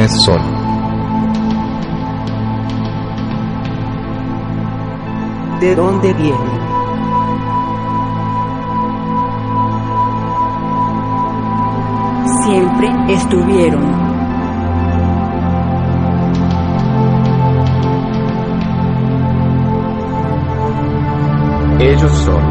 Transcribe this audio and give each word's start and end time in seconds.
Quiénes 0.00 0.24
son. 0.24 0.40
¿De 5.60 5.74
dónde 5.74 6.14
vienen? 6.14 6.60
Siempre 12.44 12.88
estuvieron. 13.08 14.10
Ellos 21.80 22.12
son 22.12 22.42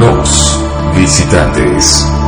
Los 0.00 0.60
visitantes. 0.96 2.25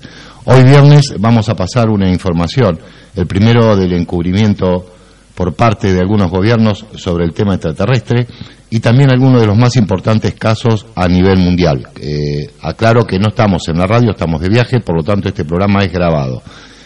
Hoy 0.45 0.63
viernes 0.63 1.13
vamos 1.19 1.47
a 1.47 1.55
pasar 1.55 1.89
una 1.89 2.09
información, 2.09 2.77
el 3.15 3.27
primero 3.27 3.77
del 3.77 3.93
encubrimiento 3.93 4.93
por 5.35 5.55
parte 5.55 5.93
de 5.93 5.99
algunos 5.99 6.29
gobiernos 6.29 6.85
sobre 6.95 7.25
el 7.25 7.33
tema 7.33 7.55
extraterrestre 7.55 8.27
y 8.73 8.79
también 8.79 9.11
algunos 9.11 9.39
de 9.39 9.45
los 9.45 9.55
más 9.55 9.75
importantes 9.75 10.33
casos 10.33 10.87
a 10.95 11.07
nivel 11.07 11.37
mundial. 11.37 11.89
Eh, 12.01 12.49
aclaro 12.59 13.05
que 13.05 13.19
no 13.19 13.27
estamos 13.27 13.67
en 13.67 13.77
la 13.77 13.85
radio, 13.85 14.09
estamos 14.09 14.41
de 14.41 14.49
viaje, 14.49 14.79
por 14.79 14.95
lo 14.95 15.03
tanto 15.03 15.29
este 15.29 15.45
programa 15.45 15.83
es 15.83 15.93
grabado. 15.93 16.41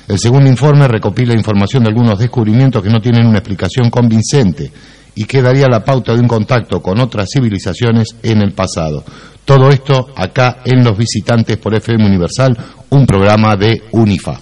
El 0.05 0.19
segundo 0.19 0.49
informe 0.49 0.85
recopila 0.89 1.33
información 1.33 1.83
de 1.83 1.89
algunos 1.89 2.19
descubrimientos 2.19 2.83
que 2.83 2.89
no 2.89 2.99
tienen 2.99 3.25
una 3.25 3.37
explicación 3.37 3.89
convincente 3.89 4.69
y 5.15 5.23
que 5.23 5.41
daría 5.41 5.69
la 5.69 5.85
pauta 5.85 6.13
de 6.13 6.19
un 6.19 6.27
contacto 6.27 6.81
con 6.81 6.99
otras 6.99 7.29
civilizaciones 7.33 8.17
en 8.21 8.41
el 8.41 8.51
pasado. 8.51 9.05
Todo 9.45 9.69
esto 9.69 10.07
acá 10.13 10.57
en 10.65 10.83
Los 10.83 10.97
Visitantes 10.97 11.55
por 11.55 11.73
FM 11.73 12.05
Universal, 12.05 12.57
un 12.89 13.05
programa 13.05 13.55
de 13.55 13.83
UNIFA. 13.93 14.41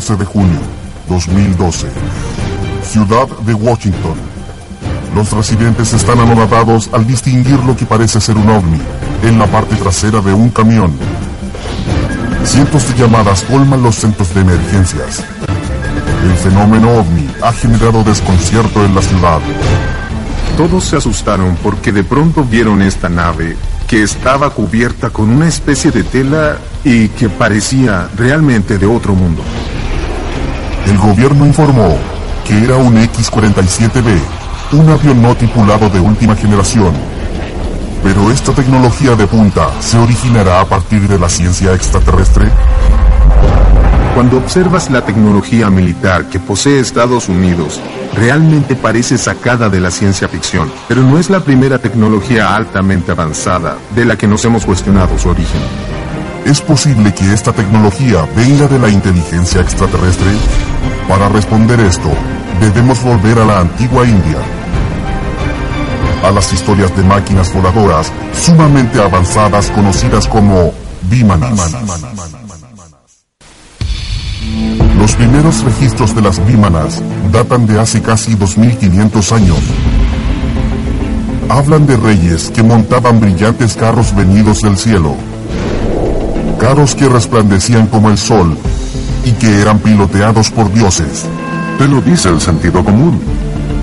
14 0.00 0.16
de 0.16 0.24
junio 0.24 0.60
2012. 1.08 1.86
Ciudad 2.82 3.28
de 3.44 3.52
Washington. 3.52 4.14
Los 5.14 5.30
residentes 5.30 5.92
están 5.92 6.18
anonadados 6.20 6.88
al 6.94 7.06
distinguir 7.06 7.58
lo 7.64 7.76
que 7.76 7.84
parece 7.84 8.18
ser 8.18 8.38
un 8.38 8.48
ovni 8.48 8.78
en 9.22 9.38
la 9.38 9.46
parte 9.46 9.76
trasera 9.76 10.22
de 10.22 10.32
un 10.32 10.48
camión. 10.48 10.92
Cientos 12.44 12.88
de 12.88 12.98
llamadas 12.98 13.42
colman 13.42 13.82
los 13.82 13.96
centros 13.96 14.32
de 14.34 14.40
emergencias. 14.40 15.22
El 16.24 16.36
fenómeno 16.38 16.92
ovni 16.92 17.28
ha 17.42 17.52
generado 17.52 18.02
desconcierto 18.02 18.82
en 18.82 18.94
la 18.94 19.02
ciudad. 19.02 19.40
Todos 20.56 20.84
se 20.84 20.96
asustaron 20.96 21.58
porque 21.62 21.92
de 21.92 22.04
pronto 22.04 22.42
vieron 22.42 22.80
esta 22.80 23.10
nave 23.10 23.54
que 23.86 24.02
estaba 24.02 24.48
cubierta 24.48 25.10
con 25.10 25.28
una 25.28 25.48
especie 25.48 25.90
de 25.90 26.04
tela 26.04 26.56
y 26.84 27.08
que 27.08 27.28
parecía 27.28 28.08
realmente 28.16 28.78
de 28.78 28.86
otro 28.86 29.14
mundo. 29.14 29.42
El 30.86 30.98
gobierno 30.98 31.46
informó 31.46 31.96
que 32.46 32.64
era 32.64 32.76
un 32.76 32.96
X-47B, 32.96 34.18
un 34.72 34.88
avión 34.88 35.22
no 35.22 35.34
tripulado 35.36 35.88
de 35.88 36.00
última 36.00 36.34
generación. 36.34 36.92
Pero 38.02 38.30
esta 38.30 38.52
tecnología 38.52 39.14
de 39.14 39.26
punta 39.26 39.70
se 39.80 39.98
originará 39.98 40.60
a 40.60 40.64
partir 40.64 41.06
de 41.06 41.18
la 41.18 41.28
ciencia 41.28 41.74
extraterrestre. 41.74 42.50
Cuando 44.14 44.38
observas 44.38 44.90
la 44.90 45.04
tecnología 45.04 45.70
militar 45.70 46.28
que 46.28 46.40
posee 46.40 46.80
Estados 46.80 47.28
Unidos, 47.28 47.80
realmente 48.14 48.74
parece 48.74 49.16
sacada 49.18 49.68
de 49.68 49.80
la 49.80 49.90
ciencia 49.90 50.28
ficción, 50.28 50.70
pero 50.88 51.02
no 51.02 51.18
es 51.18 51.30
la 51.30 51.40
primera 51.40 51.78
tecnología 51.78 52.56
altamente 52.56 53.12
avanzada 53.12 53.76
de 53.94 54.04
la 54.04 54.16
que 54.16 54.26
nos 54.26 54.44
hemos 54.44 54.66
cuestionado 54.66 55.16
su 55.18 55.28
origen. 55.28 55.60
¿Es 56.44 56.60
posible 56.60 57.12
que 57.14 57.32
esta 57.32 57.52
tecnología 57.52 58.26
venga 58.34 58.66
de 58.66 58.78
la 58.78 58.88
inteligencia 58.88 59.60
extraterrestre? 59.60 60.30
Para 61.08 61.28
responder 61.28 61.78
esto, 61.80 62.10
debemos 62.60 63.02
volver 63.02 63.38
a 63.38 63.44
la 63.44 63.60
antigua 63.60 64.06
India, 64.06 64.38
a 66.24 66.30
las 66.30 66.52
historias 66.52 66.96
de 66.96 67.02
máquinas 67.04 67.52
voladoras 67.52 68.10
sumamente 68.32 69.00
avanzadas 69.00 69.70
conocidas 69.70 70.26
como 70.26 70.72
Vimanas. 71.02 71.76
Los 74.98 75.14
primeros 75.14 75.62
registros 75.62 76.14
de 76.14 76.22
las 76.22 76.44
Vimanas 76.46 77.02
datan 77.32 77.66
de 77.66 77.80
hace 77.80 78.00
casi 78.00 78.34
2500 78.34 79.32
años. 79.32 79.58
Hablan 81.48 81.86
de 81.86 81.96
reyes 81.96 82.50
que 82.50 82.62
montaban 82.62 83.20
brillantes 83.20 83.76
carros 83.76 84.14
venidos 84.14 84.62
del 84.62 84.76
cielo 84.76 85.29
que 86.94 87.08
resplandecían 87.08 87.86
como 87.86 88.10
el 88.10 88.18
sol 88.18 88.56
y 89.24 89.32
que 89.32 89.60
eran 89.60 89.78
piloteados 89.78 90.50
por 90.50 90.72
dioses. 90.72 91.24
Te 91.78 91.88
lo 91.88 92.00
dice 92.00 92.28
el 92.28 92.40
sentido 92.40 92.84
común. 92.84 93.18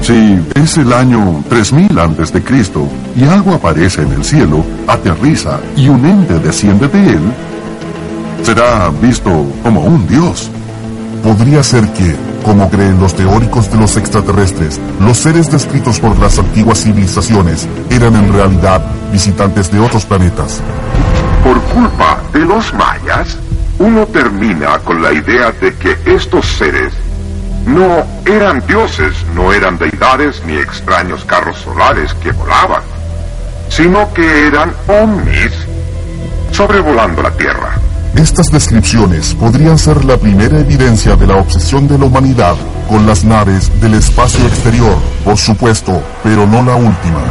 Si 0.02 0.40
es 0.54 0.78
el 0.78 0.94
año 0.94 1.44
3000 1.50 1.98
antes 2.00 2.32
de 2.32 2.44
Cristo 2.44 2.88
y 3.16 3.24
algo 3.26 3.54
aparece 3.54 4.04
en 4.04 4.14
el 4.14 4.24
cielo, 4.24 4.64
aterriza 4.88 5.60
y 5.76 5.90
un 5.90 6.06
ente 6.06 6.40
desciende 6.40 6.88
de 6.88 7.10
él, 7.10 7.22
será 8.44 8.90
visto 9.02 9.32
como 9.64 9.82
un 9.82 10.08
dios. 10.08 10.50
Podría 11.24 11.64
ser 11.64 11.92
que, 11.94 12.16
como 12.46 12.70
creen 12.70 13.00
los 13.00 13.16
teóricos 13.16 13.72
de 13.72 13.80
los 13.80 13.98
extraterrestres, 13.98 14.80
los 15.02 15.18
seres 15.18 15.52
descritos 15.52 16.00
por 16.00 16.18
las 16.20 16.38
antiguas 16.40 16.84
civilizaciones 16.84 17.68
eran 17.90 18.16
en 18.16 18.32
realidad 18.32 18.82
visitantes 19.12 19.72
de 19.72 19.80
otros 19.80 20.06
planetas. 20.06 20.62
Por 21.44 21.60
culpa 21.74 22.17
de 22.38 22.46
los 22.46 22.72
mayas, 22.74 23.36
uno 23.80 24.06
termina 24.06 24.78
con 24.80 25.02
la 25.02 25.12
idea 25.12 25.52
de 25.52 25.74
que 25.76 25.98
estos 26.06 26.46
seres 26.46 26.94
no 27.66 28.06
eran 28.26 28.64
dioses, 28.68 29.14
no 29.34 29.52
eran 29.52 29.78
deidades 29.78 30.44
ni 30.46 30.56
extraños 30.56 31.26
carros 31.26 31.58
solares 31.58 32.14
que 32.16 32.32
volaban, 32.32 32.84
sino 33.70 34.14
que 34.14 34.48
eran 34.48 34.72
ovnis 34.88 35.52
sobrevolando 36.52 37.24
la 37.24 37.32
Tierra. 37.32 37.74
Estas 38.16 38.52
descripciones 38.52 39.34
podrían 39.34 39.78
ser 39.80 40.06
la 40.06 40.18
primera 40.18 40.60
evidencia 40.60 41.16
de 41.16 41.26
la 41.26 41.38
obsesión 41.38 41.88
de 41.88 41.98
la 41.98 42.06
humanidad 42.06 42.56
con 42.88 43.08
las 43.08 43.24
naves 43.24 43.72
del 43.82 43.96
espacio 43.96 44.46
exterior, 44.46 44.96
por 45.26 45.38
supuesto, 45.38 46.04
pero 46.24 46.46
no 46.46 46.64
la 46.64 46.76
última. 46.76 47.24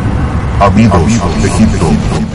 Habidos 0.60 1.06
de 1.42 1.48
Egipto. 1.48 2.25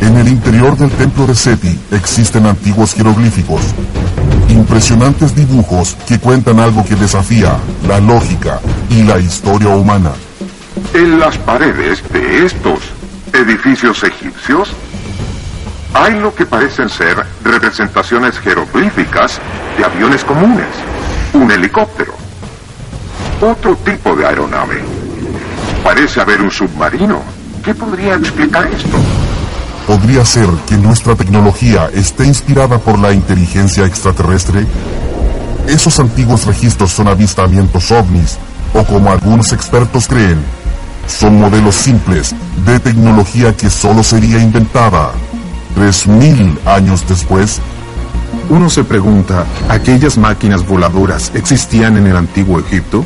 En 0.00 0.16
el 0.16 0.28
interior 0.28 0.76
del 0.76 0.90
templo 0.90 1.26
de 1.26 1.34
Seti 1.34 1.78
existen 1.90 2.46
antiguos 2.46 2.94
jeroglíficos, 2.94 3.60
impresionantes 4.48 5.34
dibujos 5.34 5.96
que 6.06 6.18
cuentan 6.18 6.58
algo 6.58 6.84
que 6.84 6.96
desafía 6.96 7.56
la 7.86 8.00
lógica 8.00 8.60
y 8.88 9.02
la 9.02 9.18
historia 9.18 9.68
humana. 9.68 10.12
En 10.94 11.18
las 11.18 11.36
paredes 11.38 12.02
de 12.12 12.46
estos 12.46 12.80
edificios 13.32 14.02
egipcios 14.02 14.70
hay 15.92 16.18
lo 16.18 16.34
que 16.34 16.46
parecen 16.46 16.88
ser 16.88 17.16
representaciones 17.44 18.38
jeroglíficas 18.38 19.38
de 19.76 19.84
aviones 19.84 20.24
comunes, 20.24 20.68
un 21.34 21.50
helicóptero, 21.50 22.14
otro 23.40 23.76
tipo 23.76 24.16
de 24.16 24.26
aeronave. 24.26 24.82
Parece 25.84 26.20
haber 26.20 26.40
un 26.40 26.50
submarino. 26.50 27.22
¿Qué 27.64 27.74
podría 27.74 28.14
explicar 28.14 28.66
esto? 28.66 28.98
¿Podría 29.90 30.24
ser 30.24 30.48
que 30.68 30.76
nuestra 30.76 31.16
tecnología 31.16 31.90
esté 31.92 32.24
inspirada 32.24 32.78
por 32.78 32.96
la 32.96 33.12
inteligencia 33.12 33.84
extraterrestre? 33.86 34.64
Esos 35.66 35.98
antiguos 35.98 36.46
registros 36.46 36.92
son 36.92 37.08
avistamientos 37.08 37.90
ovnis, 37.90 38.38
o 38.72 38.84
como 38.84 39.10
algunos 39.10 39.52
expertos 39.52 40.06
creen, 40.06 40.38
son 41.08 41.40
modelos 41.40 41.74
simples 41.74 42.36
de 42.64 42.78
tecnología 42.78 43.56
que 43.56 43.68
solo 43.68 44.04
sería 44.04 44.40
inventada 44.40 45.10
tres 45.74 46.06
mil 46.06 46.56
años 46.66 47.04
después. 47.08 47.58
Uno 48.48 48.70
se 48.70 48.84
pregunta, 48.84 49.44
¿aquellas 49.68 50.16
máquinas 50.16 50.64
voladoras 50.64 51.32
existían 51.34 51.96
en 51.96 52.06
el 52.06 52.16
antiguo 52.16 52.60
Egipto? 52.60 53.04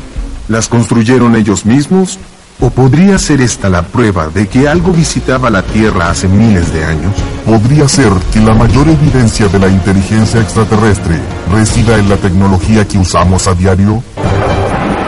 ¿Las 0.49 0.67
construyeron 0.67 1.35
ellos 1.35 1.65
mismos? 1.65 2.19
¿O 2.61 2.69
podría 2.69 3.19
ser 3.19 3.41
esta 3.41 3.69
la 3.69 3.81
prueba 3.81 4.27
de 4.27 4.47
que 4.47 4.67
algo 4.67 4.93
visitaba 4.93 5.49
la 5.49 5.61
Tierra 5.61 6.09
hace 6.09 6.27
miles 6.27 6.71
de 6.71 6.85
años? 6.85 7.13
Podría 7.45 7.87
ser 7.89 8.11
que 8.31 8.39
la 8.39 8.53
mayor 8.53 8.87
evidencia 8.87 9.47
de 9.47 9.59
la 9.59 9.67
inteligencia 9.67 10.39
extraterrestre 10.39 11.19
resida 11.51 11.97
en 11.97 12.07
la 12.07 12.15
tecnología 12.15 12.87
que 12.87 12.97
usamos 12.97 13.47
a 13.47 13.53
diario. 13.55 14.01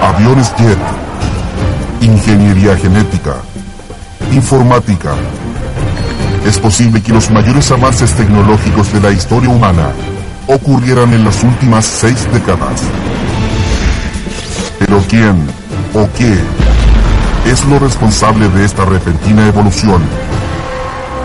Aviones 0.01 0.53
jet, 0.57 0.77
ingeniería 2.01 2.75
genética, 2.75 3.35
informática. 4.33 5.13
Es 6.45 6.59
posible 6.59 7.01
que 7.01 7.13
los 7.13 7.31
mayores 7.31 7.71
avances 7.71 8.11
tecnológicos 8.13 8.91
de 8.91 8.99
la 8.99 9.11
historia 9.11 9.49
humana 9.49 9.87
ocurrieran 10.47 11.13
en 11.13 11.23
las 11.23 11.43
últimas 11.43 11.85
seis 11.85 12.27
décadas. 12.33 12.81
Pero 14.79 15.01
¿quién 15.07 15.47
o 15.93 16.07
qué 16.17 16.37
es 17.51 17.65
lo 17.65 17.79
responsable 17.79 18.49
de 18.49 18.65
esta 18.65 18.85
repentina 18.85 19.47
evolución? 19.47 20.01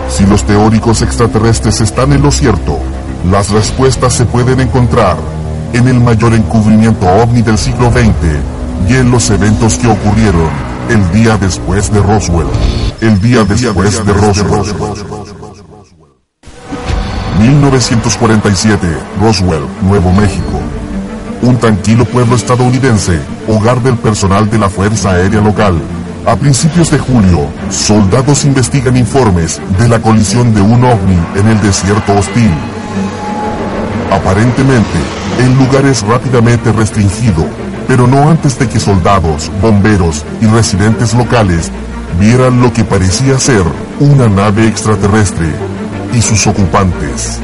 Si 0.09 0.25
los 0.25 0.43
teóricos 0.43 1.01
extraterrestres 1.01 1.81
están 1.81 2.13
en 2.13 2.21
lo 2.21 2.31
cierto, 2.31 2.79
las 3.29 3.49
respuestas 3.49 4.13
se 4.13 4.25
pueden 4.25 4.59
encontrar 4.59 5.17
en 5.73 5.87
el 5.87 5.99
mayor 5.99 6.33
encubrimiento 6.33 7.07
ovni 7.07 7.41
del 7.41 7.57
siglo 7.57 7.91
XX 7.91 8.89
y 8.89 8.95
en 8.95 9.11
los 9.11 9.29
eventos 9.29 9.75
que 9.77 9.87
ocurrieron 9.87 10.49
el 10.89 11.11
día 11.11 11.37
después 11.37 11.91
de 11.91 12.01
Roswell. 12.01 12.47
El 13.01 13.19
día 13.19 13.43
después 13.43 14.05
de 14.05 14.13
Roswell. 14.13 14.63
1947, 17.39 18.87
Roswell, 19.19 19.65
Nuevo 19.81 20.11
México. 20.13 20.59
Un 21.41 21.57
tranquilo 21.57 22.05
pueblo 22.05 22.35
estadounidense, 22.35 23.19
hogar 23.47 23.81
del 23.81 23.97
personal 23.97 24.49
de 24.49 24.59
la 24.59 24.69
Fuerza 24.69 25.11
Aérea 25.11 25.41
Local. 25.41 25.75
A 26.25 26.37
principios 26.37 26.89
de 26.89 26.97
julio, 26.97 27.49
soldados 27.69 28.45
investigan 28.45 28.95
informes 28.95 29.59
de 29.77 29.89
la 29.89 29.99
colisión 29.99 30.53
de 30.53 30.61
un 30.61 30.81
ovni 30.85 31.19
en 31.35 31.47
el 31.49 31.61
desierto 31.61 32.13
hostil. 32.13 32.51
Aparentemente, 34.09 34.99
el 35.39 35.53
lugar 35.57 35.85
es 35.85 36.01
rápidamente 36.01 36.71
restringido, 36.71 37.45
pero 37.89 38.07
no 38.07 38.29
antes 38.29 38.57
de 38.57 38.69
que 38.69 38.79
soldados, 38.79 39.51
bomberos 39.61 40.23
y 40.39 40.45
residentes 40.45 41.13
locales 41.13 41.69
vieran 42.21 42.61
lo 42.61 42.71
que 42.71 42.85
parecía 42.85 43.37
ser 43.37 43.63
una 43.99 44.29
nave 44.29 44.65
extraterrestre 44.65 45.51
y 46.13 46.21
sus 46.21 46.47
ocupantes 46.47 47.39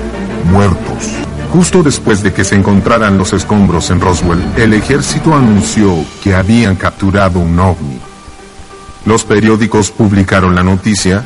muertos. 0.53 1.09
Justo 1.51 1.83
después 1.83 2.23
de 2.23 2.31
que 2.31 2.45
se 2.45 2.55
encontraran 2.55 3.17
los 3.17 3.33
escombros 3.33 3.89
en 3.89 3.99
Roswell, 3.99 4.41
el 4.55 4.73
ejército 4.73 5.35
anunció 5.35 5.93
que 6.23 6.33
habían 6.33 6.77
capturado 6.77 7.39
un 7.39 7.59
ovni. 7.59 8.08
Los 9.09 9.23
periódicos 9.23 9.89
publicaron 9.89 10.53
la 10.53 10.61
noticia 10.61 11.25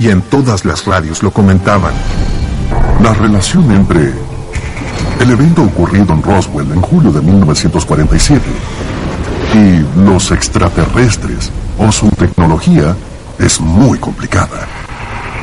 y 0.00 0.08
en 0.08 0.20
todas 0.20 0.64
las 0.64 0.84
radios 0.84 1.22
lo 1.22 1.30
comentaban. 1.30 1.94
La 3.00 3.14
relación 3.14 3.70
entre 3.70 4.12
el 5.20 5.30
evento 5.30 5.62
ocurrido 5.62 6.12
en 6.12 6.20
Roswell 6.20 6.72
en 6.72 6.80
julio 6.80 7.12
de 7.12 7.20
1947 7.20 8.42
y 9.54 10.00
los 10.04 10.32
extraterrestres 10.32 11.52
o 11.78 11.92
su 11.92 12.08
tecnología 12.10 12.96
es 13.38 13.60
muy 13.60 13.96
complicada. 14.00 14.83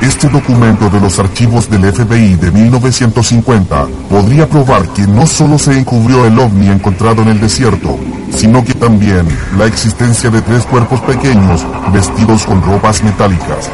Este 0.01 0.27
documento 0.29 0.89
de 0.89 0.99
los 0.99 1.19
archivos 1.19 1.69
del 1.69 1.93
FBI 1.93 2.35
de 2.35 2.49
1950 2.49 3.85
podría 4.09 4.49
probar 4.49 4.89
que 4.89 5.05
no 5.05 5.27
solo 5.27 5.59
se 5.59 5.77
encubrió 5.77 6.25
el 6.25 6.39
ovni 6.39 6.69
encontrado 6.69 7.21
en 7.21 7.27
el 7.27 7.39
desierto, 7.39 7.99
sino 8.35 8.63
que 8.63 8.73
también 8.73 9.27
la 9.59 9.67
existencia 9.67 10.31
de 10.31 10.41
tres 10.41 10.65
cuerpos 10.65 10.99
pequeños 11.01 11.63
vestidos 11.93 12.47
con 12.47 12.63
ropas 12.63 13.03
metálicas. 13.03 13.69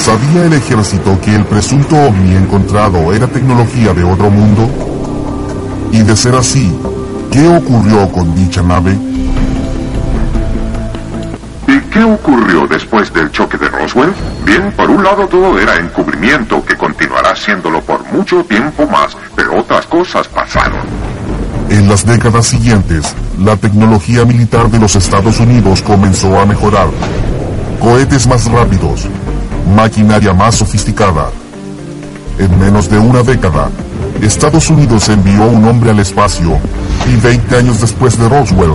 ¿Sabía 0.00 0.46
el 0.46 0.52
ejército 0.52 1.20
que 1.20 1.34
el 1.34 1.44
presunto 1.44 1.96
ovni 1.96 2.36
encontrado 2.36 3.12
era 3.12 3.26
tecnología 3.26 3.92
de 3.94 4.04
otro 4.04 4.30
mundo? 4.30 4.70
Y 5.90 6.02
de 6.02 6.16
ser 6.16 6.36
así, 6.36 6.72
¿qué 7.32 7.48
ocurrió 7.48 8.08
con 8.12 8.32
dicha 8.36 8.62
nave? 8.62 9.09
¿Y 11.70 11.80
qué 11.82 12.02
ocurrió 12.02 12.66
después 12.66 13.12
del 13.12 13.30
choque 13.30 13.56
de 13.56 13.68
Roswell? 13.68 14.12
Bien, 14.44 14.72
por 14.72 14.90
un 14.90 15.04
lado 15.04 15.28
todo 15.28 15.56
era 15.56 15.76
encubrimiento, 15.76 16.64
que 16.64 16.76
continuará 16.76 17.36
siéndolo 17.36 17.80
por 17.82 18.02
mucho 18.12 18.42
tiempo 18.42 18.88
más, 18.88 19.16
pero 19.36 19.56
otras 19.60 19.86
cosas 19.86 20.26
pasaron. 20.26 20.80
En 21.68 21.88
las 21.88 22.04
décadas 22.04 22.46
siguientes, 22.46 23.14
la 23.38 23.56
tecnología 23.56 24.24
militar 24.24 24.68
de 24.68 24.80
los 24.80 24.96
Estados 24.96 25.38
Unidos 25.38 25.80
comenzó 25.82 26.40
a 26.40 26.44
mejorar. 26.44 26.88
Cohetes 27.78 28.26
más 28.26 28.50
rápidos, 28.50 29.06
maquinaria 29.76 30.32
más 30.32 30.56
sofisticada. 30.56 31.30
En 32.40 32.58
menos 32.58 32.90
de 32.90 32.98
una 32.98 33.22
década, 33.22 33.68
Estados 34.20 34.70
Unidos 34.70 35.08
envió 35.08 35.44
un 35.44 35.64
hombre 35.68 35.90
al 35.90 36.00
espacio 36.00 36.58
y 37.06 37.14
20 37.14 37.56
años 37.56 37.80
después 37.80 38.18
de 38.18 38.28
Roswell, 38.28 38.74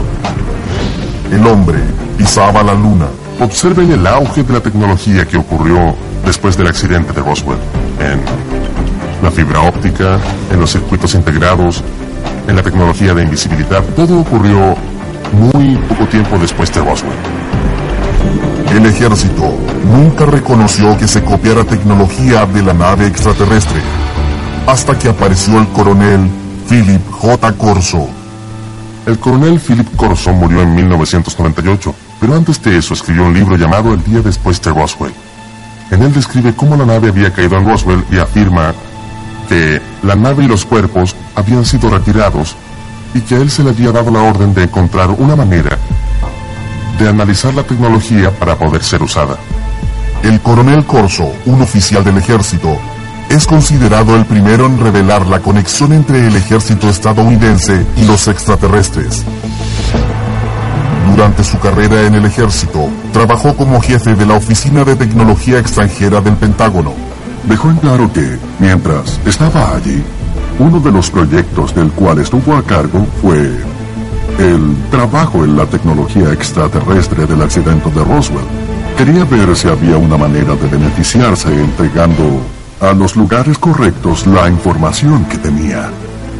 el 1.33 1.45
hombre 1.45 1.79
pisaba 2.17 2.63
la 2.63 2.73
luna. 2.73 3.07
Observen 3.39 3.91
el 3.91 4.05
auge 4.07 4.43
de 4.43 4.53
la 4.53 4.61
tecnología 4.61 5.25
que 5.25 5.37
ocurrió 5.37 5.95
después 6.25 6.57
del 6.57 6.67
accidente 6.67 7.13
de 7.13 7.21
Roswell. 7.21 7.57
En 7.99 8.21
la 9.23 9.31
fibra 9.31 9.61
óptica, 9.61 10.19
en 10.51 10.59
los 10.59 10.71
circuitos 10.71 11.13
integrados, 11.15 11.83
en 12.47 12.55
la 12.55 12.63
tecnología 12.63 13.13
de 13.13 13.23
invisibilidad. 13.23 13.83
Todo 13.95 14.19
ocurrió 14.19 14.75
muy 15.33 15.75
poco 15.89 16.05
tiempo 16.07 16.37
después 16.37 16.73
de 16.73 16.81
Roswell. 16.81 17.13
El 18.71 18.85
ejército 18.85 19.53
nunca 19.91 20.25
reconoció 20.25 20.97
que 20.97 21.07
se 21.07 21.23
copiara 21.23 21.63
tecnología 21.63 22.45
de 22.45 22.61
la 22.61 22.73
nave 22.73 23.07
extraterrestre, 23.07 23.79
hasta 24.67 24.97
que 24.97 25.09
apareció 25.09 25.59
el 25.59 25.67
coronel 25.69 26.29
Philip 26.67 27.09
J. 27.11 27.53
Corso. 27.53 28.07
El 29.05 29.19
coronel 29.19 29.59
Philip 29.59 29.95
Corso 29.95 30.33
murió 30.33 30.61
en 30.61 30.75
1998, 30.75 31.95
pero 32.19 32.35
antes 32.35 32.61
de 32.61 32.77
eso 32.77 32.93
escribió 32.93 33.25
un 33.25 33.33
libro 33.33 33.57
llamado 33.57 33.93
El 33.93 34.03
día 34.03 34.21
después 34.21 34.61
de 34.61 34.71
Roswell. 34.71 35.13
En 35.91 36.01
él 36.01 36.13
describe 36.13 36.55
cómo 36.55 36.75
la 36.75 36.85
nave 36.85 37.09
había 37.09 37.31
caído 37.31 37.57
en 37.57 37.65
Roswell 37.65 38.03
y 38.11 38.17
afirma 38.17 38.73
que 39.47 39.81
la 40.03 40.15
nave 40.15 40.45
y 40.45 40.47
los 40.47 40.65
cuerpos 40.65 41.15
habían 41.35 41.65
sido 41.65 41.89
retirados 41.89 42.55
y 43.13 43.21
que 43.21 43.35
a 43.35 43.37
él 43.39 43.49
se 43.49 43.63
le 43.63 43.69
había 43.69 43.91
dado 43.91 44.11
la 44.11 44.21
orden 44.21 44.53
de 44.53 44.63
encontrar 44.63 45.09
una 45.11 45.35
manera 45.35 45.77
de 46.99 47.09
analizar 47.09 47.53
la 47.53 47.63
tecnología 47.63 48.31
para 48.31 48.55
poder 48.55 48.83
ser 48.83 49.03
usada. 49.03 49.37
El 50.23 50.39
coronel 50.41 50.85
Corso, 50.85 51.31
un 51.45 51.61
oficial 51.61 52.03
del 52.03 52.17
ejército, 52.17 52.77
es 53.29 53.45
considerado 53.45 54.15
el 54.15 54.25
primero 54.25 54.65
en 54.65 54.79
revelar 54.79 55.27
la 55.27 55.39
conexión 55.39 55.93
entre 55.93 56.25
el 56.27 56.35
ejército 56.35 56.89
estadounidense 56.89 57.85
y 57.97 58.05
los 58.05 58.27
extraterrestres. 58.27 59.23
Durante 61.11 61.43
su 61.43 61.59
carrera 61.59 62.01
en 62.03 62.15
el 62.15 62.25
ejército, 62.25 62.89
trabajó 63.13 63.55
como 63.55 63.81
jefe 63.81 64.15
de 64.15 64.25
la 64.25 64.35
Oficina 64.35 64.83
de 64.83 64.95
Tecnología 64.95 65.59
Extranjera 65.59 66.21
del 66.21 66.35
Pentágono. 66.35 66.93
Dejó 67.47 67.69
en 67.69 67.77
claro 67.77 68.11
que, 68.11 68.37
mientras 68.59 69.19
estaba 69.25 69.75
allí, 69.75 70.03
uno 70.59 70.79
de 70.79 70.91
los 70.91 71.09
proyectos 71.09 71.75
del 71.75 71.91
cual 71.91 72.19
estuvo 72.19 72.55
a 72.55 72.63
cargo 72.63 73.05
fue 73.21 73.51
el 74.39 74.75
trabajo 74.91 75.43
en 75.43 75.55
la 75.55 75.65
tecnología 75.65 76.31
extraterrestre 76.33 77.25
del 77.25 77.41
accidente 77.41 77.89
de 77.91 78.03
Roswell. 78.03 78.45
Quería 78.97 79.25
ver 79.25 79.55
si 79.55 79.67
había 79.67 79.97
una 79.97 80.17
manera 80.17 80.55
de 80.55 80.67
beneficiarse 80.67 81.53
entregando 81.53 82.41
a 82.79 82.93
los 82.93 83.15
lugares 83.15 83.57
correctos 83.57 84.25
la 84.27 84.49
información 84.49 85.25
que 85.25 85.37
tenía. 85.37 85.89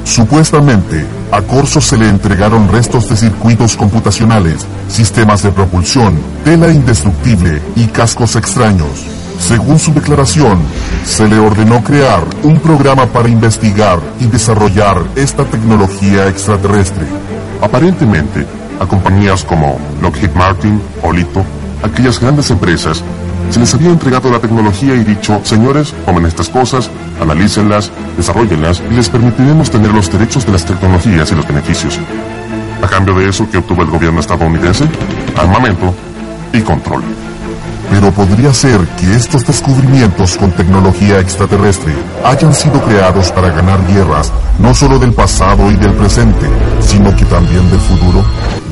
Supuestamente, 0.06 1.04
a 1.32 1.42
Corso 1.42 1.82
se 1.82 1.98
le 1.98 2.08
entregaron 2.08 2.72
restos 2.72 3.10
de 3.10 3.18
circuitos 3.18 3.76
computacionales, 3.76 4.66
sistemas 4.88 5.42
de 5.42 5.52
propulsión, 5.52 6.18
tela 6.44 6.72
indestructible 6.72 7.60
y 7.76 7.88
cascos 7.88 8.36
extraños. 8.36 9.04
Según 9.40 9.80
su 9.80 9.94
declaración, 9.94 10.60
se 11.04 11.28
le 11.28 11.40
ordenó 11.40 11.84
crear 11.84 12.24
un 12.44 12.60
programa 12.60 13.08
para 13.08 13.30
investigar 13.30 14.00
y 14.20 14.28
desarrollar 14.28 15.04
esta 15.16 15.44
tecnología 15.44 16.28
extraterrestre. 16.28 17.06
Aparentemente, 17.62 18.46
a 18.80 18.86
compañías 18.86 19.44
como 19.44 19.80
Lockheed 20.02 20.32
Martin 20.36 20.80
o 21.02 21.12
Lito, 21.12 21.44
aquellas 21.84 22.20
grandes 22.20 22.52
empresas, 22.52 23.04
se 23.50 23.60
les 23.60 23.74
había 23.74 23.90
entregado 23.90 24.32
la 24.32 24.40
tecnología 24.40 24.96
y 24.96 25.04
dicho, 25.04 25.40
señores, 25.44 25.94
tomen 26.06 26.26
estas 26.26 26.50
cosas, 26.50 26.90
analícenlas, 27.22 27.92
desarrollenlas 28.18 28.82
y 28.90 28.94
les 28.94 29.10
permitiremos 29.10 29.70
tener 29.70 29.92
los 29.92 30.12
derechos 30.12 30.46
de 30.46 30.52
las 30.52 30.66
tecnologías 30.66 31.32
y 31.32 31.36
los 31.36 31.48
beneficios. 31.48 32.00
A 32.82 32.88
cambio 32.88 33.16
de 33.16 33.30
eso, 33.30 33.48
¿qué 33.50 33.58
obtuvo 33.58 33.82
el 33.82 33.90
gobierno 33.90 34.20
estadounidense? 34.20 34.86
Armamento 35.38 35.94
y 36.54 36.62
control. 36.62 37.04
Pero 37.90 38.12
podría 38.12 38.54
ser 38.54 38.80
que 39.00 39.16
estos 39.16 39.46
descubrimientos 39.46 40.38
con 40.38 40.52
tecnología 40.52 41.20
extraterrestre 41.20 41.94
hayan 42.24 42.54
sido 42.54 42.82
creados 42.84 43.32
para 43.32 43.50
ganar 43.50 43.80
guerras, 43.88 44.32
no 44.60 44.74
solo 44.74 45.00
del 45.00 45.14
pasado 45.14 45.70
y 45.72 45.76
del 45.76 45.94
presente, 45.94 46.48
sino 46.82 47.16
que 47.16 47.26
también 47.26 47.70
del 47.70 47.80
futuro. 47.80 48.24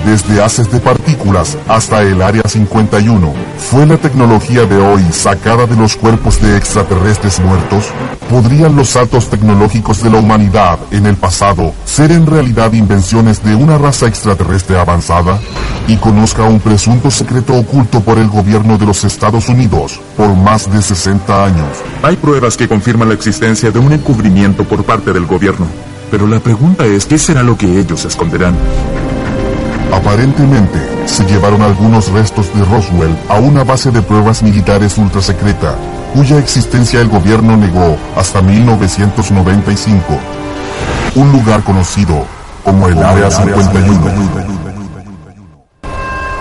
Desde 0.06 0.44
haces 0.44 0.70
de 0.70 0.82
partículas 0.82 1.58
hasta 1.66 2.02
el 2.02 2.22
Área 2.22 2.44
51, 2.46 3.34
¿fue 3.58 3.86
la 3.86 3.96
tecnología 3.96 4.66
de 4.66 4.76
hoy 4.76 5.02
sacada 5.12 5.66
de 5.66 5.78
los 5.78 5.96
cuerpos 5.96 6.42
de 6.42 6.58
extraterrestres 6.58 7.40
muertos? 7.40 7.86
¿Podrían 8.30 8.76
los 8.76 8.90
saltos 8.90 9.30
tecnológicos 9.30 10.04
de 10.04 10.10
la 10.10 10.18
humanidad 10.18 10.78
en 10.92 11.06
el 11.06 11.16
pasado 11.16 11.74
ser 11.86 12.12
en 12.12 12.26
realidad 12.26 12.74
invenciones 12.74 13.42
de 13.46 13.56
una 13.56 13.78
raza 13.78 14.08
extraterrestre 14.08 14.78
avanzada? 14.78 15.40
Y 15.88 15.96
conozca 15.96 16.44
un 16.44 16.60
presunto 16.60 17.10
secreto 17.10 17.54
oculto 17.54 18.02
por 18.02 18.18
el 18.18 18.28
gobierno 18.28 18.78
de 18.78 18.86
los 18.86 19.06
Estados 19.06 19.48
Unidos 19.48 20.02
por 20.18 20.36
más 20.36 20.70
de 20.70 20.82
60 20.82 21.46
años. 21.46 21.78
Hay 22.04 22.18
pruebas 22.18 22.58
que 22.58 22.68
confirman 22.68 23.08
la 23.08 23.16
existencia 23.16 23.72
de 23.72 23.80
un 23.80 23.94
encubrimiento 23.94 24.66
por 24.66 24.84
parte 24.84 25.14
del 25.14 25.26
gobierno. 25.26 25.66
Pero 26.12 26.28
la 26.28 26.40
pregunta 26.42 26.86
es, 26.86 27.06
¿qué 27.06 27.18
será 27.18 27.42
lo 27.42 27.58
que 27.58 27.80
ellos 27.80 28.04
esconderán? 28.06 28.56
Aparentemente, 29.92 30.80
se 31.06 31.25
llevaron 31.25 31.62
algunos 31.62 32.12
restos 32.12 32.54
de 32.54 32.63
Roswell 32.66 33.16
a 33.30 33.40
una 33.40 33.63
base 33.63 33.92
de 33.92 34.02
pruebas 34.02 34.44
militares 34.44 34.98
ultra 34.98 35.22
secreta, 35.22 35.75
cuya 36.13 36.38
existencia 36.38 37.02
el 37.02 37.08
gobierno 37.08 37.58
negó 37.58 37.98
hasta 38.16 38.42
1995. 38.42 40.20
Un 41.16 41.32
lugar 41.32 41.63
conocido 41.63 42.25
como 42.63 42.88
el 42.88 43.02
Área 43.04 43.30
51. 43.30 44.74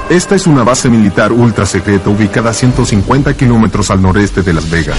Esta 0.08 0.34
es 0.34 0.46
una 0.46 0.62
base 0.62 0.88
militar 0.90 1.32
ultra 1.32 1.64
secreta 1.64 2.11
ubicada 2.11 2.50
a 2.50 2.54
150 2.54 3.34
kilómetros 3.34 3.90
al 3.90 4.02
noreste 4.02 4.42
de 4.42 4.52
Las 4.52 4.68
Vegas. 4.68 4.99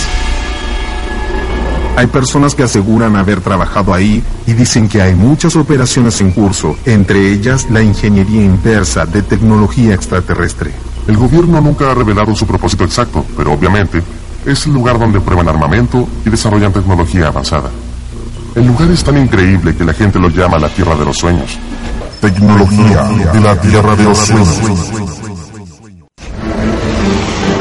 Hay 1.95 2.07
personas 2.07 2.55
que 2.55 2.63
aseguran 2.63 3.15
haber 3.15 3.41
trabajado 3.41 3.93
ahí 3.93 4.23
y 4.47 4.53
dicen 4.53 4.89
que 4.89 5.01
hay 5.01 5.13
muchas 5.13 5.55
operaciones 5.55 6.19
en 6.21 6.31
curso, 6.31 6.75
entre 6.85 7.31
ellas 7.31 7.67
la 7.69 7.83
ingeniería 7.83 8.43
inversa 8.43 9.05
de 9.05 9.21
tecnología 9.21 9.93
extraterrestre. 9.93 10.71
El 11.07 11.17
gobierno 11.17 11.61
nunca 11.61 11.91
ha 11.91 11.93
revelado 11.93 12.35
su 12.35 12.47
propósito 12.47 12.83
exacto, 12.83 13.23
pero 13.37 13.53
obviamente 13.53 14.01
es 14.45 14.65
el 14.65 14.73
lugar 14.73 14.97
donde 14.97 15.21
prueban 15.21 15.47
armamento 15.47 16.07
y 16.25 16.29
desarrollan 16.29 16.73
tecnología 16.73 17.27
avanzada. 17.27 17.69
El 18.55 18.67
lugar 18.67 18.89
es 18.89 19.03
tan 19.03 19.17
increíble 19.17 19.75
que 19.75 19.83
la 19.83 19.93
gente 19.93 20.19
lo 20.19 20.29
llama 20.29 20.57
la 20.57 20.69
Tierra 20.69 20.95
de 20.95 21.05
los 21.05 21.17
Sueños. 21.17 21.59
Tecnología 22.21 23.03
de 23.33 23.39
la 23.39 23.59
Tierra 23.59 23.95
de 23.95 24.03
los 24.03 24.17
Sueños. 24.17 25.22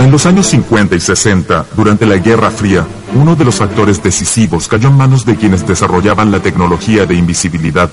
En 0.02 0.10
los 0.10 0.26
años 0.26 0.48
50 0.48 0.96
y 0.96 1.00
60, 1.00 1.66
durante 1.76 2.06
la 2.06 2.16
Guerra 2.16 2.50
Fría, 2.50 2.84
uno 3.14 3.36
de 3.36 3.44
los 3.44 3.54
factores 3.54 4.02
decisivos 4.02 4.66
cayó 4.66 4.88
en 4.88 4.96
manos 4.96 5.24
de 5.24 5.36
quienes 5.36 5.64
desarrollaban 5.64 6.32
la 6.32 6.40
tecnología 6.40 7.06
de 7.06 7.14
invisibilidad. 7.14 7.88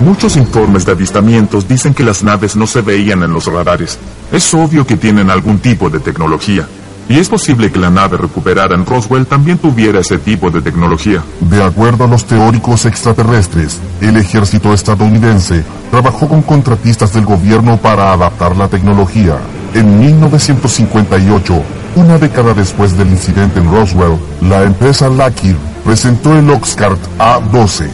Muchos 0.00 0.36
informes 0.36 0.84
de 0.84 0.90
avistamientos 0.90 1.68
dicen 1.68 1.94
que 1.94 2.02
las 2.02 2.24
naves 2.24 2.56
no 2.56 2.66
se 2.66 2.80
veían 2.80 3.22
en 3.22 3.32
los 3.32 3.46
radares. 3.46 4.00
Es 4.32 4.52
obvio 4.52 4.84
que 4.84 4.96
tienen 4.96 5.30
algún 5.30 5.60
tipo 5.60 5.88
de 5.90 6.00
tecnología. 6.00 6.66
Y 7.08 7.20
es 7.20 7.28
posible 7.28 7.70
que 7.70 7.78
la 7.78 7.88
nave 7.88 8.16
recuperada 8.16 8.74
en 8.74 8.84
Roswell 8.84 9.26
también 9.26 9.58
tuviera 9.58 10.00
ese 10.00 10.18
tipo 10.18 10.50
de 10.50 10.60
tecnología. 10.60 11.22
De 11.40 11.62
acuerdo 11.62 12.04
a 12.04 12.08
los 12.08 12.24
teóricos 12.24 12.84
extraterrestres, 12.84 13.78
el 14.00 14.16
ejército 14.16 14.72
estadounidense 14.72 15.62
trabajó 15.92 16.26
con 16.28 16.42
contratistas 16.42 17.12
del 17.12 17.24
gobierno 17.24 17.76
para 17.76 18.12
adaptar 18.12 18.56
la 18.56 18.66
tecnología. 18.66 19.38
En 19.74 20.00
1958, 20.00 21.62
una 21.94 22.18
década 22.18 22.54
después 22.54 22.98
del 22.98 23.08
incidente 23.08 23.60
en 23.60 23.70
Roswell, 23.70 24.18
la 24.42 24.64
empresa 24.64 25.08
Lockheed 25.08 25.54
presentó 25.84 26.36
el 26.36 26.50
Oxcart 26.50 26.98
A-12, 27.20 27.88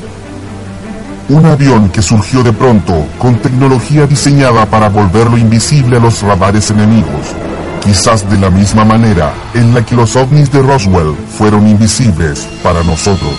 un 1.29 1.45
avión 1.45 1.91
que 1.91 2.01
surgió 2.01 2.43
de 2.43 2.53
pronto 2.53 3.07
con 3.19 3.37
tecnología 3.37 4.07
diseñada 4.07 4.65
para 4.67 4.89
volverlo 4.89 5.37
invisible 5.37 5.99
a 5.99 6.01
los 6.01 6.23
radares 6.23 6.71
enemigos 6.71 7.35
quizás 7.83 8.29
de 8.31 8.39
la 8.39 8.51
misma 8.51 8.85
manera 8.85 9.33
en 9.55 9.75
la 9.75 9.85
que 9.85 9.97
los 9.97 10.17
ovnis 10.17 10.51
de 10.53 10.63
Roswell 10.63 11.15
fueron 11.37 11.67
invisibles 11.67 12.49
para 12.63 12.83
nosotros. 12.85 13.35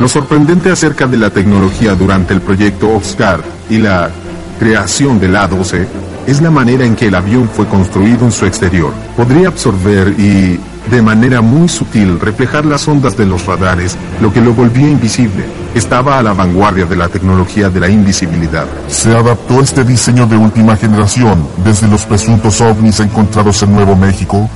Lo 0.00 0.08
sorprendente 0.08 0.70
acerca 0.70 1.06
de 1.06 1.16
la 1.16 1.30
tecnología 1.30 1.94
durante 1.94 2.34
el 2.34 2.40
proyecto 2.40 2.92
Oxcart 2.94 3.44
y 3.70 3.78
la 3.78 4.10
creación 4.58 5.20
del 5.20 5.36
A-12 5.36 5.86
es 6.26 6.40
la 6.40 6.50
manera 6.50 6.84
en 6.84 6.96
que 6.96 7.08
el 7.08 7.14
avión 7.14 7.48
fue 7.48 7.66
construido 7.66 8.24
en 8.24 8.32
su 8.32 8.46
exterior. 8.46 8.92
Podría 9.16 9.48
absorber 9.48 10.08
y, 10.18 10.58
de 10.90 11.02
manera 11.02 11.40
muy 11.40 11.68
sutil, 11.68 12.20
reflejar 12.20 12.64
las 12.64 12.86
ondas 12.88 13.16
de 13.16 13.26
los 13.26 13.46
radares, 13.46 13.96
lo 14.20 14.32
que 14.32 14.40
lo 14.40 14.54
volvía 14.54 14.88
invisible. 14.88 15.44
Estaba 15.74 16.18
a 16.18 16.22
la 16.22 16.32
vanguardia 16.32 16.86
de 16.86 16.96
la 16.96 17.08
tecnología 17.08 17.68
de 17.68 17.80
la 17.80 17.88
invisibilidad. 17.88 18.66
Se 18.88 19.14
adaptó 19.14 19.60
este 19.60 19.84
diseño 19.84 20.26
de 20.26 20.36
última 20.36 20.76
generación 20.76 21.46
desde 21.64 21.88
los 21.88 22.06
presuntos 22.06 22.60
ovnis 22.60 23.00
encontrados 23.00 23.62
en 23.62 23.74
Nuevo 23.74 23.96
México. 23.96 24.48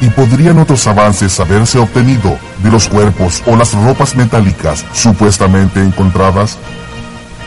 ¿Y 0.00 0.08
podrían 0.08 0.58
otros 0.58 0.86
avances 0.86 1.38
haberse 1.38 1.78
obtenido 1.78 2.36
de 2.62 2.70
los 2.70 2.88
cuerpos 2.88 3.42
o 3.46 3.56
las 3.56 3.72
ropas 3.72 4.16
metálicas 4.16 4.84
supuestamente 4.92 5.80
encontradas? 5.80 6.58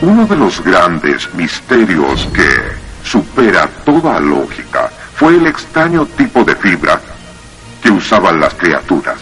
Uno 0.00 0.26
de 0.26 0.36
los 0.36 0.62
grandes 0.62 1.34
misterios 1.34 2.28
que 2.32 2.48
supera 3.02 3.68
toda 3.84 4.20
lógica 4.20 4.88
fue 5.16 5.34
el 5.34 5.48
extraño 5.48 6.06
tipo 6.06 6.44
de 6.44 6.54
fibra 6.54 7.00
que 7.82 7.90
usaban 7.90 8.38
las 8.38 8.54
criaturas. 8.54 9.18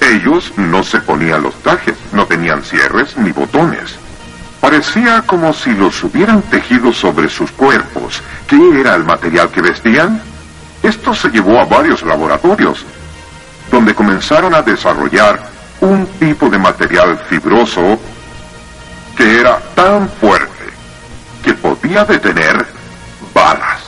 Ellos 0.00 0.52
no 0.56 0.82
se 0.82 1.00
ponían 1.00 1.42
los 1.42 1.54
trajes, 1.56 1.96
no 2.12 2.24
tenían 2.24 2.62
cierres 2.62 3.14
ni 3.18 3.30
botones. 3.32 3.96
Parecía 4.58 5.20
como 5.26 5.52
si 5.52 5.74
los 5.74 6.02
hubieran 6.02 6.40
tejido 6.40 6.90
sobre 6.90 7.28
sus 7.28 7.50
cuerpos. 7.50 8.22
¿Qué 8.48 8.80
era 8.80 8.94
el 8.94 9.04
material 9.04 9.50
que 9.50 9.60
vestían? 9.60 10.18
Esto 10.82 11.12
se 11.12 11.28
llevó 11.28 11.60
a 11.60 11.66
varios 11.66 12.02
laboratorios, 12.02 12.86
donde 13.70 13.94
comenzaron 13.94 14.54
a 14.54 14.62
desarrollar 14.62 15.42
un 15.82 16.06
tipo 16.18 16.48
de 16.48 16.56
material 16.56 17.18
fibroso 17.28 17.98
que 19.16 19.40
era 19.40 19.58
tan 19.74 20.08
fuerte 20.08 20.64
que 21.42 21.54
podía 21.54 22.04
detener 22.04 22.66
balas. 23.34 23.80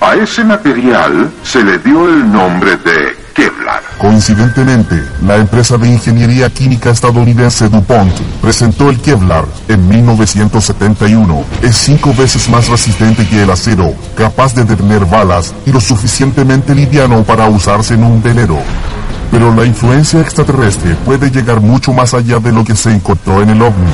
A 0.00 0.14
ese 0.16 0.44
material 0.44 1.32
se 1.42 1.64
le 1.64 1.78
dio 1.78 2.08
el 2.08 2.30
nombre 2.30 2.76
de 2.76 3.16
Kevlar. 3.34 3.82
Coincidentemente, 3.98 5.02
la 5.22 5.36
empresa 5.36 5.76
de 5.78 5.88
ingeniería 5.88 6.50
química 6.50 6.90
estadounidense 6.90 7.68
DuPont 7.68 8.12
presentó 8.40 8.90
el 8.90 9.00
Kevlar 9.00 9.46
en 9.66 9.88
1971. 9.88 11.44
Es 11.62 11.76
cinco 11.76 12.14
veces 12.14 12.48
más 12.48 12.68
resistente 12.68 13.26
que 13.26 13.42
el 13.42 13.50
acero, 13.50 13.94
capaz 14.14 14.54
de 14.54 14.64
detener 14.64 15.04
balas 15.06 15.54
y 15.66 15.72
lo 15.72 15.80
suficientemente 15.80 16.74
liviano 16.74 17.24
para 17.24 17.48
usarse 17.48 17.94
en 17.94 18.04
un 18.04 18.22
velero. 18.22 18.58
Pero 19.30 19.54
la 19.54 19.64
influencia 19.64 20.20
extraterrestre 20.20 20.94
puede 21.04 21.30
llegar 21.30 21.60
mucho 21.60 21.92
más 21.92 22.14
allá 22.14 22.38
de 22.38 22.52
lo 22.52 22.62
que 22.62 22.76
se 22.76 22.92
encontró 22.92 23.42
en 23.42 23.50
el 23.50 23.62
ovni. 23.62 23.90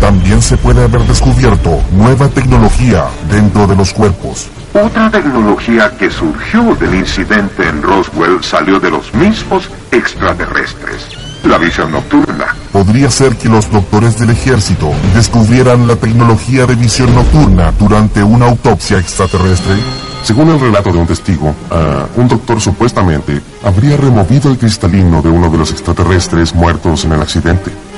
También 0.00 0.40
se 0.40 0.56
puede 0.56 0.84
haber 0.84 1.02
descubierto 1.02 1.78
nueva 1.92 2.28
tecnología 2.28 3.04
dentro 3.30 3.66
de 3.66 3.76
los 3.76 3.92
cuerpos. 3.92 4.48
Otra 4.72 5.10
tecnología 5.10 5.92
que 5.98 6.10
surgió 6.10 6.74
del 6.76 6.94
incidente 6.94 7.68
en 7.68 7.82
Roswell 7.82 8.42
salió 8.42 8.80
de 8.80 8.90
los 8.90 9.12
mismos 9.14 9.68
extraterrestres. 9.90 11.06
La 11.44 11.58
visión 11.58 11.92
nocturna. 11.92 12.54
Podría 12.72 13.10
ser 13.10 13.36
que 13.36 13.48
los 13.48 13.70
doctores 13.70 14.18
del 14.18 14.30
ejército 14.30 14.90
descubrieran 15.14 15.86
la 15.86 15.96
tecnología 15.96 16.66
de 16.66 16.76
visión 16.76 17.14
nocturna 17.14 17.72
durante 17.78 18.22
una 18.22 18.46
autopsia 18.46 18.98
extraterrestre. 18.98 19.74
Según 20.22 20.50
el 20.50 20.60
relato 20.60 20.92
de 20.92 20.98
un 20.98 21.06
testigo, 21.06 21.48
uh, 21.48 22.20
un 22.20 22.28
doctor 22.28 22.60
supuestamente 22.60 23.40
habría 23.64 23.96
removido 23.96 24.50
el 24.50 24.58
cristalino 24.58 25.20
de 25.22 25.30
uno 25.30 25.50
de 25.50 25.58
los 25.58 25.72
extraterrestres 25.72 26.54
muertos 26.54 27.04
en 27.04 27.12
el 27.12 27.22
accidente. 27.22 27.89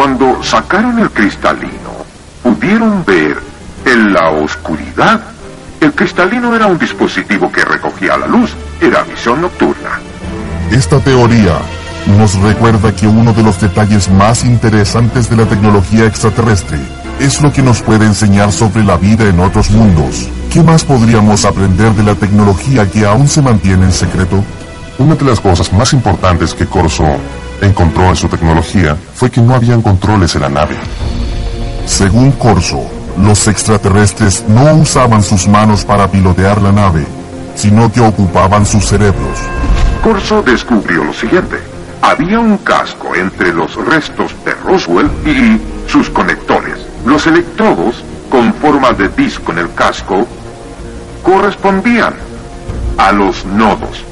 Cuando 0.00 0.42
sacaron 0.42 0.98
el 0.98 1.10
cristalino, 1.10 1.92
pudieron 2.42 3.04
ver 3.04 3.36
en 3.84 4.14
la 4.14 4.30
oscuridad. 4.30 5.20
El 5.78 5.92
cristalino 5.92 6.56
era 6.56 6.68
un 6.68 6.78
dispositivo 6.78 7.52
que 7.52 7.62
recogía 7.66 8.16
la 8.16 8.26
luz, 8.26 8.50
era 8.80 9.02
visión 9.02 9.42
nocturna. 9.42 10.00
Esta 10.70 11.00
teoría 11.00 11.58
nos 12.16 12.34
recuerda 12.36 12.96
que 12.96 13.06
uno 13.06 13.34
de 13.34 13.42
los 13.42 13.60
detalles 13.60 14.10
más 14.10 14.42
interesantes 14.42 15.28
de 15.28 15.36
la 15.36 15.44
tecnología 15.44 16.06
extraterrestre 16.06 16.78
es 17.18 17.42
lo 17.42 17.52
que 17.52 17.60
nos 17.60 17.82
puede 17.82 18.06
enseñar 18.06 18.52
sobre 18.52 18.82
la 18.82 18.96
vida 18.96 19.28
en 19.28 19.38
otros 19.38 19.70
mundos. 19.70 20.30
¿Qué 20.50 20.62
más 20.62 20.82
podríamos 20.82 21.44
aprender 21.44 21.92
de 21.92 22.04
la 22.04 22.14
tecnología 22.14 22.90
que 22.90 23.04
aún 23.04 23.28
se 23.28 23.42
mantiene 23.42 23.84
en 23.84 23.92
secreto? 23.92 24.42
Una 24.96 25.14
de 25.14 25.26
las 25.26 25.40
cosas 25.40 25.70
más 25.74 25.92
importantes 25.92 26.54
que 26.54 26.64
Corso 26.64 27.04
encontró 27.60 28.08
en 28.08 28.16
su 28.16 28.28
tecnología 28.28 28.96
fue 29.14 29.30
que 29.30 29.40
no 29.40 29.54
habían 29.54 29.82
controles 29.82 30.34
en 30.34 30.42
la 30.42 30.48
nave. 30.48 30.76
Según 31.86 32.32
Corso, 32.32 32.84
los 33.18 33.46
extraterrestres 33.48 34.44
no 34.48 34.74
usaban 34.74 35.22
sus 35.22 35.46
manos 35.48 35.84
para 35.84 36.10
pilotear 36.10 36.62
la 36.62 36.72
nave, 36.72 37.04
sino 37.54 37.90
que 37.92 38.00
ocupaban 38.00 38.64
sus 38.64 38.86
cerebros. 38.86 39.38
Corso 40.02 40.42
descubrió 40.42 41.04
lo 41.04 41.12
siguiente. 41.12 41.58
Había 42.02 42.38
un 42.38 42.56
casco 42.58 43.14
entre 43.14 43.52
los 43.52 43.74
restos 43.86 44.32
de 44.44 44.52
Roswell 44.54 45.10
y 45.26 45.60
sus 45.90 46.08
conectores. 46.08 46.78
Los 47.04 47.26
electrodos, 47.26 48.02
con 48.30 48.54
forma 48.54 48.92
de 48.92 49.08
disco 49.08 49.52
en 49.52 49.58
el 49.58 49.74
casco, 49.74 50.26
correspondían 51.22 52.14
a 52.96 53.12
los 53.12 53.44
nodos 53.44 54.04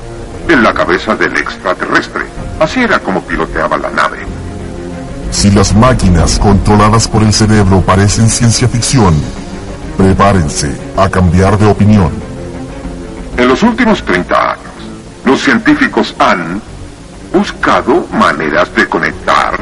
en 0.49 0.63
la 0.63 0.73
cabeza 0.73 1.15
del 1.15 1.37
extraterrestre. 1.37 2.25
Así 2.59 2.81
era 2.81 2.99
como 2.99 3.23
piloteaba 3.23 3.77
la 3.77 3.91
nave. 3.91 4.19
Si 5.31 5.51
las 5.51 5.75
máquinas 5.75 6.39
controladas 6.39 7.07
por 7.07 7.23
el 7.23 7.33
cerebro 7.33 7.81
parecen 7.83 8.29
ciencia 8.29 8.67
ficción, 8.69 9.15
prepárense 9.97 10.75
a 10.97 11.09
cambiar 11.09 11.59
de 11.59 11.67
opinión. 11.67 12.11
En 13.37 13.49
los 13.49 13.63
últimos 13.63 14.03
30 14.03 14.53
años, 14.53 14.65
los 15.25 15.41
científicos 15.41 16.15
han 16.19 16.61
buscado 17.33 18.07
maneras 18.13 18.75
de 18.75 18.89
conectar 18.89 19.61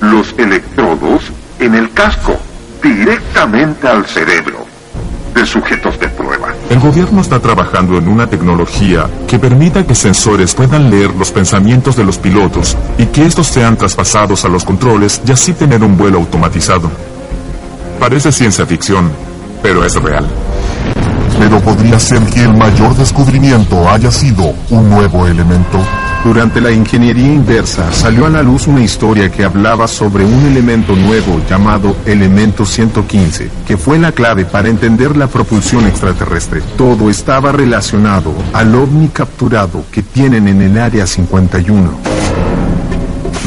los 0.00 0.34
electrodos 0.36 1.22
en 1.58 1.74
el 1.74 1.92
casco 1.92 2.36
directamente 2.82 3.88
al 3.88 4.04
cerebro 4.06 4.66
de 5.34 5.46
sujetos 5.46 5.98
de 6.00 6.08
El 6.70 6.80
gobierno 6.80 7.20
está 7.20 7.40
trabajando 7.40 7.96
en 7.96 8.08
una 8.08 8.26
tecnología 8.28 9.08
que 9.26 9.38
permita 9.38 9.86
que 9.86 9.94
sensores 9.94 10.54
puedan 10.54 10.90
leer 10.90 11.14
los 11.14 11.30
pensamientos 11.30 11.96
de 11.96 12.04
los 12.04 12.18
pilotos 12.18 12.76
y 12.98 13.06
que 13.06 13.24
estos 13.24 13.46
sean 13.46 13.76
traspasados 13.76 14.44
a 14.44 14.48
los 14.48 14.64
controles 14.64 15.20
y 15.26 15.32
así 15.32 15.54
tener 15.54 15.82
un 15.82 15.96
vuelo 15.96 16.18
automatizado. 16.18 16.90
Parece 17.98 18.30
ciencia 18.30 18.66
ficción, 18.66 19.10
pero 19.62 19.84
es 19.84 19.94
real. 19.94 20.26
Pero 21.38 21.60
podría 21.60 21.98
ser 21.98 22.22
que 22.26 22.42
el 22.42 22.54
mayor 22.56 22.94
descubrimiento 22.96 23.88
haya 23.88 24.10
sido 24.10 24.54
un 24.70 24.90
nuevo 24.90 25.26
elemento. 25.26 25.78
Durante 26.28 26.60
la 26.60 26.70
ingeniería 26.70 27.32
inversa 27.32 27.90
salió 27.90 28.26
a 28.26 28.28
la 28.28 28.42
luz 28.42 28.66
una 28.66 28.82
historia 28.82 29.30
que 29.30 29.44
hablaba 29.44 29.88
sobre 29.88 30.26
un 30.26 30.44
elemento 30.44 30.94
nuevo 30.94 31.40
llamado 31.48 31.96
elemento 32.04 32.66
115, 32.66 33.50
que 33.66 33.78
fue 33.78 33.98
la 33.98 34.12
clave 34.12 34.44
para 34.44 34.68
entender 34.68 35.16
la 35.16 35.26
propulsión 35.26 35.86
extraterrestre. 35.86 36.60
Todo 36.76 37.08
estaba 37.08 37.50
relacionado 37.50 38.34
al 38.52 38.74
ovni 38.74 39.08
capturado 39.08 39.84
que 39.90 40.02
tienen 40.02 40.48
en 40.48 40.60
el 40.60 40.76
área 40.76 41.06
51. 41.06 41.98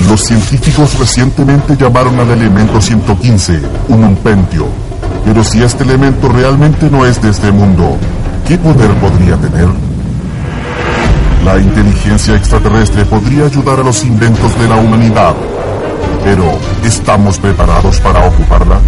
Los 0.09 0.21
científicos 0.21 0.97
recientemente 0.97 1.77
llamaron 1.77 2.19
al 2.19 2.31
elemento 2.31 2.81
115 2.81 3.61
un 3.89 4.03
umpentio. 4.05 4.65
Pero 5.23 5.43
si 5.43 5.61
este 5.61 5.83
elemento 5.83 6.29
realmente 6.29 6.89
no 6.89 7.05
es 7.05 7.21
de 7.21 7.29
este 7.29 7.51
mundo, 7.51 7.95
¿qué 8.47 8.57
poder 8.57 8.89
podría 8.95 9.37
tener? 9.37 9.90
La 11.45 11.57
inteligencia 11.57 12.35
extraterrestre 12.35 13.03
podría 13.05 13.45
ayudar 13.45 13.79
a 13.79 13.83
los 13.83 14.03
inventos 14.03 14.57
de 14.59 14.67
la 14.67 14.75
humanidad. 14.75 15.33
Pero, 16.23 16.43
¿estamos 16.83 17.39
preparados 17.39 17.99
para 17.99 18.27
ocuparla? 18.27 18.79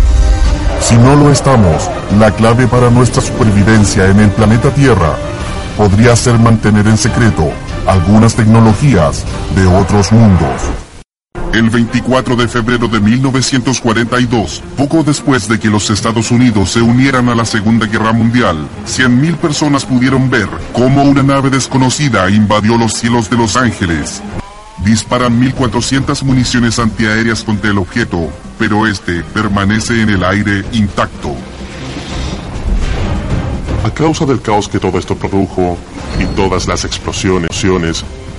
Si 0.80 0.96
no 0.96 1.16
lo 1.16 1.32
estamos, 1.32 1.90
la 2.20 2.30
clave 2.32 2.68
para 2.68 2.92
nuestra 2.92 3.22
supervivencia 3.24 4.08
en 4.08 4.20
el 4.20 4.30
planeta 4.30 4.70
Tierra 4.70 5.16
podría 5.78 6.16
ser 6.16 6.38
mantener 6.38 6.88
en 6.88 6.98
secreto 6.98 7.50
algunas 7.88 8.36
tecnologías 8.36 9.26
de 9.56 9.66
otros 9.66 10.12
mundos. 10.12 10.83
El 11.54 11.70
24 11.70 12.36
de 12.36 12.48
febrero 12.48 12.88
de 12.88 13.00
1942, 13.00 14.64
poco 14.76 15.04
después 15.04 15.48
de 15.48 15.60
que 15.60 15.68
los 15.68 15.92
Estados 15.92 16.32
Unidos 16.32 16.72
se 16.72 16.82
unieran 16.82 17.30
a 17.30 17.36
la 17.36 17.46
Segunda 17.46 17.86
Guerra 17.86 18.12
Mundial, 18.12 18.68
100.000 18.88 19.36
personas 19.38 19.86
pudieron 19.86 20.32
ver 20.32 20.50
cómo 20.72 21.04
una 21.04 21.22
nave 21.22 21.52
desconocida 21.52 22.28
invadió 22.32 22.76
los 22.76 22.94
cielos 22.94 23.30
de 23.30 23.38
Los 23.38 23.56
Ángeles. 23.56 24.24
Disparan 24.84 25.40
1.400 25.40 26.24
municiones 26.24 26.80
antiaéreas 26.80 27.44
contra 27.44 27.70
el 27.70 27.78
objeto, 27.78 28.30
pero 28.58 28.88
este 28.88 29.22
permanece 29.22 30.02
en 30.02 30.10
el 30.10 30.24
aire 30.24 30.66
intacto. 30.72 31.36
A 33.86 33.92
causa 33.92 34.26
del 34.26 34.42
caos 34.42 34.68
que 34.68 34.80
todo 34.80 34.98
esto 34.98 35.16
produjo 35.16 35.78
y 36.20 36.26
todas 36.36 36.68
las 36.68 36.84
explosiones, 36.84 37.50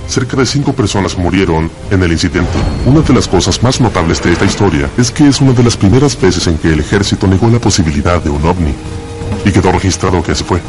cerca 0.07 0.37
de 0.37 0.45
cinco 0.45 0.73
personas 0.73 1.17
murieron 1.17 1.69
en 1.91 2.03
el 2.03 2.11
incidente. 2.11 2.57
Una 2.85 3.01
de 3.01 3.13
las 3.13 3.27
cosas 3.27 3.61
más 3.63 3.81
notables 3.81 4.21
de 4.21 4.33
esta 4.33 4.45
historia 4.45 4.89
es 4.97 5.11
que 5.11 5.27
es 5.27 5.41
una 5.41 5.53
de 5.53 5.63
las 5.63 5.77
primeras 5.77 6.19
veces 6.19 6.47
en 6.47 6.57
que 6.57 6.73
el 6.73 6.79
ejército 6.79 7.27
negó 7.27 7.49
la 7.49 7.59
posibilidad 7.59 8.21
de 8.23 8.29
un 8.29 8.45
ovni 8.45 8.73
y 9.43 9.51
quedó 9.51 9.71
registrado 9.71 10.21
que 10.23 10.35
se 10.35 10.43
fue. 10.43 10.61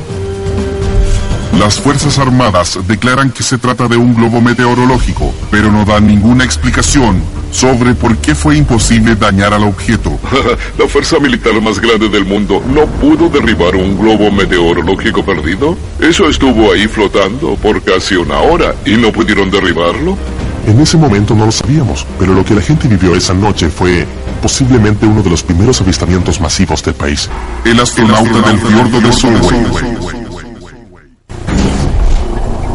Las 1.53 1.81
Fuerzas 1.81 2.19
Armadas 2.19 2.79
declaran 2.87 3.31
que 3.31 3.43
se 3.43 3.59
trata 3.59 3.89
de 3.89 3.97
un 3.97 4.15
globo 4.15 4.41
meteorológico, 4.41 5.33
pero 5.51 5.73
no 5.73 5.85
dan 5.85 6.07
ninguna 6.07 6.45
explicación 6.45 7.23
sobre 7.51 7.95
por 7.95 8.17
qué 8.19 8.35
fue 8.35 8.57
imposible 8.57 9.17
dañar 9.17 9.55
al 9.55 9.65
objeto. 9.65 10.19
¿La 10.79 10.87
fuerza 10.87 11.19
militar 11.19 11.61
más 11.63 11.81
grande 11.81 12.09
del 12.09 12.27
mundo 12.27 12.63
no 12.67 12.87
pudo 12.87 13.29
derribar 13.29 13.75
un 13.75 13.99
globo 13.99 14.31
meteorológico 14.31 15.25
perdido? 15.25 15.77
Eso 16.01 16.29
estuvo 16.29 16.73
ahí 16.73 16.87
flotando 16.87 17.55
por 17.57 17.83
casi 17.83 18.17
una 18.17 18.41
hora 18.41 18.75
y 18.85 18.97
no 18.97 19.11
pudieron 19.11 19.51
derribarlo. 19.51 20.19
En 20.67 20.81
ese 20.81 20.97
momento 20.97 21.35
no 21.35 21.47
lo 21.47 21.53
sabíamos, 21.53 22.05
pero 22.19 22.35
lo 22.35 22.45
que 22.45 22.55
la 22.55 22.61
gente 22.61 22.89
vivió 22.89 23.15
esa 23.15 23.33
noche 23.33 23.71
fue 23.71 24.05
posiblemente 24.43 25.07
uno 25.07 25.23
de 25.23 25.31
los 25.31 25.43
primeros 25.43 25.81
avistamientos 25.81 26.41
masivos 26.41 26.83
del 26.83 26.95
país. 26.95 27.31
El 27.65 27.81
astronauta, 27.81 28.41
del 28.43 28.59
fiordo 28.59 29.01
de 29.01 29.13
Solway. 29.13 30.16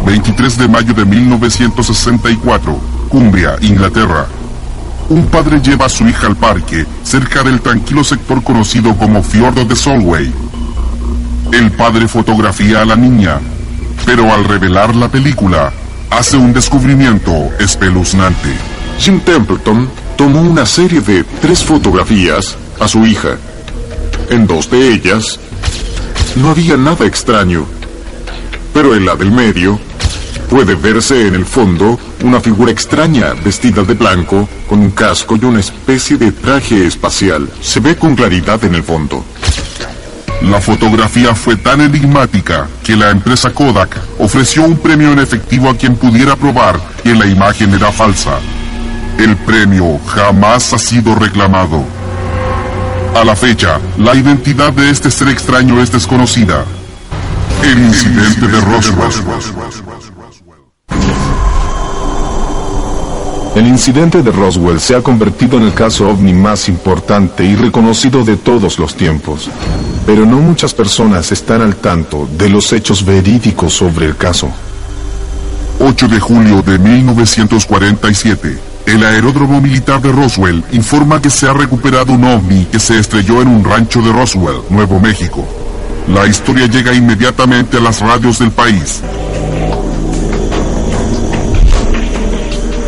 23 0.06 0.58
de 0.58 0.68
mayo 0.68 0.94
de 0.94 1.06
1964, 1.06 2.80
Cumbria, 3.10 3.56
Inglaterra. 3.62 4.28
Un 5.10 5.26
padre 5.26 5.60
lleva 5.62 5.86
a 5.86 5.90
su 5.90 6.08
hija 6.08 6.28
al 6.28 6.36
parque, 6.36 6.86
cerca 7.04 7.44
del 7.44 7.62
tranquilo 7.62 8.04
sector 8.04 8.44
conocido 8.44 8.96
como 8.96 9.22
Fiordo 9.22 9.66
de 9.66 9.76
Solway. 9.76 10.32
El 11.52 11.72
padre 11.72 12.08
fotografía 12.08 12.82
a 12.82 12.86
la 12.86 12.96
niña, 12.96 13.40
pero 14.06 14.34
al 14.34 14.46
revelar 14.46 14.96
la 14.96 15.10
película, 15.10 15.72
hace 16.10 16.38
un 16.38 16.54
descubrimiento 16.54 17.50
espeluznante. 17.60 18.50
Jim 19.00 19.20
Templeton 19.20 19.90
tomó 20.18 20.42
una 20.42 20.66
serie 20.66 21.02
de 21.02 21.24
tres 21.42 21.64
fotografías 21.64 22.56
a 22.80 22.88
su 22.88 23.06
hija. 23.06 23.38
En 24.30 24.48
dos 24.48 24.70
de 24.70 24.94
ellas 24.94 25.40
no 26.36 26.52
había 26.52 26.78
nada 26.78 27.06
extraño, 27.06 27.66
pero 28.74 28.96
en 28.96 29.06
la 29.06 29.16
del 29.16 29.32
medio 29.32 29.80
puede 30.52 30.76
verse 30.76 31.28
en 31.28 31.36
el 31.36 31.46
fondo 31.46 31.98
una 32.26 32.42
figura 32.42 32.74
extraña 32.74 33.34
vestida 33.42 33.84
de 33.84 33.94
blanco 33.94 34.50
con 34.68 34.80
un 34.80 34.92
casco 34.92 35.38
y 35.42 35.46
una 35.46 35.62
especie 35.62 36.18
de 36.18 36.34
traje 36.34 36.86
espacial. 36.86 37.50
Se 37.62 37.80
ve 37.80 37.96
con 37.96 38.16
claridad 38.16 38.62
en 38.66 38.76
el 38.76 38.84
fondo. 38.84 39.24
La 40.42 40.60
fotografía 40.60 41.34
fue 41.34 41.56
tan 41.56 41.80
enigmática 41.80 42.68
que 42.84 42.98
la 42.98 43.12
empresa 43.12 43.52
Kodak 43.52 43.98
ofreció 44.20 44.64
un 44.64 44.76
premio 44.76 45.14
en 45.14 45.20
efectivo 45.20 45.70
a 45.70 45.78
quien 45.78 45.96
pudiera 45.96 46.36
probar 46.36 46.78
que 47.02 47.16
la 47.16 47.28
imagen 47.28 47.74
era 47.74 47.90
falsa. 47.90 48.38
El 49.18 49.38
premio 49.38 50.00
jamás 50.06 50.74
ha 50.74 50.78
sido 50.78 51.16
reclamado. 51.16 51.82
A 53.16 53.24
la 53.24 53.38
fecha, 53.38 53.80
la 53.98 54.16
identidad 54.16 54.74
de 54.74 54.90
este 54.90 55.12
ser 55.12 55.30
extraño 55.30 55.82
es 55.82 55.94
desconocida. 55.94 56.66
El 57.64 57.80
incidente 57.80 58.48
de 58.48 58.60
Roswell. 58.60 60.11
El 63.56 63.68
incidente 63.68 64.24
de 64.24 64.32
Roswell 64.32 64.80
se 64.80 64.96
ha 64.96 65.02
convertido 65.02 65.58
en 65.58 65.64
el 65.64 65.74
caso 65.74 66.08
ovni 66.08 66.34
más 66.34 66.70
importante 66.70 67.44
y 67.44 67.56
reconocido 67.56 68.24
de 68.24 68.38
todos 68.38 68.80
los 68.80 68.96
tiempos. 68.96 69.50
Pero 70.06 70.26
no 70.26 70.38
muchas 70.38 70.74
personas 70.74 71.34
están 71.34 71.62
al 71.62 71.76
tanto 71.76 72.30
de 72.38 72.50
los 72.50 72.72
hechos 72.72 73.04
verídicos 73.04 73.74
sobre 73.74 74.06
el 74.06 74.16
caso. 74.16 74.50
8 75.82 76.08
de 76.08 76.20
julio 76.22 76.62
de 76.62 76.80
1947. 76.80 78.58
El 78.86 79.04
aeródromo 79.04 79.60
militar 79.60 80.02
de 80.02 80.14
Roswell 80.14 80.64
informa 80.72 81.22
que 81.22 81.30
se 81.30 81.48
ha 81.50 81.54
recuperado 81.54 82.14
un 82.14 82.24
ovni 82.24 82.66
que 82.66 82.80
se 82.80 83.00
estrelló 83.00 83.42
en 83.42 83.50
un 83.50 83.66
rancho 83.66 84.02
de 84.02 84.14
Roswell, 84.14 84.62
Nuevo 84.70 85.00
México. 85.00 85.46
La 86.08 86.26
historia 86.26 86.68
llega 86.68 86.94
inmediatamente 86.94 87.78
a 87.78 87.82
las 87.82 88.00
radios 88.00 88.40
del 88.40 88.52
país. 88.52 89.02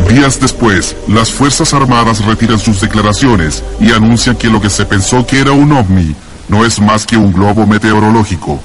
Días 0.09 0.39
después, 0.39 0.95
las 1.07 1.31
Fuerzas 1.31 1.73
Armadas 1.73 2.23
retiran 2.23 2.59
sus 2.59 2.81
declaraciones 2.81 3.63
y 3.79 3.91
anuncian 3.91 4.35
que 4.35 4.47
lo 4.47 4.61
que 4.61 4.69
se 4.69 4.85
pensó 4.85 5.25
que 5.25 5.39
era 5.39 5.51
un 5.51 5.71
ovni 5.71 6.15
no 6.49 6.65
es 6.65 6.79
más 6.79 7.05
que 7.05 7.17
un 7.17 7.33
globo 7.33 7.65
meteorológico. 7.65 8.61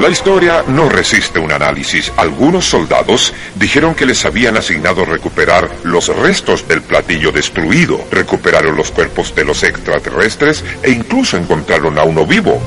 La 0.00 0.08
historia 0.08 0.64
no 0.66 0.88
resiste 0.88 1.38
un 1.38 1.52
análisis. 1.52 2.10
Algunos 2.16 2.64
soldados 2.64 3.34
dijeron 3.56 3.94
que 3.94 4.06
les 4.06 4.24
habían 4.24 4.56
asignado 4.56 5.04
recuperar 5.04 5.68
los 5.82 6.08
restos 6.08 6.66
del 6.66 6.80
platillo 6.80 7.32
destruido, 7.32 8.00
recuperaron 8.10 8.76
los 8.76 8.90
cuerpos 8.90 9.34
de 9.34 9.44
los 9.44 9.62
extraterrestres 9.62 10.64
e 10.82 10.90
incluso 10.90 11.36
encontraron 11.36 11.98
a 11.98 12.04
uno 12.04 12.24
vivo. 12.24 12.58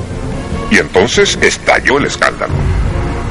Y 0.70 0.78
entonces 0.78 1.36
estalló 1.42 1.98
el 1.98 2.06
escándalo. 2.06 2.54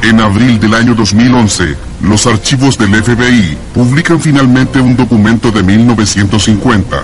En 0.04 0.20
abril 0.20 0.60
del 0.60 0.74
año 0.74 0.96
2011, 0.96 1.78
los 2.02 2.28
archivos 2.28 2.78
del 2.78 2.94
FBI 2.94 3.58
publican 3.74 4.20
finalmente 4.20 4.82
un 4.82 4.98
documento 4.98 5.50
de 5.50 5.64
1950. 5.64 7.04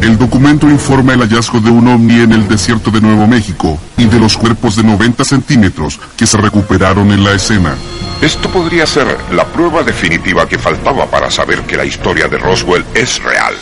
El 0.00 0.16
documento 0.16 0.70
informa 0.70 1.14
el 1.14 1.22
hallazgo 1.22 1.58
de 1.60 1.70
un 1.70 1.88
ovni 1.88 2.20
en 2.20 2.30
el 2.30 2.46
desierto 2.46 2.92
de 2.92 3.00
Nuevo 3.00 3.26
México 3.26 3.80
y 3.98 4.04
de 4.04 4.20
los 4.20 4.36
cuerpos 4.36 4.76
de 4.76 4.84
90 4.84 5.24
centímetros 5.24 5.98
que 6.16 6.24
se 6.24 6.36
recuperaron 6.36 7.10
en 7.10 7.24
la 7.24 7.32
escena. 7.32 7.74
Esto 8.20 8.48
podría 8.48 8.86
ser 8.86 9.18
la 9.32 9.44
prueba 9.44 9.82
definitiva 9.82 10.46
que 10.46 10.58
faltaba 10.58 11.06
para 11.06 11.32
saber 11.32 11.62
que 11.62 11.76
la 11.76 11.84
historia 11.84 12.28
de 12.28 12.38
Roswell 12.38 12.84
es 12.94 13.20
real. 13.24 13.54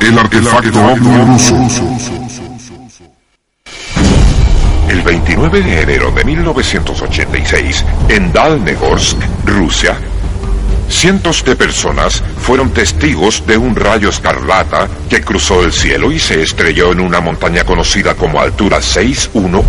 El 0.00 0.18
artefacto 0.18 0.78
ovni 0.78 1.24
ruso. 1.24 1.56
El 1.56 2.45
29 5.06 5.62
de 5.62 5.82
enero 5.82 6.10
de 6.10 6.24
1986, 6.24 7.84
en 8.08 8.32
Dalnegorsk, 8.32 9.16
Rusia, 9.44 9.96
cientos 10.88 11.44
de 11.44 11.54
personas 11.54 12.24
fueron 12.40 12.70
testigos 12.70 13.46
de 13.46 13.56
un 13.56 13.76
rayo 13.76 14.08
escarlata 14.08 14.88
que 15.08 15.20
cruzó 15.20 15.62
el 15.62 15.72
cielo 15.72 16.10
y 16.10 16.18
se 16.18 16.42
estrelló 16.42 16.90
en 16.90 16.98
una 16.98 17.20
montaña 17.20 17.62
conocida 17.62 18.14
como 18.14 18.40
altura 18.40 18.82
611. 18.82 19.62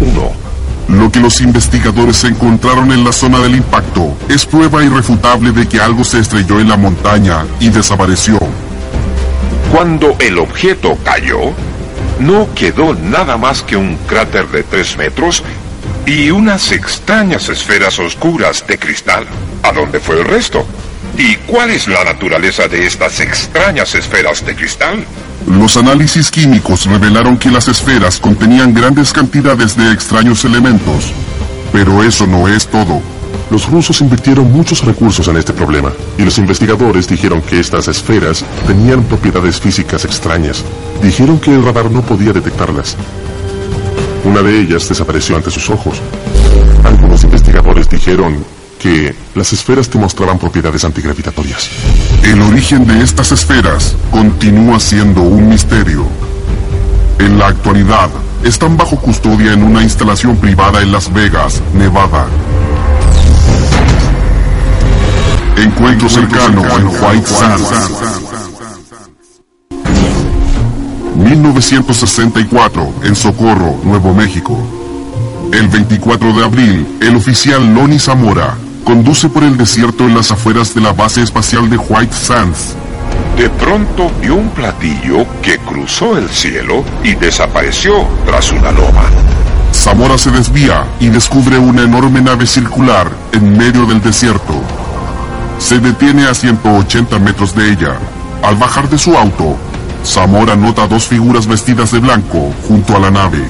Lo 0.90 1.12
que 1.12 1.20
los 1.20 1.40
investigadores 1.40 2.24
encontraron 2.24 2.92
en 2.92 3.04
la 3.04 3.12
zona 3.12 3.38
del 3.38 3.58
impacto 3.58 4.18
es 4.30 4.44
prueba 4.44 4.84
irrefutable 4.84 5.52
de 5.52 5.68
que 5.68 5.80
algo 5.80 6.04
se 6.04 6.18
estrelló 6.20 6.60
en 6.60 6.70
la 6.70 6.78
montaña 6.78 7.46
y 7.60 7.70
desapareció. 7.70 8.40
Cuando 9.72 10.16
el 10.20 10.40
objeto 10.40 10.98
cayó, 11.04 11.54
no 12.20 12.48
quedó 12.56 12.94
nada 12.94 13.38
más 13.38 13.62
que 13.62 13.76
un 13.76 13.96
cráter 14.08 14.48
de 14.48 14.64
tres 14.64 14.98
metros 14.98 15.44
y 16.06 16.32
unas 16.32 16.72
extrañas 16.72 17.50
esferas 17.50 18.00
oscuras 18.00 18.66
de 18.68 18.78
cristal. 18.78 19.26
¿A 19.64 19.72
dónde 19.72 20.00
fue 20.00 20.20
el 20.20 20.26
resto? 20.26 20.66
¿Y 21.18 21.36
cuál 21.36 21.72
es 21.72 21.88
la 21.88 22.04
naturaleza 22.04 22.68
de 22.68 22.86
estas 22.86 23.20
extrañas 23.20 23.94
esferas 23.96 24.46
de 24.46 24.56
cristal? 24.56 25.04
Los 25.48 25.78
análisis 25.78 26.30
químicos 26.30 26.86
revelaron 26.86 27.38
que 27.38 27.50
las 27.50 27.68
esferas 27.68 28.20
contenían 28.20 28.74
grandes 28.74 29.14
cantidades 29.14 29.76
de 29.76 29.92
extraños 29.92 30.46
elementos. 30.46 31.12
Pero 31.72 32.04
eso 32.04 32.28
no 32.28 32.48
es 32.48 32.68
todo. 32.68 33.02
Los 33.50 33.70
rusos 33.70 34.02
invirtieron 34.02 34.52
muchos 34.52 34.84
recursos 34.84 35.28
en 35.30 35.38
este 35.38 35.54
problema, 35.54 35.92
y 36.18 36.24
los 36.24 36.38
investigadores 36.38 37.08
dijeron 37.08 37.42
que 37.42 37.60
estas 37.60 37.88
esferas 37.88 38.44
tenían 38.66 39.04
propiedades 39.04 39.60
físicas 39.60 40.04
extrañas. 40.04 40.64
Dijeron 41.02 41.40
que 41.40 41.54
el 41.54 41.64
radar 41.64 41.90
no 41.90 42.02
podía 42.02 42.34
detectarlas. 42.34 42.98
Una 44.26 44.42
de 44.42 44.60
ellas 44.60 44.90
desapareció 44.90 45.38
ante 45.38 45.50
sus 45.50 45.70
ojos. 45.70 46.02
Algunos 46.84 47.24
investigadores 47.24 47.90
dijeron 47.90 48.44
que 48.78 49.16
las 49.36 49.54
esferas 49.54 49.90
demostraban 49.90 50.38
propiedades 50.38 50.84
antigravitatorias. 50.84 51.70
El 52.24 52.42
origen 52.42 52.86
de 52.86 53.02
estas 53.02 53.32
esferas 53.32 53.96
continúa 54.12 54.80
siendo 54.80 55.22
un 55.22 55.48
misterio. 55.48 56.06
En 57.20 57.40
la 57.40 57.48
actualidad, 57.48 58.10
están 58.44 58.78
bajo 58.78 58.98
custodia 58.98 59.54
en 59.54 59.64
una 59.64 59.82
instalación 59.82 60.36
privada 60.38 60.82
en 60.82 60.92
Las 60.92 61.12
Vegas, 61.12 61.62
Nevada. 61.74 62.28
Encuentro 65.58 66.08
cercano 66.08 66.62
en 66.78 66.88
White 66.88 67.26
Sands. 67.26 67.72
1964, 71.16 72.94
en 73.04 73.16
Socorro, 73.16 73.76
Nuevo 73.84 74.14
México. 74.14 74.56
El 75.52 75.68
24 75.68 76.34
de 76.34 76.46
abril, 76.46 76.98
el 77.02 77.16
oficial 77.16 77.74
Loni 77.74 77.98
Zamora 77.98 78.56
conduce 78.84 79.30
por 79.30 79.44
el 79.44 79.58
desierto 79.58 80.04
en 80.04 80.16
las 80.16 80.32
afueras 80.32 80.76
de 80.76 80.82
la 80.82 80.94
base 80.94 81.24
espacial 81.24 81.70
de 81.72 81.78
White 81.78 82.14
Sands. 82.14 82.76
De 83.36 83.50
pronto 83.50 84.12
vio 84.22 84.36
un 84.36 84.50
platillo 84.50 85.26
que 85.42 85.58
cruzó 85.58 86.18
el 86.18 86.30
cielo 86.30 86.84
y 87.04 87.16
desapareció 87.16 88.08
tras 88.26 88.52
una 88.52 88.72
loma. 88.72 89.04
Zamora 89.74 90.18
se 90.20 90.30
desvía 90.30 90.86
y 91.00 91.10
descubre 91.10 91.58
una 91.58 91.82
enorme 91.82 92.22
nave 92.22 92.46
circular 92.46 93.10
en 93.32 93.58
medio 93.58 93.86
del 93.86 94.02
desierto. 94.02 94.62
Se 95.60 95.80
detiene 95.80 96.28
a 96.28 96.34
180 96.34 97.20
metros 97.20 97.56
de 97.56 97.72
ella. 97.72 97.98
Al 98.44 98.56
bajar 98.56 98.90
de 98.90 98.98
su 98.98 99.18
auto, 99.18 99.58
Zamora 100.06 100.56
nota 100.56 100.88
dos 100.88 101.06
figuras 101.06 101.48
vestidas 101.48 101.92
de 101.92 102.00
blanco 102.00 102.54
junto 102.68 102.96
a 102.96 103.00
la 103.00 103.12
nave. 103.12 103.44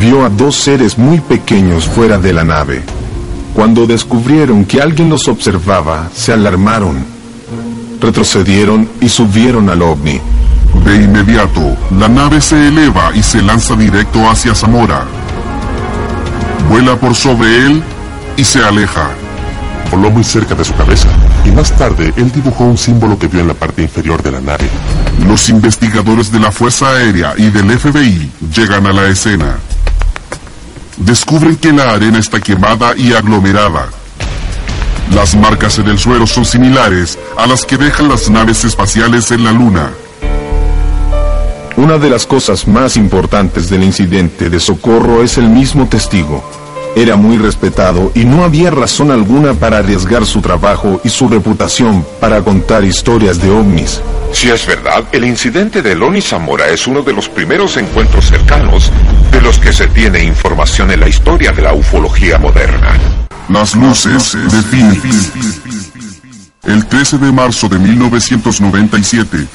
Vio 0.00 0.24
a 0.24 0.28
dos 0.28 0.56
seres 0.56 0.98
muy 0.98 1.20
pequeños 1.20 1.86
fuera 1.86 2.18
de 2.18 2.32
la 2.32 2.44
nave. 2.44 2.82
Cuando 3.54 3.86
descubrieron 3.86 4.64
que 4.64 4.80
alguien 4.80 5.10
los 5.10 5.28
observaba, 5.28 6.08
se 6.14 6.32
alarmaron. 6.32 7.04
Retrocedieron 8.00 8.88
y 9.00 9.08
subieron 9.08 9.68
al 9.68 9.82
ovni. 9.82 10.20
De 10.84 10.96
inmediato, 11.02 11.76
la 11.98 12.08
nave 12.08 12.40
se 12.40 12.68
eleva 12.68 13.10
y 13.14 13.22
se 13.22 13.42
lanza 13.42 13.74
directo 13.74 14.28
hacia 14.28 14.54
Zamora. 14.54 15.04
Vuela 16.68 16.96
por 16.96 17.14
sobre 17.14 17.66
él 17.66 17.82
y 18.36 18.44
se 18.44 18.62
aleja. 18.62 19.10
Voló 19.90 20.10
muy 20.10 20.24
cerca 20.24 20.54
de 20.54 20.64
su 20.64 20.74
cabeza 20.74 21.08
y 21.44 21.50
más 21.50 21.72
tarde 21.76 22.12
él 22.16 22.30
dibujó 22.30 22.64
un 22.64 22.76
símbolo 22.76 23.18
que 23.18 23.26
vio 23.26 23.40
en 23.40 23.48
la 23.48 23.54
parte 23.54 23.82
inferior 23.82 24.22
de 24.22 24.32
la 24.32 24.40
nave. 24.40 24.68
Los 25.26 25.48
investigadores 25.48 26.30
de 26.30 26.40
la 26.40 26.52
Fuerza 26.52 26.90
Aérea 26.90 27.34
y 27.36 27.50
del 27.50 27.78
FBI 27.78 28.30
llegan 28.54 28.86
a 28.86 28.92
la 28.92 29.06
escena. 29.08 29.58
Descubren 30.98 31.56
que 31.56 31.72
la 31.72 31.92
arena 31.92 32.18
está 32.18 32.40
quemada 32.40 32.94
y 32.96 33.12
aglomerada. 33.12 33.88
Las 35.14 35.34
marcas 35.34 35.78
en 35.78 35.88
el 35.88 35.98
suelo 35.98 36.26
son 36.26 36.44
similares 36.44 37.18
a 37.38 37.46
las 37.46 37.64
que 37.64 37.78
dejan 37.78 38.08
las 38.08 38.28
naves 38.28 38.64
espaciales 38.64 39.30
en 39.30 39.44
la 39.44 39.52
Luna. 39.52 39.90
Una 41.76 41.96
de 41.96 42.10
las 42.10 42.26
cosas 42.26 42.66
más 42.66 42.96
importantes 42.96 43.70
del 43.70 43.84
incidente 43.84 44.50
de 44.50 44.60
socorro 44.60 45.22
es 45.22 45.38
el 45.38 45.48
mismo 45.48 45.88
testigo. 45.88 46.42
Era 46.96 47.16
muy 47.16 47.38
respetado 47.38 48.10
y 48.14 48.24
no 48.24 48.44
había 48.44 48.70
razón 48.70 49.10
alguna 49.10 49.54
para 49.54 49.78
arriesgar 49.78 50.26
su 50.26 50.40
trabajo 50.40 51.00
y 51.04 51.08
su 51.08 51.28
reputación 51.28 52.04
para 52.20 52.42
contar 52.42 52.84
historias 52.84 53.40
de 53.40 53.50
ovnis. 53.50 54.00
Si 54.32 54.50
es 54.50 54.66
verdad, 54.66 55.04
el 55.12 55.24
incidente 55.24 55.82
de 55.82 55.94
Loni 55.94 56.20
Zamora 56.20 56.68
es 56.68 56.86
uno 56.86 57.02
de 57.02 57.12
los 57.12 57.28
primeros 57.28 57.76
encuentros 57.76 58.26
cercanos 58.26 58.90
de 59.32 59.40
los 59.40 59.58
que 59.58 59.72
se 59.72 59.86
tiene 59.88 60.22
información 60.22 60.90
en 60.90 61.00
la 61.00 61.08
historia 61.08 61.52
de 61.52 61.62
la 61.62 61.72
ufología 61.72 62.38
moderna. 62.38 62.98
Las 63.48 63.74
luces 63.74 64.34
de 64.34 64.62
Phoenix. 64.62 65.32
El 66.64 66.84
13 66.86 67.18
de 67.18 67.32
marzo 67.32 67.68
de 67.68 67.78
1997, 67.78 69.46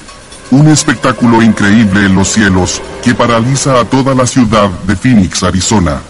un 0.52 0.68
espectáculo 0.68 1.42
increíble 1.42 2.06
en 2.06 2.16
los 2.16 2.30
cielos 2.30 2.82
que 3.04 3.14
paraliza 3.14 3.80
a 3.80 3.86
toda 3.86 4.16
la 4.16 4.26
ciudad 4.26 4.70
de 4.88 4.96
Phoenix, 4.96 5.44
Arizona. 5.44 6.02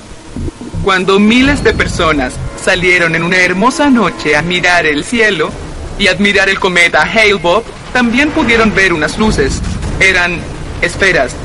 Cuando 0.83 1.17
miles 1.17 1.63
de 1.63 1.73
personas 1.73 2.33
salieron 2.61 3.15
en 3.15 3.23
una 3.23 3.37
hermosa 3.37 3.89
noche 3.89 4.35
a 4.35 4.41
mirar 4.41 4.85
el 4.85 5.05
cielo 5.05 5.49
y 5.97 6.07
admirar 6.07 6.49
el 6.49 6.59
cometa 6.59 7.03
Hale-Bopp, 7.03 7.65
también 7.93 8.31
pudieron 8.31 8.75
ver 8.75 8.91
unas 8.91 9.17
luces. 9.17 9.61
Eran 10.01 10.41
esferas, 10.81 11.35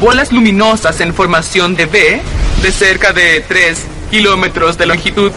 bolas 0.00 0.30
luminosas 0.30 1.00
en 1.00 1.12
formación 1.12 1.74
de 1.74 1.86
V 1.86 2.22
de 2.62 2.70
cerca 2.70 3.12
de 3.12 3.44
3 3.48 3.80
kilómetros 4.12 4.78
de 4.78 4.86
longitud. 4.86 5.32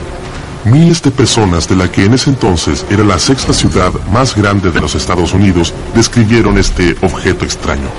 Miles 0.64 1.02
de 1.02 1.10
personas 1.10 1.68
de 1.68 1.78
la 1.78 1.92
que 1.92 2.06
en 2.06 2.14
ese 2.14 2.30
entonces 2.30 2.86
era 2.92 3.04
la 3.04 3.18
sexta 3.18 3.54
ciudad 3.54 3.92
más 4.12 4.36
grande 4.36 4.70
de 4.70 4.82
los 4.82 4.94
Estados 4.94 5.34
Unidos 5.34 5.74
describieron 5.96 6.60
este 6.60 6.96
objeto 7.02 7.44
extraño. 7.44 7.90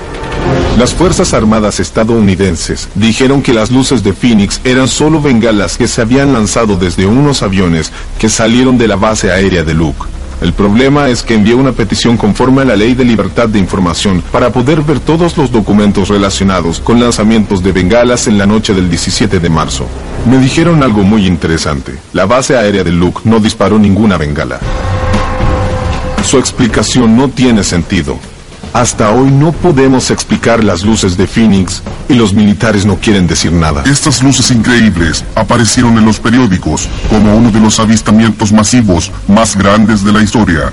Las 0.79 0.95
Fuerzas 0.95 1.35
Armadas 1.35 1.81
estadounidenses 1.81 2.89
dijeron 2.95 3.43
que 3.43 3.53
las 3.53 3.73
luces 3.73 4.05
de 4.05 4.13
Phoenix 4.13 4.61
eran 4.63 4.87
solo 4.87 5.21
bengalas 5.21 5.77
que 5.77 5.89
se 5.89 6.01
habían 6.01 6.33
lanzado 6.33 6.77
desde 6.77 7.05
unos 7.05 7.43
aviones 7.43 7.91
que 8.17 8.29
salieron 8.29 8.79
de 8.79 8.87
la 8.87 8.95
base 8.95 9.33
aérea 9.33 9.65
de 9.65 9.75
Luke. 9.75 10.05
El 10.41 10.53
problema 10.53 11.09
es 11.09 11.25
que 11.25 11.35
envié 11.35 11.57
una 11.57 11.73
petición 11.73 12.17
conforme 12.17 12.63
a 12.63 12.65
la 12.65 12.77
Ley 12.77 12.95
de 12.95 13.05
Libertad 13.05 13.49
de 13.49 13.59
Información 13.59 14.23
para 14.31 14.53
poder 14.53 14.83
ver 14.83 15.01
todos 15.01 15.37
los 15.37 15.51
documentos 15.51 16.11
relacionados 16.11 16.79
con 16.79 17.01
lanzamientos 17.01 17.61
de 17.61 17.73
bengalas 17.73 18.29
en 18.29 18.39
la 18.39 18.47
noche 18.47 18.73
del 18.73 18.89
17 18.89 19.41
de 19.41 19.51
marzo. 19.51 19.85
Me 20.31 20.39
dijeron 20.39 20.85
algo 20.85 21.03
muy 21.03 21.27
interesante. 21.27 21.99
La 22.13 22.27
base 22.27 22.57
aérea 22.57 22.85
de 22.85 22.93
Luke 22.93 23.23
no 23.25 23.41
disparó 23.41 23.81
ninguna 23.81 24.17
bengala. 24.17 24.61
Su 26.25 26.39
explicación 26.39 27.17
no 27.17 27.27
tiene 27.27 27.65
sentido. 27.65 28.17
Hasta 28.73 29.11
hoy 29.11 29.31
no 29.31 29.53
podemos 29.53 30.11
explicar 30.11 30.63
las 30.63 30.85
luces 30.85 31.17
de 31.17 31.27
Phoenix 31.27 31.83
y 32.09 32.15
los 32.15 32.35
militares 32.35 32.85
no 32.85 32.97
quieren 32.97 33.27
decir 33.27 33.53
nada. 33.53 33.83
Estas 33.85 34.23
luces 34.23 34.51
increíbles 34.51 35.25
aparecieron 35.35 35.99
en 35.99 36.05
los 36.05 36.21
periódicos 36.21 36.89
como 37.09 37.37
uno 37.37 37.51
de 37.51 37.61
los 37.61 37.81
avistamientos 37.81 38.53
masivos 38.53 39.11
más 39.27 39.57
grandes 39.57 40.05
de 40.05 40.13
la 40.13 40.23
historia. 40.23 40.73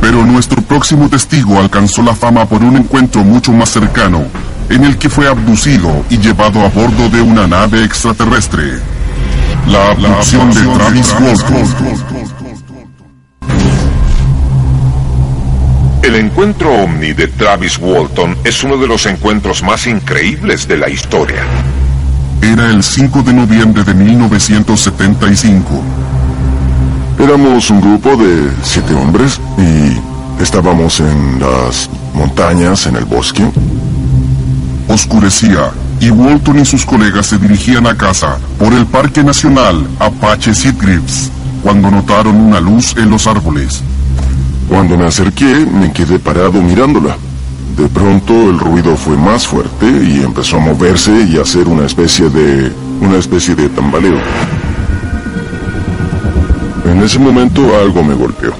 Pero 0.00 0.24
nuestro 0.26 0.60
próximo 0.62 1.08
testigo 1.08 1.58
alcanzó 1.58 2.02
la 2.02 2.14
fama 2.14 2.46
por 2.46 2.62
un 2.62 2.76
encuentro 2.76 3.24
mucho 3.24 3.52
más 3.52 3.70
cercano, 3.70 4.24
en 4.68 4.84
el 4.84 4.98
que 4.98 5.08
fue 5.08 5.28
abducido 5.28 6.04
y 6.10 6.18
llevado 6.18 6.60
a 6.60 6.68
bordo 6.68 7.08
de 7.08 7.22
una 7.22 7.46
nave 7.46 7.84
extraterrestre. 7.84 8.78
La 9.68 9.92
abducción 9.92 10.52
de 10.52 10.60
Travis 10.60 11.14
Walton. 11.20 12.35
El 16.06 16.14
encuentro 16.14 16.72
ovni 16.72 17.14
de 17.14 17.26
Travis 17.26 17.78
Walton 17.78 18.38
es 18.44 18.62
uno 18.62 18.76
de 18.76 18.86
los 18.86 19.06
encuentros 19.06 19.64
más 19.64 19.88
increíbles 19.88 20.68
de 20.68 20.76
la 20.76 20.88
historia. 20.88 21.42
Era 22.40 22.70
el 22.70 22.84
5 22.84 23.24
de 23.24 23.32
noviembre 23.32 23.82
de 23.82 23.92
1975. 23.92 25.82
Éramos 27.18 27.70
un 27.70 27.80
grupo 27.80 28.16
de 28.16 28.52
siete 28.62 28.94
hombres 28.94 29.40
y 29.58 30.40
estábamos 30.40 31.00
en 31.00 31.40
las 31.40 31.90
montañas, 32.14 32.86
en 32.86 32.94
el 32.94 33.04
bosque. 33.04 33.44
Oscurecía 34.86 35.72
y 35.98 36.10
Walton 36.10 36.60
y 36.60 36.64
sus 36.64 36.86
colegas 36.86 37.26
se 37.26 37.38
dirigían 37.38 37.84
a 37.88 37.96
casa 37.96 38.38
por 38.60 38.72
el 38.72 38.86
Parque 38.86 39.24
Nacional 39.24 39.84
Apache 39.98 40.54
Sitgrips 40.54 41.32
cuando 41.64 41.90
notaron 41.90 42.36
una 42.36 42.60
luz 42.60 42.94
en 42.96 43.10
los 43.10 43.26
árboles. 43.26 43.82
Cuando 44.68 44.96
me 44.96 45.06
acerqué, 45.06 45.66
me 45.66 45.92
quedé 45.92 46.18
parado 46.18 46.60
mirándola. 46.60 47.16
De 47.76 47.88
pronto 47.88 48.32
el 48.50 48.58
ruido 48.58 48.96
fue 48.96 49.16
más 49.16 49.46
fuerte 49.46 49.86
y 49.86 50.22
empezó 50.24 50.56
a 50.56 50.60
moverse 50.60 51.12
y 51.28 51.36
a 51.36 51.42
hacer 51.42 51.68
una 51.68 51.86
especie 51.86 52.28
de... 52.28 52.72
una 53.00 53.18
especie 53.18 53.54
de 53.54 53.68
tambaleo. 53.68 54.18
En 56.90 57.02
ese 57.02 57.18
momento 57.18 57.62
algo 57.78 58.02
me 58.02 58.14
golpeó. 58.14 58.52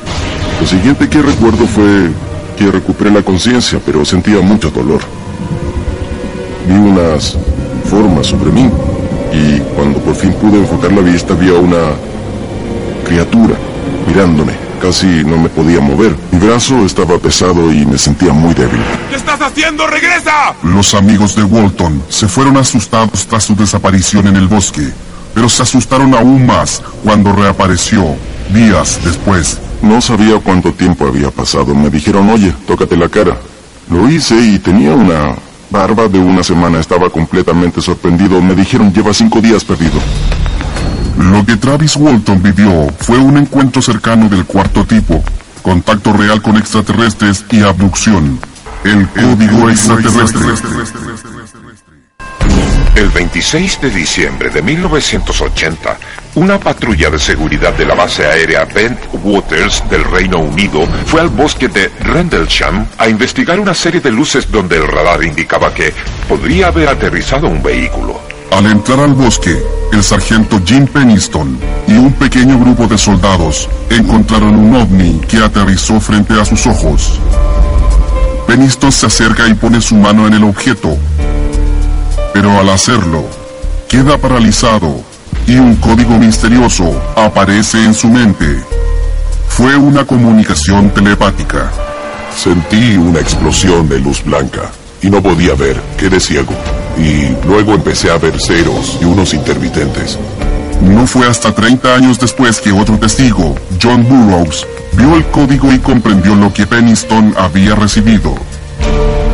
Lo 0.60 0.66
siguiente 0.66 1.08
que 1.08 1.22
recuerdo 1.22 1.66
fue 1.66 2.10
que 2.56 2.70
recuperé 2.70 3.10
la 3.10 3.22
conciencia, 3.22 3.80
pero 3.84 4.04
sentía 4.04 4.40
mucho 4.40 4.70
dolor. 4.70 5.00
Vi 6.68 6.74
unas 6.74 7.36
formas 7.90 8.26
sobre 8.26 8.50
mí 8.50 8.68
y 9.32 9.60
cuando 9.74 9.98
por 10.00 10.14
fin 10.14 10.32
pude 10.34 10.58
enfocar 10.58 10.92
la 10.92 11.02
vista 11.02 11.34
vi 11.34 11.48
a 11.48 11.54
una 11.54 11.94
criatura 13.04 13.54
mirándome. 14.06 14.65
Casi 14.80 15.06
no 15.24 15.38
me 15.38 15.48
podía 15.48 15.80
mover. 15.80 16.14
Mi 16.30 16.38
brazo 16.38 16.84
estaba 16.84 17.18
pesado 17.18 17.72
y 17.72 17.86
me 17.86 17.98
sentía 17.98 18.32
muy 18.32 18.54
débil. 18.54 18.80
¿Qué 19.08 19.16
estás 19.16 19.40
haciendo? 19.40 19.86
¡Regresa! 19.86 20.54
Los 20.62 20.94
amigos 20.94 21.34
de 21.34 21.44
Walton 21.44 22.02
se 22.08 22.28
fueron 22.28 22.56
asustados 22.56 23.26
tras 23.26 23.44
su 23.44 23.56
desaparición 23.56 24.26
en 24.26 24.36
el 24.36 24.46
bosque, 24.46 24.92
pero 25.34 25.48
se 25.48 25.62
asustaron 25.62 26.14
aún 26.14 26.46
más 26.46 26.82
cuando 27.02 27.32
reapareció 27.32 28.16
días 28.52 29.00
después. 29.04 29.58
No 29.82 30.00
sabía 30.00 30.38
cuánto 30.38 30.72
tiempo 30.72 31.06
había 31.06 31.30
pasado. 31.30 31.74
Me 31.74 31.90
dijeron, 31.90 32.28
oye, 32.30 32.52
tócate 32.66 32.96
la 32.96 33.08
cara. 33.08 33.36
Lo 33.90 34.08
hice 34.08 34.36
y 34.36 34.58
tenía 34.58 34.94
una 34.94 35.36
barba 35.70 36.08
de 36.08 36.18
una 36.18 36.42
semana. 36.42 36.80
Estaba 36.80 37.10
completamente 37.10 37.80
sorprendido. 37.80 38.40
Me 38.40 38.54
dijeron, 38.54 38.92
lleva 38.92 39.12
cinco 39.14 39.40
días 39.40 39.64
perdido. 39.64 40.00
Lo 41.18 41.44
que 41.46 41.56
Travis 41.56 41.96
Walton 41.96 42.42
vivió 42.42 42.88
fue 42.98 43.18
un 43.18 43.38
encuentro 43.38 43.80
cercano 43.80 44.28
del 44.28 44.44
cuarto 44.44 44.84
tipo, 44.84 45.22
contacto 45.62 46.12
real 46.12 46.42
con 46.42 46.56
extraterrestres 46.56 47.44
y 47.50 47.62
abducción. 47.62 48.38
El 48.84 49.08
código 49.08 49.70
extraterrestre. 49.70 50.40
El 52.94 53.08
26 53.10 53.80
de 53.82 53.90
diciembre 53.90 54.50
de 54.50 54.62
1980, 54.62 55.98
una 56.36 56.58
patrulla 56.58 57.10
de 57.10 57.18
seguridad 57.18 57.74
de 57.74 57.84
la 57.84 57.94
base 57.94 58.26
aérea 58.26 58.64
Ben 58.64 58.98
Waters 59.22 59.82
del 59.90 60.04
Reino 60.04 60.38
Unido 60.38 60.86
fue 61.06 61.20
al 61.20 61.28
bosque 61.28 61.68
de 61.68 61.90
Rendlesham 62.00 62.86
a 62.96 63.08
investigar 63.08 63.60
una 63.60 63.74
serie 63.74 64.00
de 64.00 64.10
luces 64.10 64.50
donde 64.50 64.76
el 64.76 64.86
radar 64.86 65.22
indicaba 65.24 65.74
que 65.74 65.92
podría 66.28 66.68
haber 66.68 66.88
aterrizado 66.88 67.48
un 67.48 67.62
vehículo. 67.62 68.25
Al 68.52 68.66
entrar 68.66 69.00
al 69.00 69.14
bosque, 69.14 69.62
el 69.92 70.02
sargento 70.02 70.60
Jim 70.64 70.86
Peniston 70.86 71.58
y 71.86 71.92
un 71.92 72.12
pequeño 72.12 72.58
grupo 72.58 72.86
de 72.86 72.96
soldados 72.96 73.68
encontraron 73.90 74.56
un 74.56 74.74
ovni 74.76 75.20
que 75.28 75.38
aterrizó 75.38 76.00
frente 76.00 76.40
a 76.40 76.44
sus 76.44 76.66
ojos. 76.66 77.20
Peniston 78.46 78.92
se 78.92 79.06
acerca 79.06 79.46
y 79.48 79.54
pone 79.54 79.80
su 79.80 79.96
mano 79.96 80.26
en 80.26 80.34
el 80.34 80.44
objeto, 80.44 80.96
pero 82.32 82.58
al 82.58 82.68
hacerlo, 82.70 83.24
queda 83.88 84.16
paralizado 84.18 85.00
y 85.46 85.56
un 85.56 85.76
código 85.76 86.18
misterioso 86.18 87.00
aparece 87.16 87.84
en 87.84 87.94
su 87.94 88.08
mente. 88.08 88.62
Fue 89.48 89.76
una 89.76 90.04
comunicación 90.04 90.90
telepática. 90.90 91.70
Sentí 92.36 92.96
una 92.96 93.20
explosión 93.20 93.88
de 93.88 93.98
luz 93.98 94.22
blanca 94.22 94.70
y 95.02 95.08
no 95.08 95.22
podía 95.22 95.54
ver, 95.54 95.80
quedé 95.96 96.20
ciego. 96.20 96.52
Y 96.98 97.46
luego 97.46 97.74
empecé 97.74 98.10
a 98.10 98.18
ver 98.18 98.40
ceros 98.40 98.98
y 99.00 99.04
unos 99.04 99.34
intermitentes. 99.34 100.18
No 100.80 101.06
fue 101.06 101.26
hasta 101.26 101.54
30 101.54 101.94
años 101.94 102.18
después 102.18 102.60
que 102.60 102.72
otro 102.72 102.98
testigo, 102.98 103.54
John 103.82 104.04
Burroughs, 104.04 104.66
vio 104.92 105.16
el 105.16 105.24
código 105.26 105.72
y 105.72 105.78
comprendió 105.78 106.34
lo 106.34 106.52
que 106.52 106.66
Peniston 106.66 107.34
había 107.36 107.74
recibido. 107.74 108.34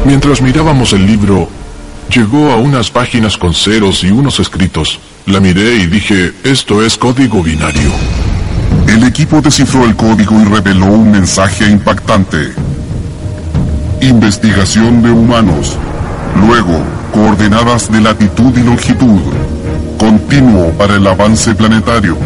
Mientras 0.05 0.41
mirábamos 0.41 0.93
el 0.93 1.07
libro, 1.07 1.49
llegó 2.11 2.51
a 2.51 2.57
unas 2.57 2.91
páginas 2.91 3.37
con 3.37 3.55
ceros 3.55 4.03
y 4.05 4.11
unos 4.11 4.41
escritos. 4.41 4.99
La 5.27 5.41
miré 5.41 5.77
y 5.77 5.87
dije, 5.87 6.33
esto 6.45 6.83
es 6.83 6.97
código 6.97 7.43
binario. 7.43 7.91
El 8.87 9.05
equipo 9.05 9.41
descifró 9.41 9.85
el 9.85 9.95
código 9.97 10.41
y 10.41 10.45
reveló 10.45 10.87
un 10.87 11.11
mensaje 11.11 11.67
impactante. 11.67 12.53
Investigación 14.01 15.03
de 15.03 15.11
humanos. 15.11 15.77
Luego, 16.47 16.83
coordenadas 17.13 17.91
de 17.93 18.01
latitud 18.01 18.57
y 18.57 18.63
longitud. 18.63 19.21
Continuo 19.99 20.71
para 20.71 20.97
el 20.97 21.07
avance 21.07 21.55
planetario. 21.55 22.17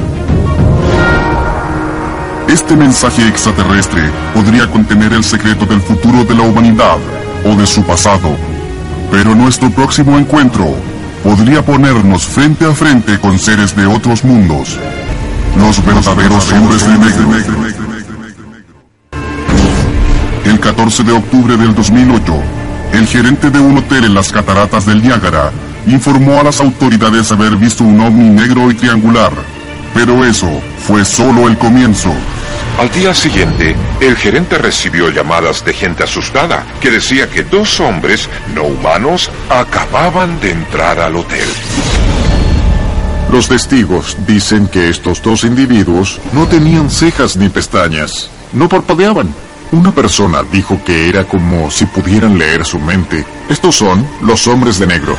Este 2.49 2.77
mensaje 2.77 3.27
extraterrestre 3.29 4.11
podría 4.33 4.71
contener 4.71 5.13
el 5.13 5.25
secreto 5.25 5.67
del 5.67 5.81
futuro 5.81 6.25
de 6.25 6.35
la 6.35 6.43
humanidad 6.43 6.97
o 7.45 7.57
de 7.57 7.67
su 7.67 7.83
pasado. 7.83 8.37
Pero 9.11 9.35
nuestro 9.35 9.71
próximo 9.71 10.17
encuentro 10.17 10.75
podría 11.23 11.63
ponernos 11.63 12.25
frente 12.25 12.65
a 12.65 12.73
frente 12.73 13.19
con 13.19 13.39
seres 13.39 13.75
de 13.75 13.87
otros 13.87 14.25
mundos. 14.25 14.79
Los 15.59 15.85
verdaderos 15.85 16.53
hombres 16.53 16.87
de 16.87 16.99
negro. 16.99 17.29
El 20.45 20.61
14 20.61 21.03
de 21.03 21.13
octubre 21.13 21.57
del 21.57 21.75
2008, 21.75 22.35
el 22.93 23.07
gerente 23.07 23.51
de 23.51 23.59
un 23.59 23.79
hotel 23.79 24.05
en 24.05 24.15
las 24.15 24.33
cataratas 24.33 24.87
del 24.87 25.03
Niágara 25.03 25.51
informó 25.87 26.41
a 26.41 26.45
las 26.45 26.61
autoridades 26.61 27.31
haber 27.33 27.57
visto 27.57 27.85
un 27.85 28.01
ovni 28.01 28.31
negro 28.31 28.71
y 28.71 28.75
triangular. 28.75 29.33
Pero 29.95 30.25
eso 30.25 30.51
fue 30.79 31.05
solo 31.05 31.49
el 31.49 31.57
comienzo. 31.57 32.13
Al 32.79 32.91
día 32.91 33.15
siguiente, 33.15 33.75
el 34.01 34.17
gerente 34.17 34.59
recibió 34.59 35.09
llamadas 35.11 35.65
de 35.65 35.73
gente 35.73 36.05
asustada 36.05 36.65
que 36.81 36.91
decía 36.91 37.29
que 37.29 37.43
dos 37.43 37.81
hombres 37.81 38.29
no 38.55 38.65
humanos 38.65 39.31
acababan 39.49 40.39
de 40.41 40.51
entrar 40.51 41.01
al 41.01 41.17
hotel. 41.17 41.49
Los 43.33 43.49
testigos 43.49 44.17
dicen 44.27 44.69
que 44.69 44.89
estos 44.89 45.23
dos 45.23 45.45
individuos 45.45 46.21
no 46.33 46.47
tenían 46.47 46.91
cejas 46.91 47.37
ni 47.37 47.49
pestañas, 47.49 48.31
no 48.53 48.69
parpadeaban. 48.69 49.35
Una 49.73 49.93
persona 49.93 50.43
dijo 50.45 50.81
que 50.85 51.09
era 51.09 51.25
como 51.25 51.71
si 51.71 51.87
pudieran 51.87 52.39
leer 52.39 52.65
su 52.65 52.79
mente. 52.79 53.25
Estos 53.49 53.77
son 53.77 54.07
los 54.23 54.47
hombres 54.47 54.79
de 54.79 54.87
negro. 54.87 55.17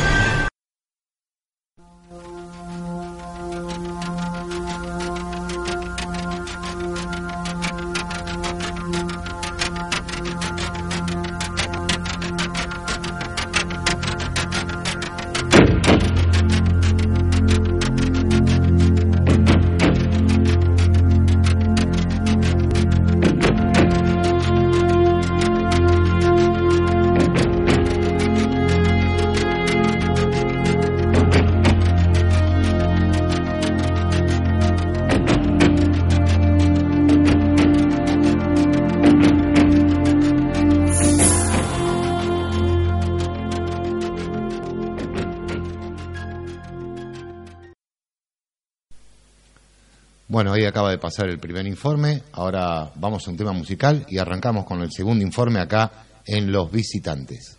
Pasar 50.97 51.29
el 51.29 51.39
primer 51.39 51.65
informe, 51.65 52.23
ahora 52.33 52.91
vamos 52.95 53.27
a 53.27 53.31
un 53.31 53.37
tema 53.37 53.53
musical 53.53 54.05
y 54.09 54.17
arrancamos 54.17 54.65
con 54.65 54.81
el 54.81 54.91
segundo 54.91 55.23
informe 55.23 55.59
acá 55.59 56.05
en 56.25 56.51
Los 56.51 56.71
Visitantes. 56.71 57.57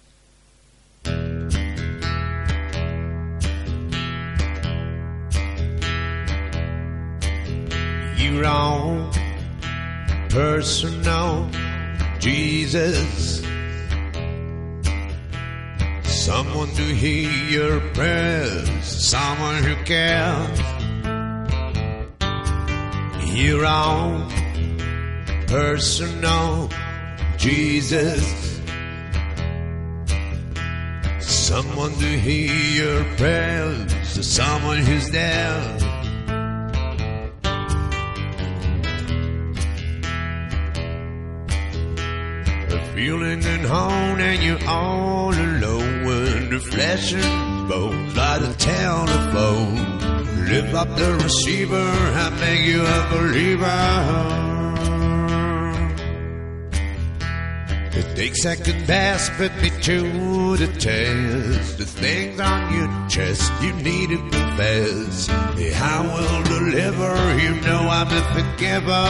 Someone 16.29 16.69
to 16.75 16.83
hear 16.83 17.31
your 17.49 17.81
prayers, 17.95 18.69
someone 18.85 19.63
who 19.63 19.75
cares. 19.87 20.78
Your 23.35 23.65
own 23.67 24.29
personal 25.47 26.69
Jesus. 27.37 28.61
Someone 31.21 31.93
to 31.93 32.19
hear 32.19 32.53
your 32.53 33.05
prayers, 33.17 34.27
someone 34.27 34.79
who's 34.79 35.11
there. 35.11 35.77
A 42.71 42.93
feeling 42.95 43.45
at 43.45 43.65
home 43.65 44.21
and 44.21 44.43
you're 44.43 44.69
all 44.69 45.33
alone 45.33 45.89
the 46.51 46.59
flesh 46.59 47.13
and 47.13 47.69
bones 47.69 48.15
by 48.15 48.39
the 48.39 48.53
telephone. 48.55 49.98
Lift 50.49 50.73
up 50.73 50.89
the 50.97 51.13
receiver 51.23 51.77
and 51.77 52.41
make 52.41 52.65
you 52.65 52.81
a 52.81 53.09
believer. 53.13 54.49
It 57.93 58.17
takes 58.17 58.43
second 58.43 58.87
best, 58.87 59.31
but 59.37 59.55
me 59.61 59.69
to 59.69 60.57
the 60.57 60.69
test. 60.79 61.77
The 61.77 61.85
things 61.85 62.41
on 62.41 62.75
your 62.75 63.09
chest 63.11 63.53
you 63.63 63.75
need 63.75 64.09
to 64.09 64.17
confess. 64.17 65.29
I 65.29 66.01
will 66.01 66.43
deliver, 66.45 67.15
you 67.43 67.61
know 67.61 67.81
I'm 67.87 68.09
the 68.09 68.23
forgiver. 68.33 69.07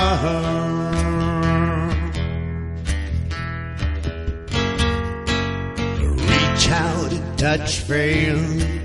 Reach 6.32 6.68
out 6.70 7.12
and 7.12 7.38
touch 7.38 7.78
frail. 7.82 8.77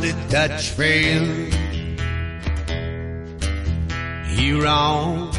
Reach 0.00 0.14
out 0.14 0.20
and 0.20 0.30
touch 0.30 0.70
frail. 0.70 1.24
Your 4.38 4.66
own 4.66 5.32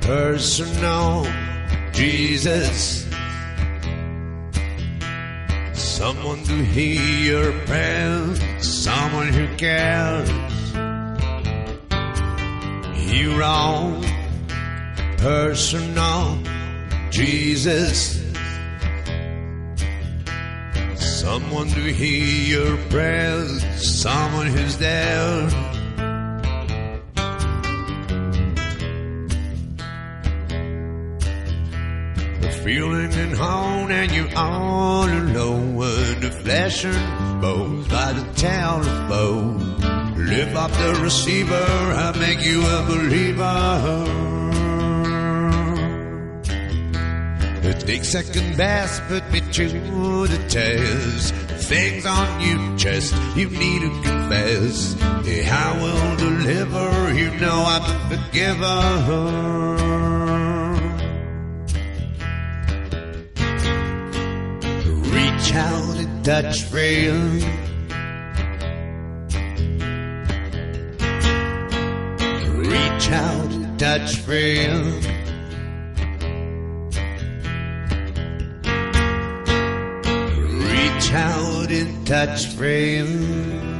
personal 0.00 1.26
Jesus. 1.92 3.06
Someone 5.72 6.42
to 6.44 6.64
hear 6.64 7.42
your 7.42 7.52
prayers, 7.66 8.40
someone 8.58 9.28
who 9.28 9.46
cares. 9.56 10.28
Your 13.10 13.42
own 13.42 14.04
personal 15.16 16.38
Jesus. 17.10 18.27
Someone 21.20 21.66
to 21.70 21.80
hear 21.92 22.58
your 22.60 22.76
prayers, 22.90 23.64
someone 24.00 24.46
who's 24.46 24.78
there. 24.78 25.46
The 32.40 32.60
feeling 32.62 33.12
and 33.14 33.34
home 33.34 33.90
and 33.90 34.12
you're 34.12 34.36
all 34.36 35.08
alone 35.08 35.76
the 36.20 36.30
flesh 36.30 36.84
and 36.84 37.40
bones 37.40 37.88
by 37.88 38.12
the 38.12 38.24
telephone. 38.34 39.58
Lift 40.24 40.54
up 40.54 40.70
the 40.70 41.00
receiver, 41.02 41.54
I 41.54 42.16
make 42.16 42.46
you 42.46 42.60
a 42.64 42.84
believer. 42.86 44.37
It 47.68 47.80
takes 47.80 48.08
second 48.08 48.56
best, 48.56 49.02
put 49.08 49.30
me 49.30 49.40
to 49.40 49.68
the 49.68 50.38
test. 50.48 51.34
Things 51.68 52.06
on 52.06 52.40
your 52.40 52.78
chest, 52.78 53.14
you 53.36 53.50
need 53.50 53.82
to 53.82 53.90
confess. 54.02 54.96
Yeah, 55.26 55.54
I 55.54 55.82
will 55.82 56.16
deliver, 56.16 57.12
you 57.12 57.30
know 57.38 57.64
I'm 57.66 57.82
the 58.08 58.16
forgiver. 58.16 58.78
Reach 65.12 65.54
out 65.54 65.96
and 65.98 66.24
touch 66.24 66.62
frail. 66.62 67.20
Reach 72.64 73.10
out 73.10 73.52
and 73.52 73.78
touch 73.78 74.16
frail. 74.16 75.27
touch, 82.04 82.46
frame. 82.54 83.77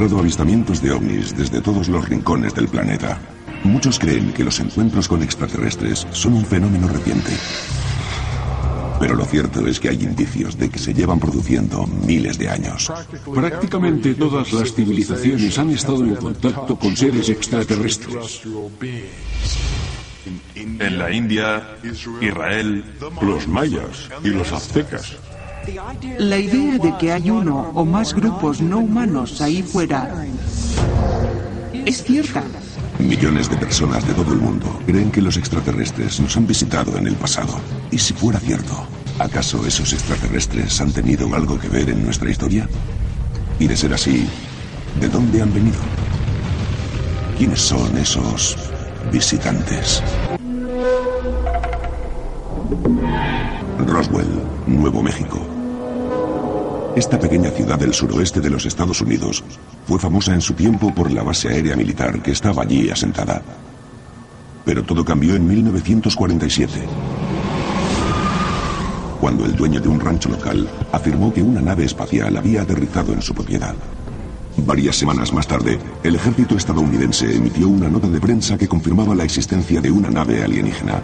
Registrado 0.00 0.22
avistamientos 0.22 0.80
de 0.80 0.92
ovnis 0.92 1.36
desde 1.36 1.60
todos 1.60 1.88
los 1.88 2.08
rincones 2.08 2.54
del 2.54 2.68
planeta. 2.68 3.20
Muchos 3.64 3.98
creen 3.98 4.32
que 4.32 4.42
los 4.42 4.58
encuentros 4.58 5.06
con 5.06 5.22
extraterrestres 5.22 6.06
son 6.12 6.32
un 6.32 6.46
fenómeno 6.46 6.88
reciente. 6.88 7.32
Pero 8.98 9.14
lo 9.14 9.26
cierto 9.26 9.66
es 9.66 9.78
que 9.78 9.90
hay 9.90 10.02
indicios 10.02 10.56
de 10.56 10.70
que 10.70 10.78
se 10.78 10.94
llevan 10.94 11.20
produciendo 11.20 11.86
miles 11.86 12.38
de 12.38 12.48
años. 12.48 12.90
Prácticamente 13.34 14.14
todas 14.14 14.50
las 14.54 14.72
civilizaciones 14.72 15.58
han 15.58 15.68
estado 15.68 16.02
en 16.02 16.16
contacto 16.16 16.76
con 16.76 16.96
seres 16.96 17.28
extraterrestres. 17.28 18.40
En 20.54 20.98
la 20.98 21.12
India, 21.12 21.76
Israel, 22.22 22.84
los 23.20 23.46
mayas 23.46 24.08
y 24.24 24.28
los 24.28 24.50
aztecas. 24.50 25.18
La 26.18 26.38
idea 26.38 26.78
de 26.78 26.96
que 26.98 27.12
hay 27.12 27.30
uno 27.30 27.70
o 27.74 27.84
más 27.84 28.14
grupos 28.14 28.60
no 28.60 28.78
humanos 28.78 29.40
ahí 29.40 29.62
fuera 29.62 30.26
es 31.84 32.02
cierta. 32.02 32.42
Millones 32.98 33.48
de 33.48 33.56
personas 33.56 34.06
de 34.06 34.12
todo 34.14 34.32
el 34.32 34.40
mundo 34.40 34.80
creen 34.86 35.10
que 35.10 35.22
los 35.22 35.36
extraterrestres 35.36 36.20
nos 36.20 36.36
han 36.36 36.46
visitado 36.46 36.96
en 36.98 37.06
el 37.06 37.14
pasado. 37.14 37.58
¿Y 37.90 37.98
si 37.98 38.12
fuera 38.12 38.38
cierto? 38.38 38.86
¿Acaso 39.18 39.66
esos 39.66 39.92
extraterrestres 39.92 40.80
han 40.80 40.92
tenido 40.92 41.34
algo 41.34 41.58
que 41.58 41.68
ver 41.68 41.90
en 41.90 42.04
nuestra 42.04 42.30
historia? 42.30 42.68
Y 43.58 43.66
de 43.66 43.76
ser 43.76 43.94
así, 43.94 44.26
¿de 45.00 45.08
dónde 45.08 45.42
han 45.42 45.52
venido? 45.52 45.78
¿Quiénes 47.36 47.60
son 47.60 47.96
esos 47.96 48.56
visitantes? 49.10 50.02
Esta 57.00 57.18
pequeña 57.18 57.50
ciudad 57.50 57.78
del 57.78 57.94
suroeste 57.94 58.42
de 58.42 58.50
los 58.50 58.66
Estados 58.66 59.00
Unidos 59.00 59.42
fue 59.86 59.98
famosa 59.98 60.34
en 60.34 60.42
su 60.42 60.52
tiempo 60.52 60.94
por 60.94 61.10
la 61.10 61.22
base 61.22 61.48
aérea 61.48 61.74
militar 61.74 62.20
que 62.20 62.32
estaba 62.32 62.62
allí 62.62 62.90
asentada. 62.90 63.40
Pero 64.66 64.82
todo 64.82 65.02
cambió 65.02 65.34
en 65.34 65.48
1947, 65.48 66.72
cuando 69.18 69.46
el 69.46 69.56
dueño 69.56 69.80
de 69.80 69.88
un 69.88 69.98
rancho 69.98 70.28
local 70.28 70.68
afirmó 70.92 71.32
que 71.32 71.42
una 71.42 71.62
nave 71.62 71.86
espacial 71.86 72.36
había 72.36 72.60
aterrizado 72.60 73.14
en 73.14 73.22
su 73.22 73.32
propiedad. 73.32 73.74
Varias 74.58 74.96
semanas 74.96 75.32
más 75.32 75.46
tarde, 75.46 75.78
el 76.02 76.16
ejército 76.16 76.54
estadounidense 76.54 77.34
emitió 77.34 77.66
una 77.66 77.88
nota 77.88 78.08
de 78.08 78.20
prensa 78.20 78.58
que 78.58 78.68
confirmaba 78.68 79.14
la 79.14 79.24
existencia 79.24 79.80
de 79.80 79.90
una 79.90 80.10
nave 80.10 80.44
alienígena. 80.44 81.00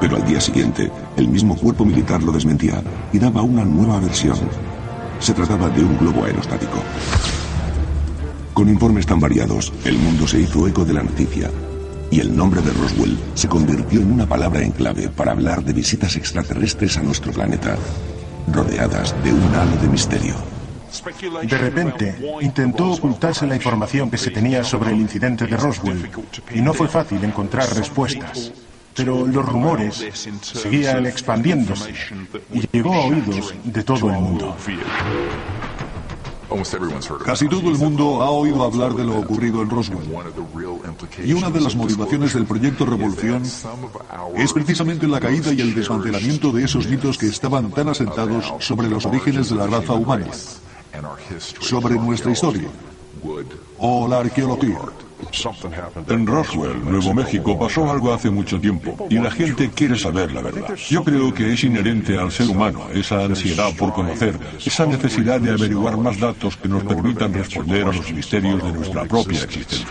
Pero 0.00 0.16
al 0.16 0.24
día 0.24 0.40
siguiente, 0.40 0.90
el 1.18 1.28
mismo 1.28 1.54
cuerpo 1.54 1.84
militar 1.84 2.22
lo 2.22 2.32
desmentía 2.32 2.82
y 3.12 3.18
daba 3.18 3.42
una 3.42 3.62
nueva 3.62 4.00
versión. 4.00 4.38
Se 5.20 5.34
trataba 5.34 5.68
de 5.68 5.82
un 5.82 5.96
globo 5.98 6.24
aerostático. 6.24 6.82
Con 8.54 8.68
informes 8.68 9.06
tan 9.06 9.20
variados, 9.20 9.72
el 9.84 9.96
mundo 9.96 10.26
se 10.26 10.40
hizo 10.40 10.66
eco 10.66 10.84
de 10.84 10.94
la 10.94 11.02
noticia 11.02 11.50
y 12.10 12.20
el 12.20 12.36
nombre 12.36 12.60
de 12.60 12.72
Roswell 12.72 13.16
se 13.34 13.48
convirtió 13.48 14.00
en 14.00 14.12
una 14.12 14.26
palabra 14.26 14.62
en 14.62 14.72
clave 14.72 15.08
para 15.08 15.32
hablar 15.32 15.62
de 15.62 15.72
visitas 15.72 16.16
extraterrestres 16.16 16.96
a 16.98 17.02
nuestro 17.02 17.32
planeta, 17.32 17.76
rodeadas 18.52 19.14
de 19.22 19.32
un 19.32 19.54
halo 19.54 19.76
de 19.80 19.88
misterio. 19.88 20.34
De 21.42 21.58
repente, 21.58 22.16
intentó 22.40 22.90
ocultarse 22.90 23.46
la 23.46 23.54
información 23.54 24.10
que 24.10 24.18
se 24.18 24.30
tenía 24.30 24.64
sobre 24.64 24.90
el 24.90 25.00
incidente 25.00 25.46
de 25.46 25.56
Roswell 25.56 26.10
y 26.52 26.60
no 26.60 26.74
fue 26.74 26.88
fácil 26.88 27.22
encontrar 27.22 27.72
respuestas. 27.74 28.52
Pero 28.94 29.26
los 29.26 29.46
rumores 29.46 30.04
seguían 30.42 31.06
expandiéndose 31.06 31.94
y 32.52 32.66
llegó 32.72 32.92
a 32.92 33.06
oídos 33.06 33.54
de 33.64 33.82
todo 33.82 34.10
el 34.10 34.18
mundo. 34.20 34.56
Casi 37.24 37.48
todo 37.48 37.70
el 37.70 37.78
mundo 37.78 38.22
ha 38.22 38.30
oído 38.30 38.64
hablar 38.64 38.94
de 38.94 39.04
lo 39.04 39.20
ocurrido 39.20 39.62
en 39.62 39.70
Roswell. 39.70 40.08
Y 41.24 41.32
una 41.32 41.48
de 41.48 41.60
las 41.60 41.76
motivaciones 41.76 42.34
del 42.34 42.44
proyecto 42.44 42.84
Revolución 42.84 43.42
es 44.36 44.52
precisamente 44.52 45.06
la 45.06 45.20
caída 45.20 45.52
y 45.52 45.60
el 45.60 45.74
desmantelamiento 45.74 46.50
de 46.50 46.64
esos 46.64 46.88
mitos 46.88 47.16
que 47.18 47.26
estaban 47.26 47.70
tan 47.70 47.88
asentados 47.88 48.52
sobre 48.58 48.88
los 48.88 49.06
orígenes 49.06 49.48
de 49.48 49.56
la 49.56 49.68
raza 49.68 49.92
humana, 49.92 50.26
sobre 51.38 51.94
nuestra 51.94 52.32
historia 52.32 52.68
o 53.78 54.08
la 54.08 54.18
arqueología. 54.18 54.78
En 56.08 56.26
Roswell, 56.26 56.84
Nuevo 56.84 57.14
México, 57.14 57.58
pasó 57.58 57.90
algo 57.90 58.12
hace 58.12 58.30
mucho 58.30 58.60
tiempo 58.60 58.96
y 59.08 59.16
la 59.16 59.30
gente 59.30 59.70
quiere 59.70 59.96
saber 59.96 60.32
la 60.32 60.42
verdad. 60.42 60.74
Yo 60.88 61.04
creo 61.04 61.32
que 61.32 61.52
es 61.52 61.64
inherente 61.64 62.18
al 62.18 62.30
ser 62.30 62.48
humano 62.48 62.86
esa 62.92 63.24
ansiedad 63.24 63.70
por 63.76 63.92
conocer, 63.92 64.38
esa 64.64 64.86
necesidad 64.86 65.40
de 65.40 65.50
averiguar 65.50 65.96
más 65.96 66.18
datos 66.18 66.56
que 66.56 66.68
nos 66.68 66.82
permitan 66.84 67.32
responder 67.32 67.84
a 67.84 67.92
los 67.92 68.12
misterios 68.12 68.62
de 68.62 68.72
nuestra 68.72 69.04
propia 69.04 69.42
existencia. 69.42 69.86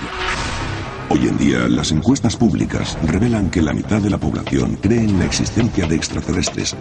Hoy 1.12 1.28
en 1.28 1.38
día, 1.40 1.68
las 1.68 1.92
encuestas 1.92 2.36
públicas 2.36 2.96
revelan 3.04 3.50
que 3.50 3.64
la 3.64 3.74
mitad 3.74 4.00
de 4.00 4.12
la 4.12 4.20
población 4.20 4.76
cree 4.76 5.00
en 5.00 5.18
la 5.18 5.26
existencia 5.26 5.88
de 5.88 5.96
extraterrestres 5.96 6.76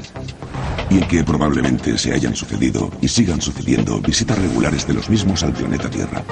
y 0.90 0.98
en 0.98 1.08
que 1.08 1.24
probablemente 1.24 1.96
se 1.96 2.12
hayan 2.12 2.36
sucedido 2.36 2.90
y 3.00 3.08
sigan 3.08 3.40
sucediendo 3.40 3.98
visitas 4.00 4.38
regulares 4.38 4.86
de 4.86 4.94
los 4.94 5.08
mismos 5.08 5.42
al 5.42 5.54
planeta 5.54 5.88
Tierra. 5.88 6.22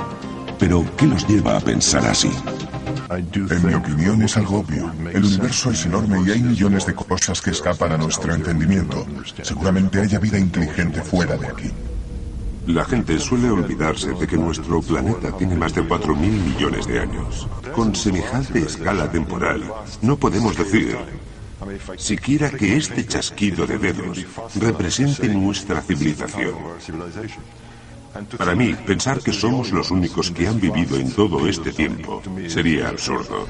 Pero, 0.58 0.84
¿qué 0.96 1.06
los 1.06 1.26
lleva 1.26 1.56
a 1.56 1.60
pensar 1.60 2.06
así? 2.06 2.30
En 3.10 3.66
mi 3.66 3.74
opinión 3.74 4.22
es 4.22 4.36
algo 4.36 4.60
obvio. 4.60 4.92
El 5.12 5.24
universo 5.24 5.70
es 5.70 5.86
enorme 5.86 6.22
y 6.26 6.30
hay 6.30 6.42
millones 6.42 6.86
de 6.86 6.94
cosas 6.94 7.40
que 7.40 7.50
escapan 7.50 7.92
a 7.92 7.98
nuestro 7.98 8.34
entendimiento. 8.34 9.06
Seguramente 9.42 10.00
haya 10.00 10.18
vida 10.18 10.38
inteligente 10.38 11.02
fuera 11.02 11.36
de 11.36 11.46
aquí. 11.46 11.70
La 12.66 12.84
gente 12.84 13.18
suele 13.18 13.48
olvidarse 13.48 14.12
de 14.12 14.26
que 14.26 14.36
nuestro 14.36 14.82
planeta 14.82 15.30
tiene 15.36 15.54
más 15.54 15.72
de 15.72 15.82
4.000 15.82 16.16
millones 16.16 16.86
de 16.86 17.00
años. 17.00 17.46
Con 17.74 17.94
semejante 17.94 18.60
escala 18.60 19.10
temporal, 19.10 19.62
no 20.02 20.16
podemos 20.16 20.56
decir 20.56 20.96
siquiera 21.96 22.50
que 22.50 22.76
este 22.76 23.06
chasquido 23.06 23.66
de 23.66 23.78
dedos 23.78 24.26
represente 24.56 25.28
nuestra 25.28 25.80
civilización. 25.80 26.54
Para 28.36 28.54
mí, 28.54 28.74
pensar 28.86 29.20
que 29.20 29.32
somos 29.32 29.72
los 29.72 29.90
únicos 29.90 30.30
que 30.30 30.46
han 30.46 30.60
vivido 30.60 30.96
en 30.96 31.12
todo 31.12 31.46
este 31.48 31.72
tiempo 31.72 32.22
sería 32.48 32.88
absurdo. 32.88 33.46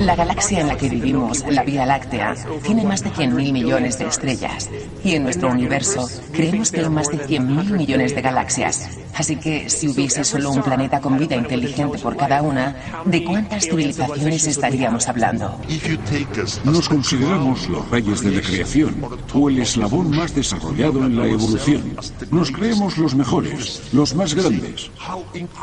La 0.00 0.16
galaxia 0.16 0.60
en 0.60 0.68
la 0.68 0.78
que 0.78 0.88
vivimos, 0.88 1.44
la 1.46 1.62
Vía 1.62 1.84
Láctea, 1.84 2.34
tiene 2.62 2.84
más 2.84 3.04
de 3.04 3.10
100.000 3.10 3.52
millones 3.52 3.98
de 3.98 4.06
estrellas. 4.06 4.70
Y 5.04 5.14
en 5.14 5.24
nuestro 5.24 5.50
universo 5.50 6.08
creemos 6.32 6.70
que 6.70 6.80
hay 6.80 6.88
más 6.88 7.08
de 7.08 7.18
100.000 7.18 7.76
millones 7.76 8.14
de 8.14 8.22
galaxias. 8.22 8.98
Así 9.14 9.36
que 9.36 9.68
si 9.68 9.88
hubiese 9.88 10.24
solo 10.24 10.52
un 10.52 10.62
planeta 10.62 11.00
con 11.00 11.18
vida 11.18 11.36
inteligente 11.36 11.98
por 11.98 12.16
cada 12.16 12.40
una, 12.40 12.74
¿de 13.04 13.22
cuántas 13.24 13.64
civilizaciones 13.64 14.46
estaríamos 14.46 15.06
hablando? 15.06 15.60
Nos 16.64 16.88
consideramos 16.88 17.68
los 17.68 17.90
reyes 17.90 18.22
de 18.22 18.30
la 18.30 18.40
creación 18.40 18.96
o 19.34 19.50
el 19.50 19.58
eslabón 19.58 20.16
más 20.16 20.34
desarrollado 20.34 21.04
en 21.04 21.16
la 21.16 21.26
evolución. 21.26 21.94
Nos 22.30 22.50
creemos 22.50 22.96
los 22.96 23.14
mejores, 23.14 23.82
los 23.92 24.14
más 24.14 24.34
grandes. 24.34 24.90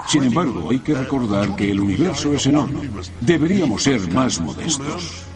Sin 0.07 0.23
embargo, 0.25 0.69
hay 0.69 0.79
que 0.79 0.93
recordar 0.93 1.55
que 1.55 1.71
el 1.71 1.79
universo 1.79 2.33
es 2.33 2.45
enorme. 2.45 2.89
Deberíamos 3.21 3.83
ser 3.83 3.99
más 4.11 4.26
modestos. 4.35 5.26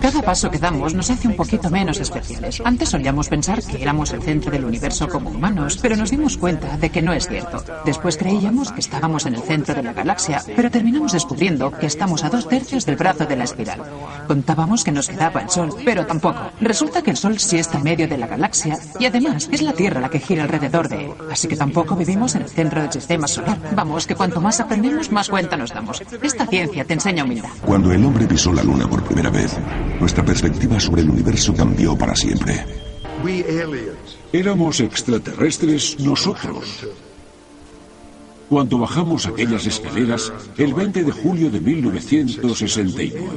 Cada 0.00 0.22
paso 0.22 0.50
que 0.50 0.58
damos 0.58 0.94
nos 0.94 1.10
hace 1.10 1.28
un 1.28 1.36
poquito 1.36 1.70
menos 1.70 1.98
especiales. 2.00 2.60
Antes 2.64 2.90
solíamos 2.90 3.28
pensar 3.28 3.62
que 3.62 3.80
éramos 3.82 4.12
el 4.12 4.22
centro 4.22 4.50
del 4.50 4.64
universo 4.64 5.08
como 5.08 5.30
humanos, 5.30 5.78
pero 5.80 5.96
nos 5.96 6.10
dimos 6.10 6.36
cuenta 6.36 6.76
de 6.76 6.90
que 6.90 7.02
no 7.02 7.12
es 7.12 7.26
cierto. 7.26 7.62
Después 7.84 8.16
creíamos 8.16 8.72
que 8.72 8.80
estábamos 8.80 9.26
en 9.26 9.34
el 9.34 9.42
centro 9.42 9.74
de 9.74 9.82
la 9.82 9.92
galaxia, 9.92 10.42
pero 10.54 10.70
terminamos 10.70 11.12
descubriendo 11.12 11.70
que 11.70 11.86
estamos 11.86 12.24
a 12.24 12.30
dos 12.30 12.48
tercios 12.48 12.84
del 12.84 12.96
brazo 12.96 13.24
de 13.24 13.36
la 13.36 13.44
espiral. 13.44 13.82
Contábamos 14.26 14.84
que 14.84 14.92
nos 14.92 15.08
quedaba 15.08 15.40
el 15.40 15.50
Sol, 15.50 15.70
pero 15.84 16.06
tampoco. 16.06 16.40
Resulta 16.60 17.02
que 17.02 17.10
el 17.10 17.16
Sol 17.16 17.38
sí 17.38 17.56
está 17.56 17.78
en 17.78 17.84
medio 17.84 18.08
de 18.08 18.18
la 18.18 18.26
galaxia 18.26 18.78
y 18.98 19.06
además 19.06 19.48
es 19.50 19.62
la 19.62 19.72
Tierra 19.72 20.00
la 20.00 20.10
que 20.10 20.20
gira 20.20 20.42
alrededor 20.42 20.88
de 20.88 21.06
él. 21.06 21.12
Así 21.30 21.48
que 21.48 21.56
tampoco 21.56 21.96
vivimos 21.96 22.34
en 22.34 22.42
el 22.42 22.48
centro 22.48 22.82
del 22.82 22.92
sistema 22.92 23.26
solar. 23.26 23.58
Vamos, 23.74 24.06
que 24.06 24.14
cuanto 24.14 24.40
más 24.40 24.60
aprendemos, 24.60 25.10
más 25.10 25.28
cuenta 25.28 25.56
nos 25.56 25.72
damos. 25.72 26.02
Esta 26.22 26.46
ciencia 26.46 26.84
te 26.84 26.94
enseña 26.94 27.24
humildad. 27.24 27.50
Cuando 27.64 27.92
el 27.92 28.04
hombre 28.04 28.26
pisó 28.26 28.52
la 28.52 28.62
luna 28.62 28.88
por 28.88 28.97
primera 29.04 29.30
vez, 29.30 29.56
nuestra 30.00 30.24
perspectiva 30.24 30.78
sobre 30.80 31.02
el 31.02 31.10
universo 31.10 31.54
cambió 31.54 31.96
para 31.96 32.14
siempre. 32.14 32.64
Éramos 34.32 34.80
extraterrestres 34.80 35.98
nosotros. 36.00 36.86
Cuando 38.48 38.78
bajamos 38.78 39.26
aquellas 39.26 39.66
escaleras 39.66 40.32
el 40.56 40.72
20 40.72 41.04
de 41.04 41.12
julio 41.12 41.50
de 41.50 41.60
1969, 41.60 43.30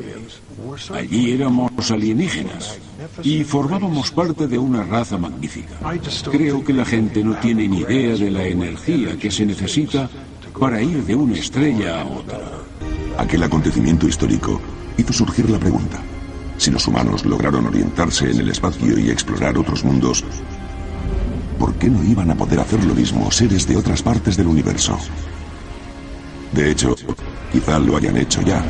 allí 0.94 1.32
éramos 1.32 1.92
alienígenas 1.92 2.80
y 3.22 3.44
formábamos 3.44 4.12
parte 4.12 4.48
de 4.48 4.58
una 4.58 4.84
raza 4.84 5.18
magnífica. 5.18 5.76
Creo 6.32 6.64
que 6.64 6.72
la 6.72 6.86
gente 6.86 7.24
no 7.24 7.36
tiene 7.40 7.68
ni 7.68 7.80
idea 7.80 8.16
de 8.16 8.32
la 8.32 8.46
energía 8.46 9.18
que 9.18 9.32
se 9.32 9.46
necesita 9.46 10.10
para 10.58 10.82
ir 10.82 11.04
de 11.04 11.16
una 11.16 11.36
estrella 11.36 12.02
a 12.02 12.06
otra. 12.06 12.40
Aquel 13.18 13.44
acontecimiento 13.44 14.08
histórico 14.08 14.62
hizo 14.98 15.14
surgir 15.14 15.50
la 15.50 15.60
pregunta. 15.60 16.00
Si 16.58 16.70
los 16.70 16.88
humanos 16.88 17.26
lograron 17.26 17.66
orientarse 17.66 18.30
en 18.30 18.40
el 18.40 18.50
espacio 18.50 18.98
y 18.98 19.10
explorar 19.10 19.58
otros 19.58 19.84
mundos, 19.84 20.24
¿por 21.58 21.74
qué 21.76 21.90
no 21.90 22.04
iban 22.04 22.30
a 22.32 22.36
poder 22.36 22.60
hacer 22.60 22.84
lo 22.84 22.94
mismo 22.94 23.32
seres 23.32 23.68
de 23.68 23.78
otras 23.78 24.04
partes 24.04 24.38
del 24.38 24.48
universo? 24.48 24.98
De 26.52 26.72
hecho, 26.72 26.96
quizá 27.52 27.80
lo 27.80 27.98
hayan 27.98 28.18
hecho 28.18 28.42
ya. 28.42 28.64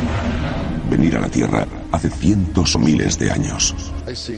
Venir 0.90 1.18
a 1.18 1.22
la 1.22 1.30
Tierra 1.30 1.68
hace 1.92 2.10
cientos 2.10 2.76
o 2.76 2.80
miles 2.80 3.18
de 3.18 3.32
años. 3.32 3.76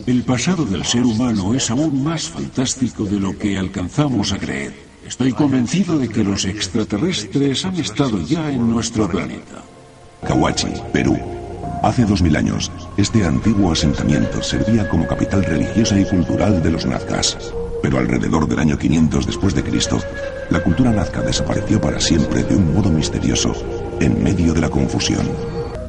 El 0.06 0.24
pasado 0.24 0.66
del 0.66 0.84
ser 0.86 1.04
humano 1.04 1.54
es 1.54 1.70
aún 1.70 2.04
más 2.04 2.30
fantástico 2.30 3.06
de 3.06 3.20
lo 3.20 3.38
que 3.38 3.58
alcanzamos 3.58 4.32
a 4.34 4.38
creer. 4.38 4.74
Estoy 5.06 5.34
convencido 5.34 6.00
de 6.00 6.08
que 6.10 6.24
los 6.24 6.46
extraterrestres 6.46 7.66
han 7.66 7.76
estado 7.76 8.22
ya 8.26 8.50
en 8.50 8.70
nuestro 8.70 9.08
planeta. 9.10 9.64
Kawachi, 10.26 10.70
Perú. 10.94 11.43
Hace 11.84 12.06
dos 12.06 12.22
mil 12.22 12.34
años, 12.38 12.72
este 12.96 13.26
antiguo 13.26 13.74
asentamiento 13.74 14.42
servía 14.42 14.88
como 14.88 15.06
capital 15.06 15.44
religiosa 15.44 16.00
y 16.00 16.06
cultural 16.06 16.64
de 16.64 16.72
los 16.72 16.86
nazcas. 16.86 17.38
Pero 17.82 18.00
alrededor 18.00 18.48
del 18.48 18.60
año 18.60 18.78
500 18.78 19.28
después 19.28 19.54
de 19.54 19.64
Cristo, 19.64 20.00
la 20.50 20.64
cultura 20.64 20.92
nazca 20.92 21.22
desapareció 21.22 21.82
para 21.82 22.00
siempre 22.00 22.42
de 22.44 22.56
un 22.56 22.74
modo 22.74 22.90
misterioso, 22.90 23.52
en 24.00 24.24
medio 24.24 24.54
de 24.54 24.62
la 24.62 24.70
confusión. 24.70 25.30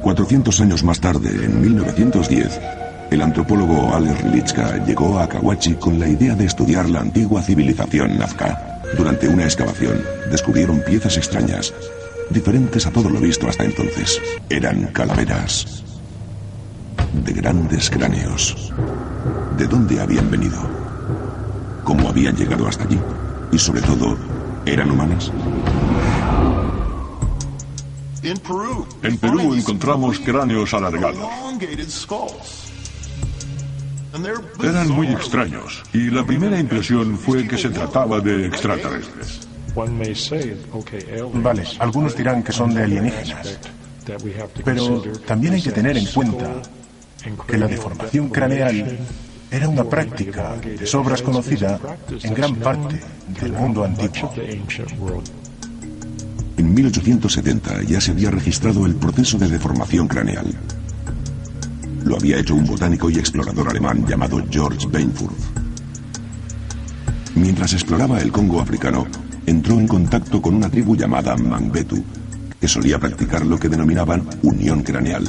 400 0.01 0.59
años 0.59 0.83
más 0.83 0.99
tarde, 0.99 1.29
en 1.29 1.61
1910, 1.61 2.59
el 3.11 3.21
antropólogo 3.21 3.95
Alex 3.95 4.21
Rilichka 4.21 4.85
llegó 4.85 5.17
a 5.17 5.29
Kawachi 5.29 5.75
con 5.75 5.97
la 5.97 6.09
idea 6.09 6.35
de 6.35 6.43
estudiar 6.43 6.89
la 6.89 6.99
antigua 6.99 7.41
civilización 7.41 8.17
nazca. 8.17 8.81
Durante 8.97 9.29
una 9.29 9.45
excavación, 9.45 10.03
descubrieron 10.29 10.81
piezas 10.81 11.15
extrañas, 11.15 11.73
diferentes 12.29 12.85
a 12.85 12.91
todo 12.91 13.09
lo 13.09 13.21
visto 13.21 13.47
hasta 13.47 13.63
entonces. 13.63 14.21
Eran 14.49 14.87
calaveras 14.87 15.84
de 17.23 17.33
grandes 17.33 17.89
cráneos. 17.89 18.71
¿De 19.57 19.67
dónde 19.67 19.99
habían 19.99 20.29
venido? 20.29 20.57
¿Cómo 21.83 22.09
habían 22.09 22.35
llegado 22.35 22.67
hasta 22.67 22.83
allí? 22.83 22.99
Y 23.51 23.57
sobre 23.57 23.81
todo, 23.81 24.17
¿eran 24.65 24.91
humanas? 24.91 25.31
En 29.03 29.17
Perú 29.17 29.53
encontramos 29.53 30.19
cráneos 30.19 30.73
alargados. 30.73 31.27
Eran 34.63 34.89
muy 34.89 35.07
extraños 35.07 35.83
y 35.93 36.09
la 36.09 36.25
primera 36.25 36.59
impresión 36.59 37.17
fue 37.17 37.47
que 37.47 37.57
se 37.57 37.69
trataba 37.69 38.19
de 38.19 38.47
extraterrestres. 38.47 39.41
Vale, 41.33 41.63
algunos 41.79 42.15
dirán 42.15 42.41
que 42.41 42.51
son 42.51 42.73
de 42.73 42.83
alienígenas. 42.83 43.59
Pero 44.63 45.01
también 45.27 45.53
hay 45.53 45.61
que 45.61 45.71
tener 45.71 45.97
en 45.97 46.05
cuenta 46.05 46.61
que 47.47 47.57
la 47.57 47.67
deformación 47.67 48.29
craneal 48.29 48.97
era 49.51 49.69
una 49.69 49.83
práctica 49.83 50.55
de 50.57 50.85
sobras 50.85 51.21
conocida 51.21 51.79
en 52.23 52.33
gran 52.33 52.55
parte 52.55 52.99
del 53.41 53.53
mundo 53.53 53.83
antiguo. 53.83 54.33
En 56.57 56.73
1870 56.73 57.83
ya 57.83 57.99
se 57.99 58.11
había 58.11 58.31
registrado 58.31 58.85
el 58.85 58.95
proceso 58.95 59.37
de 59.37 59.47
deformación 59.47 60.07
craneal. 60.07 60.53
Lo 62.03 62.17
había 62.17 62.37
hecho 62.37 62.55
un 62.55 62.65
botánico 62.65 63.09
y 63.09 63.17
explorador 63.17 63.69
alemán 63.69 64.05
llamado 64.07 64.43
George 64.49 64.87
Bainfurth. 64.87 65.35
Mientras 67.35 67.73
exploraba 67.73 68.19
el 68.19 68.31
Congo 68.31 68.61
africano, 68.61 69.05
entró 69.45 69.79
en 69.79 69.87
contacto 69.87 70.41
con 70.41 70.55
una 70.55 70.69
tribu 70.69 70.95
llamada 70.95 71.35
Mangbetu, 71.35 72.03
que 72.59 72.67
solía 72.67 72.99
practicar 72.99 73.45
lo 73.45 73.59
que 73.59 73.69
denominaban 73.69 74.25
unión 74.43 74.81
craneal, 74.81 75.25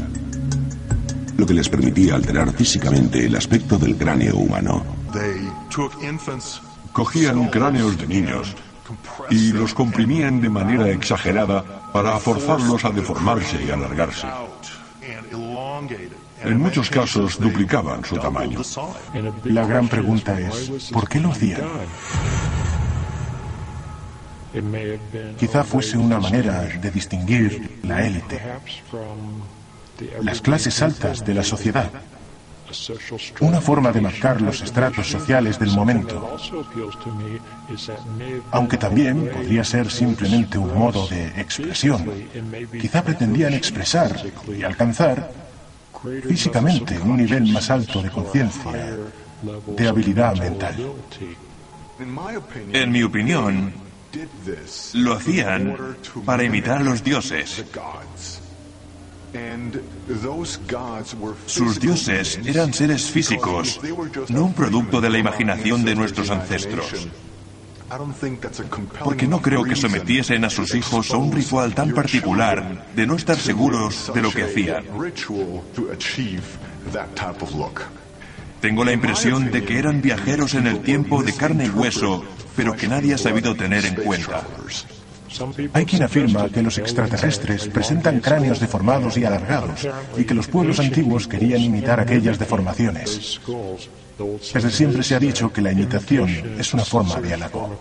lo 1.36 1.46
que 1.46 1.54
les 1.54 1.68
permitía 1.68 2.14
alterar 2.14 2.52
físicamente 2.52 3.26
el 3.26 3.36
aspecto 3.36 3.78
del 3.78 3.96
cráneo 3.96 4.36
humano. 4.36 4.84
Cogían 6.92 7.48
cráneos 7.48 7.98
de 7.98 8.06
niños 8.06 8.54
y 9.30 9.52
los 9.52 9.74
comprimían 9.74 10.40
de 10.40 10.48
manera 10.48 10.88
exagerada 10.88 11.90
para 11.92 12.18
forzarlos 12.18 12.84
a 12.84 12.90
deformarse 12.90 13.62
y 13.62 13.70
alargarse. 13.70 14.26
En 16.42 16.58
muchos 16.58 16.90
casos 16.90 17.38
duplicaban 17.38 18.04
su 18.04 18.16
tamaño. 18.16 18.60
La 19.44 19.66
gran 19.66 19.88
pregunta 19.88 20.38
es, 20.38 20.90
¿por 20.92 21.08
qué 21.08 21.20
lo 21.20 21.30
hacían? 21.30 21.62
Quizá 25.38 25.64
fuese 25.64 25.98
una 25.98 26.18
manera 26.18 26.62
de 26.62 26.90
distinguir 26.90 27.80
la 27.82 28.06
élite, 28.06 28.40
las 30.22 30.40
clases 30.40 30.82
altas 30.82 31.24
de 31.24 31.34
la 31.34 31.42
sociedad, 31.42 31.90
una 33.40 33.60
forma 33.60 33.92
de 33.92 34.00
marcar 34.00 34.40
los 34.40 34.60
estratos 34.60 35.08
sociales 35.08 35.58
del 35.58 35.70
momento, 35.70 36.36
aunque 38.50 38.76
también 38.76 39.30
podría 39.32 39.64
ser 39.64 39.90
simplemente 39.90 40.58
un 40.58 40.76
modo 40.76 41.06
de 41.08 41.28
expresión. 41.40 42.04
Quizá 42.80 43.02
pretendían 43.02 43.54
expresar 43.54 44.20
y 44.48 44.62
alcanzar 44.62 45.30
físicamente 46.26 46.98
un 46.98 47.16
nivel 47.18 47.52
más 47.52 47.70
alto 47.70 48.02
de 48.02 48.10
conciencia, 48.10 48.96
de 49.66 49.88
habilidad 49.88 50.36
mental. 50.36 50.74
En 52.72 52.92
mi 52.92 53.02
opinión, 53.02 53.72
lo 54.94 55.12
hacían 55.14 55.76
para 56.24 56.42
imitar 56.42 56.78
a 56.78 56.84
los 56.84 57.02
dioses. 57.02 57.64
Sus 61.46 61.80
dioses 61.80 62.40
eran 62.44 62.72
seres 62.72 63.10
físicos, 63.10 63.80
no 64.28 64.44
un 64.44 64.54
producto 64.54 65.00
de 65.00 65.10
la 65.10 65.18
imaginación 65.18 65.84
de 65.84 65.94
nuestros 65.94 66.30
ancestros. 66.30 67.08
Porque 69.04 69.28
no 69.28 69.40
creo 69.40 69.62
que 69.62 69.76
sometiesen 69.76 70.44
a 70.44 70.50
sus 70.50 70.74
hijos 70.74 71.10
a 71.12 71.16
un 71.16 71.30
ritual 71.30 71.74
tan 71.74 71.92
particular 71.92 72.86
de 72.94 73.06
no 73.06 73.14
estar 73.14 73.38
seguros 73.38 74.10
de 74.12 74.22
lo 74.22 74.32
que 74.32 74.42
hacían. 74.42 74.84
Tengo 78.60 78.84
la 78.84 78.92
impresión 78.92 79.50
de 79.50 79.64
que 79.64 79.78
eran 79.78 80.02
viajeros 80.02 80.54
en 80.54 80.66
el 80.66 80.80
tiempo 80.80 81.22
de 81.22 81.34
carne 81.34 81.66
y 81.66 81.70
hueso, 81.70 82.24
pero 82.56 82.74
que 82.74 82.88
nadie 82.88 83.14
ha 83.14 83.18
sabido 83.18 83.54
tener 83.54 83.84
en 83.84 83.94
cuenta. 83.94 84.42
Hay 85.72 85.84
quien 85.84 86.02
afirma 86.02 86.48
que 86.48 86.62
los 86.62 86.78
extraterrestres 86.78 87.68
presentan 87.68 88.20
cráneos 88.20 88.60
deformados 88.60 89.16
y 89.16 89.24
alargados 89.24 89.86
y 90.16 90.24
que 90.24 90.34
los 90.34 90.48
pueblos 90.48 90.80
antiguos 90.80 91.26
querían 91.26 91.60
imitar 91.60 92.00
aquellas 92.00 92.38
deformaciones. 92.38 93.40
Desde 94.54 94.70
siempre 94.70 95.02
se 95.02 95.14
ha 95.14 95.18
dicho 95.18 95.52
que 95.52 95.60
la 95.60 95.72
imitación 95.72 96.28
es 96.58 96.72
una 96.72 96.84
forma 96.84 97.20
de 97.20 97.34
halago. 97.34 97.78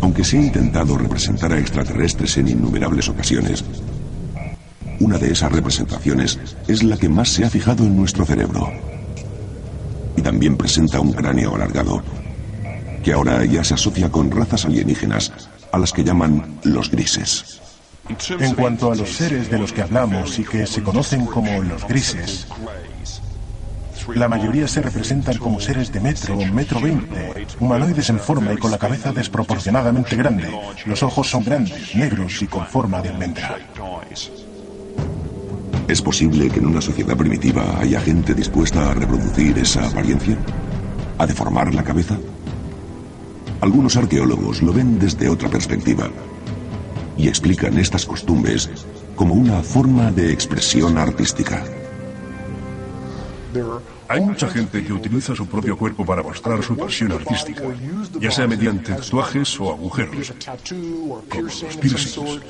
Aunque 0.00 0.22
se 0.22 0.38
ha 0.38 0.42
intentado 0.42 0.96
representar 0.96 1.52
a 1.52 1.58
extraterrestres 1.58 2.36
en 2.38 2.48
innumerables 2.48 3.08
ocasiones, 3.08 3.64
una 5.00 5.18
de 5.18 5.32
esas 5.32 5.50
representaciones 5.52 6.38
es 6.66 6.82
la 6.82 6.96
que 6.96 7.08
más 7.08 7.28
se 7.28 7.44
ha 7.44 7.50
fijado 7.50 7.84
en 7.84 7.96
nuestro 7.96 8.24
cerebro. 8.24 8.70
Y 10.16 10.22
también 10.22 10.56
presenta 10.56 11.00
un 11.00 11.12
cráneo 11.12 11.54
alargado, 11.54 12.02
que 13.02 13.12
ahora 13.12 13.44
ya 13.44 13.64
se 13.64 13.74
asocia 13.74 14.10
con 14.10 14.30
razas 14.30 14.64
alienígenas 14.64 15.32
a 15.72 15.78
las 15.78 15.92
que 15.92 16.04
llaman 16.04 16.58
los 16.64 16.90
grises. 16.90 17.60
En 18.40 18.54
cuanto 18.54 18.90
a 18.90 18.94
los 18.94 19.10
seres 19.10 19.50
de 19.50 19.58
los 19.58 19.72
que 19.72 19.82
hablamos 19.82 20.38
y 20.38 20.44
que 20.44 20.66
se 20.66 20.82
conocen 20.82 21.26
como 21.26 21.62
los 21.62 21.86
grises, 21.86 22.46
la 24.14 24.28
mayoría 24.28 24.66
se 24.66 24.80
representan 24.80 25.36
como 25.36 25.60
seres 25.60 25.92
de 25.92 26.00
metro 26.00 26.38
o 26.38 26.44
metro 26.46 26.80
veinte, 26.80 27.46
humanoides 27.60 28.08
en 28.08 28.18
forma 28.18 28.52
y 28.54 28.56
con 28.56 28.70
la 28.70 28.78
cabeza 28.78 29.12
desproporcionadamente 29.12 30.16
grande. 30.16 30.48
Los 30.86 31.02
ojos 31.02 31.28
son 31.28 31.44
grandes, 31.44 31.94
negros 31.94 32.40
y 32.40 32.46
con 32.46 32.66
forma 32.66 33.02
de 33.02 33.10
almendra. 33.10 33.56
¿Es 35.86 36.02
posible 36.02 36.48
que 36.48 36.60
en 36.60 36.66
una 36.66 36.80
sociedad 36.80 37.16
primitiva 37.16 37.78
haya 37.80 38.00
gente 38.00 38.34
dispuesta 38.34 38.90
a 38.90 38.94
reproducir 38.94 39.58
esa 39.58 39.86
apariencia? 39.86 40.36
¿A 41.18 41.26
deformar 41.26 41.74
la 41.74 41.82
cabeza? 41.82 42.16
Algunos 43.60 43.96
arqueólogos 43.96 44.62
lo 44.62 44.72
ven 44.72 44.98
desde 44.98 45.28
otra 45.28 45.48
perspectiva 45.48 46.08
y 47.16 47.26
explican 47.26 47.76
estas 47.78 48.06
costumbres 48.06 48.70
como 49.16 49.34
una 49.34 49.62
forma 49.62 50.12
de 50.12 50.32
expresión 50.32 50.96
artística. 50.96 51.64
Hay 54.06 54.20
mucha 54.20 54.48
gente 54.48 54.84
que 54.84 54.92
utiliza 54.92 55.34
su 55.34 55.46
propio 55.46 55.76
cuerpo 55.76 56.04
para 56.06 56.22
mostrar 56.22 56.62
su 56.62 56.76
pasión 56.76 57.12
artística, 57.12 57.64
ya 58.20 58.30
sea 58.30 58.46
mediante 58.46 58.94
tatuajes 58.94 59.58
o 59.60 59.72
agujeros, 59.72 60.32
como 61.28 61.42
los 61.42 61.64
piercings. 61.80 62.40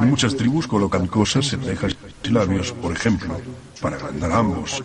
Muchas 0.00 0.36
tribus 0.36 0.66
colocan 0.66 1.06
cosas 1.06 1.52
en 1.52 1.62
cejas 1.62 1.96
y 2.22 2.28
labios, 2.30 2.72
por 2.72 2.92
ejemplo, 2.92 3.36
para 3.80 3.96
agrandar 3.96 4.32
ambos. 4.32 4.82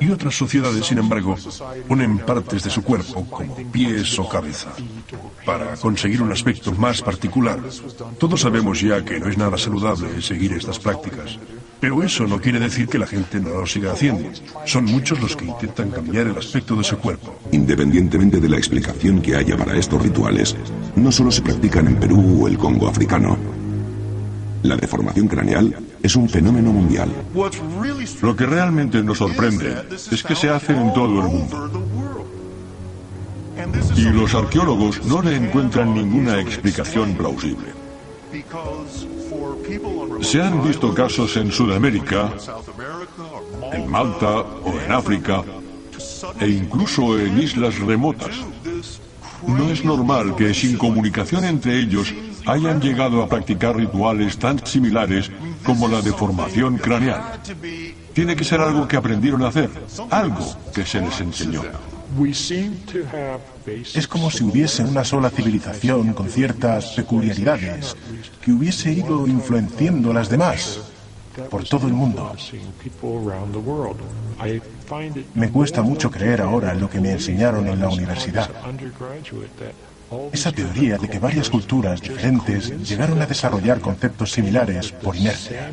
Y 0.00 0.10
otras 0.10 0.36
sociedades, 0.36 0.86
sin 0.86 0.98
embargo, 0.98 1.36
ponen 1.86 2.18
partes 2.18 2.64
de 2.64 2.70
su 2.70 2.82
cuerpo, 2.82 3.24
como 3.30 3.54
pies 3.70 4.18
o 4.18 4.28
cabeza, 4.28 4.70
para 5.44 5.76
conseguir 5.76 6.22
un 6.22 6.32
aspecto 6.32 6.72
más 6.72 7.02
particular. 7.02 7.60
Todos 8.18 8.40
sabemos 8.40 8.80
ya 8.80 9.04
que 9.04 9.20
no 9.20 9.28
es 9.28 9.38
nada 9.38 9.56
saludable 9.56 10.20
seguir 10.22 10.52
estas 10.52 10.78
prácticas. 10.78 11.38
Pero 11.80 12.02
eso 12.02 12.26
no 12.26 12.40
quiere 12.40 12.58
decir 12.58 12.88
que 12.88 12.98
la 12.98 13.06
gente 13.06 13.38
no 13.38 13.50
lo 13.50 13.66
siga 13.66 13.92
haciendo. 13.92 14.28
Son 14.66 14.84
muchos 14.84 15.20
los 15.20 15.36
que 15.36 15.44
intentan 15.44 15.90
cambiar 15.90 16.26
el 16.26 16.36
aspecto 16.36 16.74
de 16.74 16.82
su 16.82 16.98
cuerpo. 16.98 17.36
Independientemente 17.52 18.40
de 18.40 18.48
la 18.48 18.56
explicación 18.56 19.22
que 19.22 19.36
haya 19.36 19.56
para 19.56 19.76
estos 19.76 20.02
rituales, 20.02 20.56
no 20.96 21.12
solo 21.12 21.30
se 21.30 21.42
practican 21.42 21.86
en 21.86 22.00
Perú 22.00 22.42
o 22.42 22.48
el 22.48 22.58
Congo 22.58 22.88
africano. 22.88 23.57
La 24.62 24.76
deformación 24.76 25.28
craneal 25.28 25.76
es 26.02 26.16
un 26.16 26.28
fenómeno 26.28 26.72
mundial. 26.72 27.10
Lo 28.22 28.36
que 28.36 28.46
realmente 28.46 29.02
nos 29.02 29.18
sorprende 29.18 29.84
es 29.90 30.22
que 30.22 30.34
se 30.34 30.50
hace 30.50 30.72
en 30.72 30.92
todo 30.92 31.20
el 31.20 31.28
mundo. 31.28 31.70
Y 33.96 34.04
los 34.10 34.34
arqueólogos 34.34 35.04
no 35.04 35.22
le 35.22 35.36
encuentran 35.36 35.94
ninguna 35.94 36.40
explicación 36.40 37.14
plausible. 37.14 37.72
Se 40.20 40.42
han 40.42 40.64
visto 40.64 40.94
casos 40.94 41.36
en 41.36 41.52
Sudamérica, 41.52 42.32
en 43.72 43.88
Malta 43.88 44.40
o 44.40 44.80
en 44.84 44.92
África, 44.92 45.44
e 46.40 46.48
incluso 46.48 47.18
en 47.18 47.38
islas 47.38 47.78
remotas. 47.78 48.34
No 49.46 49.70
es 49.70 49.84
normal 49.84 50.34
que 50.34 50.52
sin 50.52 50.76
comunicación 50.76 51.44
entre 51.44 51.78
ellos 51.78 52.12
hayan 52.48 52.80
llegado 52.80 53.22
a 53.22 53.28
practicar 53.28 53.76
rituales 53.76 54.38
tan 54.38 54.64
similares 54.66 55.30
como 55.64 55.86
la 55.86 56.00
deformación 56.00 56.78
craneal. 56.78 57.40
Tiene 58.14 58.34
que 58.34 58.44
ser 58.44 58.60
algo 58.60 58.88
que 58.88 58.96
aprendieron 58.96 59.42
a 59.42 59.48
hacer, 59.48 59.70
algo 60.10 60.56
que 60.74 60.84
se 60.84 61.00
les 61.00 61.20
enseñó. 61.20 61.62
Es 63.94 64.08
como 64.08 64.30
si 64.30 64.44
hubiese 64.44 64.82
una 64.82 65.04
sola 65.04 65.28
civilización 65.28 66.14
con 66.14 66.28
ciertas 66.28 66.94
peculiaridades 66.94 67.94
que 68.42 68.52
hubiese 68.52 68.92
ido 68.92 69.26
influenciando 69.26 70.10
a 70.10 70.14
las 70.14 70.30
demás 70.30 70.80
por 71.50 71.64
todo 71.64 71.86
el 71.86 71.92
mundo. 71.92 72.34
Me 75.34 75.50
cuesta 75.50 75.82
mucho 75.82 76.10
creer 76.10 76.40
ahora 76.40 76.72
en 76.72 76.80
lo 76.80 76.88
que 76.88 77.00
me 77.00 77.12
enseñaron 77.12 77.68
en 77.68 77.78
la 77.78 77.88
universidad. 77.88 78.50
Esa 80.32 80.52
teoría 80.52 80.96
de 80.96 81.08
que 81.08 81.18
varias 81.18 81.50
culturas 81.50 82.00
diferentes 82.00 82.72
llegaron 82.88 83.20
a 83.20 83.26
desarrollar 83.26 83.80
conceptos 83.80 84.32
similares 84.32 84.92
por 84.92 85.16
inercia 85.16 85.70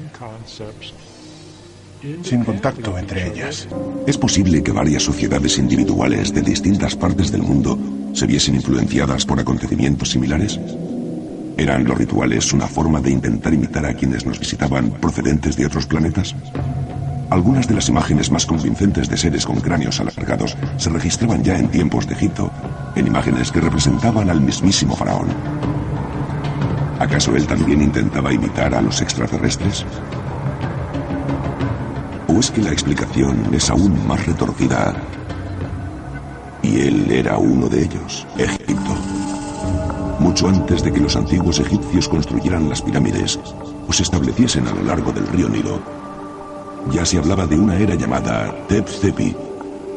sin 2.23 2.43
contacto 2.43 2.97
entre 2.97 3.27
ellas. 3.27 3.67
¿Es 4.05 4.17
posible 4.17 4.61
que 4.61 4.71
varias 4.71 5.03
sociedades 5.03 5.57
individuales 5.57 6.33
de 6.33 6.41
distintas 6.41 6.95
partes 6.95 7.31
del 7.31 7.41
mundo 7.41 7.77
se 8.13 8.27
viesen 8.27 8.55
influenciadas 8.55 9.25
por 9.25 9.39
acontecimientos 9.39 10.11
similares? 10.11 10.59
¿Eran 11.57 11.85
los 11.85 11.97
rituales 11.97 12.51
una 12.53 12.67
forma 12.67 12.99
de 12.99 13.11
intentar 13.11 13.53
imitar 13.53 13.85
a 13.85 13.93
quienes 13.93 14.25
nos 14.25 14.39
visitaban 14.39 14.91
procedentes 14.91 15.55
de 15.55 15.65
otros 15.65 15.85
planetas? 15.85 16.35
Algunas 17.29 17.67
de 17.67 17.73
las 17.73 17.89
imágenes 17.89 18.31
más 18.31 18.45
convincentes 18.45 19.09
de 19.09 19.17
seres 19.17 19.45
con 19.45 19.59
cráneos 19.59 19.99
alargados 19.99 20.55
se 20.77 20.89
registraban 20.89 21.43
ya 21.43 21.57
en 21.57 21.69
tiempos 21.69 22.07
de 22.07 22.13
Egipto, 22.13 22.51
en 22.95 23.07
imágenes 23.07 23.51
que 23.51 23.61
representaban 23.61 24.29
al 24.29 24.41
mismísimo 24.41 24.95
faraón. 24.95 25.27
¿Acaso 26.99 27.35
él 27.35 27.45
también 27.47 27.81
intentaba 27.81 28.31
imitar 28.31 28.73
a 28.75 28.81
los 28.81 29.01
extraterrestres? 29.01 29.85
¿O 32.27 32.39
es 32.39 32.51
que 32.51 32.61
la 32.61 32.71
explicación 32.71 33.53
es 33.53 33.69
aún 33.69 34.07
más 34.07 34.25
retorcida? 34.25 34.93
Y 36.61 36.81
él 36.81 37.11
era 37.11 37.37
uno 37.37 37.67
de 37.67 37.83
ellos, 37.83 38.25
Egipto. 38.37 38.95
Mucho 40.19 40.47
antes 40.47 40.83
de 40.83 40.91
que 40.91 41.01
los 41.01 41.15
antiguos 41.15 41.59
egipcios 41.59 42.07
construyeran 42.07 42.69
las 42.69 42.81
pirámides 42.81 43.39
o 43.87 43.93
se 43.93 44.03
estableciesen 44.03 44.67
a 44.67 44.73
lo 44.73 44.83
largo 44.83 45.11
del 45.11 45.27
río 45.27 45.49
Nilo, 45.49 46.04
ya 46.91 47.05
se 47.05 47.17
hablaba 47.17 47.47
de 47.47 47.57
una 47.57 47.77
era 47.77 47.95
llamada 47.95 48.53
Tep-Tepi, 48.67 49.35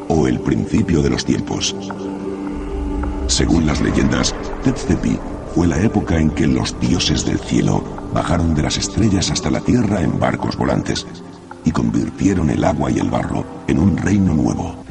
o 0.07 0.27
el 0.27 0.39
principio 0.39 1.01
de 1.01 1.09
los 1.09 1.23
tiempos. 1.23 1.75
Según 3.27 3.65
las 3.67 3.79
leyendas, 3.79 4.35
Tep-Tepi 4.63 5.19
fue 5.53 5.67
la 5.67 5.79
época 5.81 6.17
en 6.17 6.31
que 6.31 6.47
los 6.47 6.79
dioses 6.79 7.25
del 7.25 7.39
cielo 7.39 7.83
bajaron 8.13 8.55
de 8.55 8.63
las 8.63 8.77
estrellas 8.77 9.29
hasta 9.31 9.51
la 9.51 9.61
tierra 9.61 10.01
en 10.01 10.19
barcos 10.19 10.57
volantes 10.57 11.05
y 11.63 11.71
convirtieron 11.71 12.49
el 12.49 12.63
agua 12.63 12.91
y 12.91 12.99
el 12.99 13.09
barro 13.09 13.45
en 13.67 13.79
un 13.79 13.97
reino 13.97 14.33
nuevo. 14.33 14.83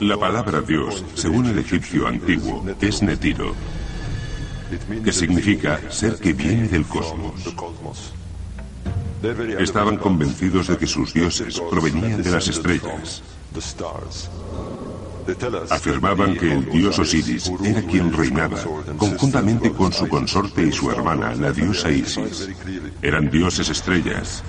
La 0.00 0.16
palabra 0.18 0.60
Dios, 0.60 1.04
según 1.14 1.46
el 1.46 1.58
egipcio 1.58 2.06
antiguo, 2.06 2.64
es 2.80 3.02
Netiro, 3.02 3.54
que 5.02 5.12
significa 5.12 5.80
ser 5.90 6.16
que 6.16 6.32
viene 6.32 6.68
del 6.68 6.84
cosmos. 6.84 8.12
Estaban 9.58 9.96
convencidos 9.96 10.68
de 10.68 10.76
que 10.76 10.86
sus 10.86 11.12
dioses 11.12 11.60
provenían 11.70 12.22
de 12.22 12.30
las 12.30 12.48
estrellas. 12.48 13.22
Afirmaban 15.70 16.36
que 16.36 16.52
el 16.52 16.64
dios 16.70 16.98
Osiris 16.98 17.50
era 17.64 17.82
quien 17.82 18.12
reinaba, 18.12 18.58
conjuntamente 18.96 19.72
con 19.72 19.92
su 19.92 20.06
consorte 20.08 20.62
y 20.62 20.72
su 20.72 20.90
hermana, 20.90 21.34
la 21.34 21.50
diosa 21.50 21.90
Isis. 21.90 22.48
Eran 23.02 23.28
dioses 23.28 23.68
estrellas. 23.68 24.44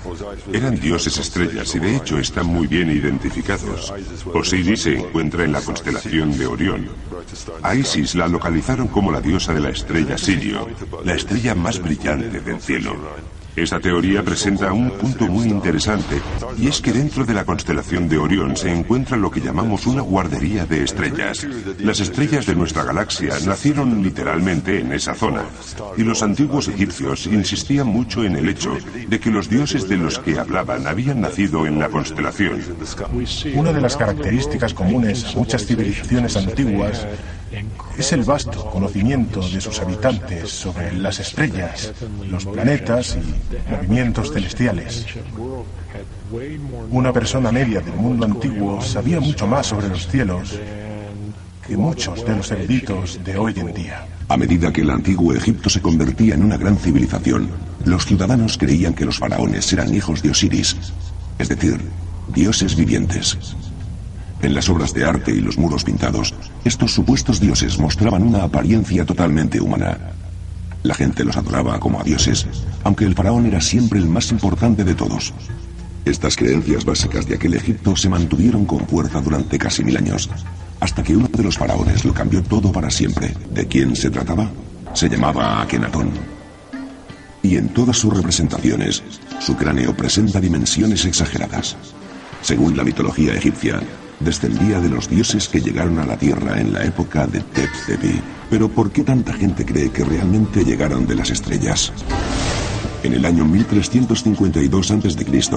Eran 0.52 0.78
dioses 0.78 1.18
estrellas 1.18 1.74
y 1.74 1.80
de 1.80 1.96
hecho 1.96 2.18
están 2.18 2.46
muy 2.46 2.68
bien 2.68 2.90
identificados. 2.90 3.92
Osiris 4.32 4.82
se 4.82 4.98
encuentra 4.98 5.44
en 5.44 5.52
la 5.52 5.60
constelación 5.62 6.36
de 6.38 6.46
Orión. 6.46 6.88
A 7.62 7.74
Isis 7.74 8.14
la 8.14 8.28
localizaron 8.28 8.86
como 8.86 9.10
la 9.10 9.20
diosa 9.20 9.52
de 9.52 9.60
la 9.60 9.70
estrella 9.70 10.16
Sirio, 10.16 10.68
la 11.04 11.14
estrella 11.14 11.56
más 11.56 11.82
brillante 11.82 12.40
del 12.40 12.60
cielo. 12.60 12.94
Esta 13.58 13.80
teoría 13.80 14.22
presenta 14.22 14.72
un 14.72 14.88
punto 14.92 15.26
muy 15.26 15.48
interesante, 15.48 16.22
y 16.56 16.68
es 16.68 16.80
que 16.80 16.92
dentro 16.92 17.24
de 17.24 17.34
la 17.34 17.44
constelación 17.44 18.08
de 18.08 18.16
Orión 18.16 18.56
se 18.56 18.72
encuentra 18.72 19.16
lo 19.16 19.32
que 19.32 19.40
llamamos 19.40 19.84
una 19.88 20.00
guardería 20.00 20.64
de 20.64 20.84
estrellas. 20.84 21.44
Las 21.80 21.98
estrellas 21.98 22.46
de 22.46 22.54
nuestra 22.54 22.84
galaxia 22.84 23.34
nacieron 23.44 24.00
literalmente 24.00 24.78
en 24.78 24.92
esa 24.92 25.12
zona, 25.12 25.42
y 25.96 26.04
los 26.04 26.22
antiguos 26.22 26.68
egipcios 26.68 27.26
insistían 27.26 27.88
mucho 27.88 28.22
en 28.22 28.36
el 28.36 28.48
hecho 28.48 28.76
de 29.08 29.18
que 29.18 29.30
los 29.32 29.50
dioses 29.50 29.88
de 29.88 29.96
los 29.96 30.20
que 30.20 30.38
hablaban 30.38 30.86
habían 30.86 31.20
nacido 31.20 31.66
en 31.66 31.80
la 31.80 31.88
constelación. 31.88 32.62
Una 33.54 33.72
de 33.72 33.80
las 33.80 33.96
características 33.96 34.72
comunes 34.72 35.24
a 35.24 35.36
muchas 35.36 35.66
civilizaciones 35.66 36.36
antiguas 36.36 37.04
es 37.96 38.12
el 38.12 38.22
vasto 38.22 38.70
conocimiento 38.70 39.40
de 39.40 39.60
sus 39.60 39.80
habitantes 39.80 40.50
sobre 40.50 40.92
las 40.92 41.18
estrellas, 41.18 41.92
los 42.28 42.46
planetas 42.46 43.16
y 43.16 43.70
movimientos 43.70 44.32
celestiales. 44.32 45.06
Una 46.90 47.12
persona 47.12 47.50
media 47.50 47.80
del 47.80 47.94
mundo 47.94 48.26
antiguo 48.26 48.80
sabía 48.80 49.20
mucho 49.20 49.46
más 49.46 49.66
sobre 49.66 49.88
los 49.88 50.06
cielos 50.06 50.58
que 51.66 51.76
muchos 51.76 52.24
de 52.24 52.34
los 52.34 52.50
eruditos 52.50 53.20
de 53.22 53.36
hoy 53.36 53.54
en 53.56 53.74
día. 53.74 54.06
A 54.28 54.36
medida 54.36 54.72
que 54.72 54.80
el 54.80 54.90
antiguo 54.90 55.34
Egipto 55.34 55.68
se 55.68 55.82
convertía 55.82 56.34
en 56.34 56.44
una 56.44 56.56
gran 56.56 56.76
civilización, 56.78 57.50
los 57.84 58.06
ciudadanos 58.06 58.56
creían 58.56 58.94
que 58.94 59.04
los 59.04 59.18
faraones 59.18 59.72
eran 59.72 59.94
hijos 59.94 60.22
de 60.22 60.30
Osiris, 60.30 60.76
es 61.38 61.48
decir, 61.48 61.78
dioses 62.34 62.74
vivientes. 62.74 63.38
En 64.40 64.54
las 64.54 64.68
obras 64.68 64.94
de 64.94 65.04
arte 65.04 65.32
y 65.32 65.40
los 65.40 65.58
muros 65.58 65.82
pintados, 65.82 66.34
estos 66.64 66.92
supuestos 66.92 67.40
dioses 67.40 67.78
mostraban 67.78 68.22
una 68.22 68.44
apariencia 68.44 69.04
totalmente 69.04 69.60
humana. 69.60 69.98
La 70.84 70.94
gente 70.94 71.24
los 71.24 71.36
adoraba 71.36 71.80
como 71.80 72.00
a 72.00 72.04
dioses, 72.04 72.46
aunque 72.84 73.04
el 73.04 73.14
faraón 73.14 73.46
era 73.46 73.60
siempre 73.60 73.98
el 73.98 74.06
más 74.06 74.30
importante 74.30 74.84
de 74.84 74.94
todos. 74.94 75.34
Estas 76.04 76.36
creencias 76.36 76.84
básicas 76.84 77.26
de 77.26 77.34
aquel 77.34 77.54
Egipto 77.54 77.96
se 77.96 78.08
mantuvieron 78.08 78.64
con 78.64 78.86
fuerza 78.86 79.20
durante 79.20 79.58
casi 79.58 79.82
mil 79.82 79.96
años, 79.96 80.30
hasta 80.80 81.02
que 81.02 81.16
uno 81.16 81.28
de 81.28 81.42
los 81.42 81.58
faraones 81.58 82.04
lo 82.04 82.14
cambió 82.14 82.42
todo 82.42 82.70
para 82.70 82.90
siempre. 82.90 83.34
¿De 83.52 83.66
quién 83.66 83.96
se 83.96 84.08
trataba? 84.08 84.48
Se 84.94 85.08
llamaba 85.08 85.60
Akenatón. 85.60 86.12
Y 87.42 87.56
en 87.56 87.68
todas 87.70 87.98
sus 87.98 88.16
representaciones, 88.16 89.02
su 89.40 89.56
cráneo 89.56 89.96
presenta 89.96 90.40
dimensiones 90.40 91.04
exageradas. 91.04 91.76
Según 92.40 92.76
la 92.76 92.84
mitología 92.84 93.34
egipcia, 93.34 93.80
descendía 94.20 94.80
de 94.80 94.88
los 94.88 95.08
dioses 95.08 95.48
que 95.48 95.60
llegaron 95.60 95.98
a 95.98 96.06
la 96.06 96.16
Tierra 96.16 96.60
en 96.60 96.72
la 96.72 96.84
época 96.84 97.26
de 97.26 97.40
tep 97.40 97.70
Pero 98.50 98.68
¿por 98.68 98.90
qué 98.90 99.04
tanta 99.04 99.32
gente 99.32 99.64
cree 99.64 99.90
que 99.90 100.04
realmente 100.04 100.64
llegaron 100.64 101.06
de 101.06 101.14
las 101.14 101.30
estrellas? 101.30 101.92
En 103.02 103.14
el 103.14 103.24
año 103.24 103.44
1352 103.44 104.90
a.C., 104.90 105.50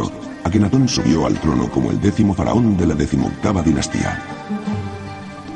Akenatón 0.43 0.87
subió 0.87 1.25
al 1.25 1.39
trono 1.39 1.69
como 1.69 1.91
el 1.91 1.99
décimo 1.99 2.33
faraón 2.33 2.77
de 2.77 2.85
la 2.85 2.95
decimoctava 2.95 3.63
dinastía. 3.63 4.19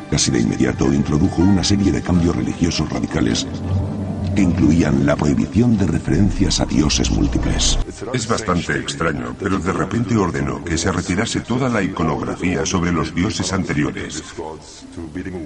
Casi 0.09 0.31
de 0.31 0.41
inmediato 0.41 0.91
introdujo 0.93 1.41
una 1.41 1.63
serie 1.63 1.91
de 1.91 2.01
cambios 2.01 2.35
religiosos 2.35 2.89
radicales 2.89 3.47
que 4.35 4.41
incluían 4.41 5.05
la 5.05 5.15
prohibición 5.15 5.77
de 5.77 5.87
referencias 5.87 6.59
a 6.59 6.65
dioses 6.65 7.09
múltiples. 7.09 7.79
Es 8.13 8.27
bastante 8.27 8.77
extraño, 8.77 9.35
pero 9.39 9.57
de 9.57 9.71
repente 9.71 10.15
ordenó 10.17 10.63
que 10.63 10.77
se 10.77 10.91
retirase 10.91 11.39
toda 11.39 11.69
la 11.69 11.81
iconografía 11.81 12.65
sobre 12.65 12.91
los 12.91 13.15
dioses 13.15 13.51
anteriores. 13.53 14.23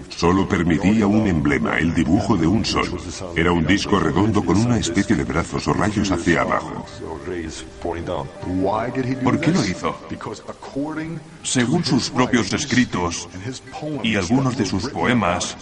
Solo 0.10 0.50
permitía 0.50 1.08
un 1.08 1.28
emblema, 1.28 1.78
el 1.78 1.94
dibujo 1.94 2.36
de 2.36 2.48
un 2.48 2.66
sol. 2.66 2.90
Era 3.36 3.52
un 3.52 3.66
disco 3.66 4.00
redondo 4.00 4.44
con 4.44 4.58
una 4.58 4.78
especie 4.78 5.16
de 5.16 5.24
brazos 5.24 5.68
o 5.68 5.74
rayos 5.74 6.12
hacia 6.12 6.42
abajo. 6.42 6.86
¿Por 9.24 9.40
qué 9.40 9.52
lo 9.52 9.66
hizo? 9.66 9.96
Según 11.44 11.86
sus 11.86 12.10
propios 12.10 12.52
escritos 12.54 13.30
y 14.04 14.16
algunos 14.16 14.58
de 14.58 14.66
sus 14.66 14.90
poemas, 14.90 15.56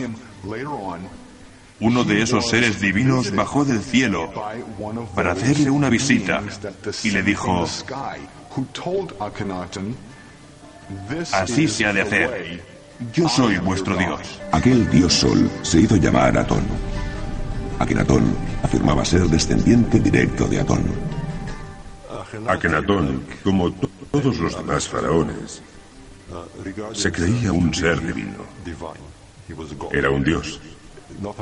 uno 1.79 2.03
de 2.03 2.21
esos 2.21 2.49
seres 2.49 2.79
divinos 2.81 3.33
bajó 3.35 3.63
del 3.63 3.81
cielo 3.81 4.31
para 5.13 5.33
hacerle 5.33 5.69
una 5.69 5.89
visita 5.89 6.41
y 7.03 7.11
le 7.11 7.23
dijo, 7.23 7.65
así 11.31 11.67
se 11.67 11.85
ha 11.85 11.93
de 11.93 12.01
hacer. 12.01 12.63
Yo 13.13 13.29
soy 13.29 13.57
vuestro 13.59 13.95
Dios. 13.95 14.39
Aquel 14.51 14.89
dios 14.89 15.13
sol 15.13 15.49
se 15.61 15.81
hizo 15.81 15.97
llamar 15.97 16.35
Atón. 16.37 16.63
Akenatón 17.77 18.35
afirmaba 18.63 19.05
ser 19.05 19.27
descendiente 19.27 19.99
directo 19.99 20.47
de 20.47 20.59
Atón. 20.61 20.83
Akenatón, 22.47 23.23
como 23.43 23.71
todos 24.11 24.37
los 24.39 24.57
demás 24.57 24.87
faraones, 24.87 25.61
se 26.93 27.11
creía 27.11 27.51
un 27.51 27.71
ser 27.73 28.01
divino. 28.01 28.39
Era 29.91 30.09
un 30.09 30.23
dios. 30.23 30.59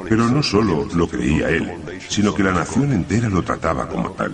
Pero 0.07 0.29
no 0.29 0.41
solo 0.41 0.87
lo 0.93 1.07
creía 1.07 1.49
él, 1.49 1.71
sino 2.07 2.33
que 2.33 2.43
la 2.43 2.51
nación 2.51 2.93
entera 2.93 3.29
lo 3.29 3.43
trataba 3.43 3.87
como 3.87 4.11
tal. 4.11 4.33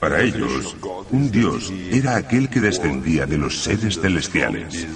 Para 0.00 0.22
ellos, 0.22 0.76
un 1.10 1.30
dios 1.30 1.70
era 1.90 2.16
aquel 2.16 2.48
que 2.48 2.60
descendía 2.60 3.26
de 3.26 3.36
los 3.36 3.62
seres 3.62 4.00
celestiales. 4.00 4.86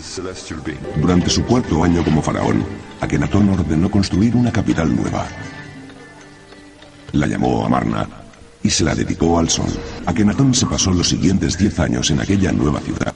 Durante 0.97 1.29
su 1.29 1.45
cuarto 1.45 1.85
año 1.85 2.03
como 2.03 2.23
faraón, 2.23 2.65
Akenatón 3.01 3.51
ordenó 3.51 3.91
construir 3.91 4.35
una 4.35 4.51
capital 4.51 4.97
nueva. 4.97 5.27
La 7.13 7.27
llamó 7.27 7.67
Amarna 7.67 8.09
y 8.63 8.71
se 8.71 8.83
la 8.83 8.95
dedicó 8.95 9.39
al 9.39 9.51
sol. 9.51 9.69
Akenatón 10.07 10.55
se 10.55 10.65
pasó 10.65 10.91
los 10.91 11.11
siguientes 11.11 11.59
diez 11.59 11.79
años 11.79 12.11
en 12.11 12.21
aquella 12.21 12.51
nueva 12.51 12.81
ciudad 12.81 13.15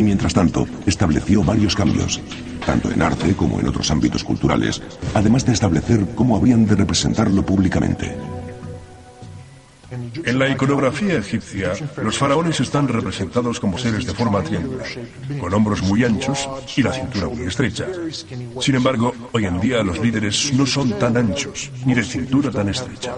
y 0.00 0.02
mientras 0.02 0.32
tanto 0.32 0.66
estableció 0.86 1.44
varios 1.44 1.76
cambios, 1.76 2.20
tanto 2.64 2.90
en 2.90 3.02
arte 3.02 3.34
como 3.34 3.60
en 3.60 3.68
otros 3.68 3.90
ámbitos 3.90 4.24
culturales, 4.24 4.80
además 5.12 5.44
de 5.44 5.52
establecer 5.52 6.06
cómo 6.14 6.36
habían 6.36 6.64
de 6.64 6.74
representarlo 6.74 7.44
públicamente. 7.44 8.16
En 10.24 10.38
la 10.38 10.48
iconografía 10.48 11.18
egipcia, 11.18 11.72
los 12.02 12.16
faraones 12.16 12.60
están 12.60 12.88
representados 12.88 13.60
como 13.60 13.76
seres 13.76 14.06
de 14.06 14.14
forma 14.14 14.42
triangular, 14.42 14.86
con 15.38 15.52
hombros 15.52 15.82
muy 15.82 16.02
anchos 16.04 16.48
y 16.76 16.82
la 16.82 16.92
cintura 16.92 17.28
muy 17.28 17.46
estrecha. 17.46 17.86
Sin 18.60 18.76
embargo, 18.76 19.12
hoy 19.32 19.44
en 19.44 19.60
día 19.60 19.82
los 19.82 19.98
líderes 19.98 20.54
no 20.54 20.64
son 20.64 20.98
tan 20.98 21.16
anchos, 21.16 21.70
ni 21.84 21.92
de 21.92 22.04
cintura 22.04 22.50
tan 22.50 22.70
estrecha. 22.70 23.16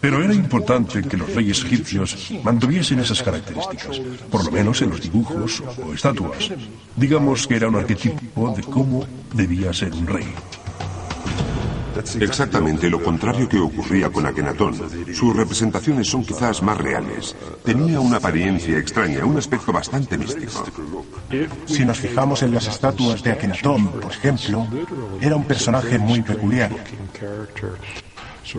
Pero 0.00 0.22
era 0.22 0.34
importante 0.34 1.02
que 1.02 1.16
los 1.16 1.34
reyes 1.34 1.62
egipcios 1.64 2.32
mantuviesen 2.42 3.00
esas 3.00 3.22
características, 3.22 4.00
por 4.30 4.44
lo 4.44 4.50
menos 4.50 4.80
en 4.82 4.90
los 4.90 5.00
dibujos 5.00 5.62
o 5.86 5.92
estatuas. 5.92 6.50
Digamos 6.96 7.46
que 7.46 7.56
era 7.56 7.68
un 7.68 7.76
arquetipo 7.76 8.54
de 8.54 8.62
cómo 8.62 9.06
debía 9.34 9.72
ser 9.72 9.92
un 9.92 10.06
rey. 10.06 10.34
Exactamente 12.20 12.88
lo 12.88 13.02
contrario 13.02 13.48
que 13.48 13.58
ocurría 13.58 14.10
con 14.10 14.24
Akenatón. 14.24 14.74
Sus 15.12 15.36
representaciones 15.36 16.08
son 16.08 16.24
quizás 16.24 16.62
más 16.62 16.78
reales. 16.78 17.36
Tenía 17.64 18.00
una 18.00 18.16
apariencia 18.16 18.78
extraña, 18.78 19.24
un 19.24 19.36
aspecto 19.36 19.72
bastante 19.72 20.16
místico. 20.16 20.64
Si 21.66 21.84
nos 21.84 21.98
fijamos 21.98 22.42
en 22.42 22.54
las 22.54 22.68
estatuas 22.68 23.22
de 23.22 23.32
Akenatón, 23.32 23.88
por 23.88 24.12
ejemplo, 24.12 24.66
era 25.20 25.36
un 25.36 25.44
personaje 25.44 25.98
muy 25.98 26.22
peculiar. 26.22 26.70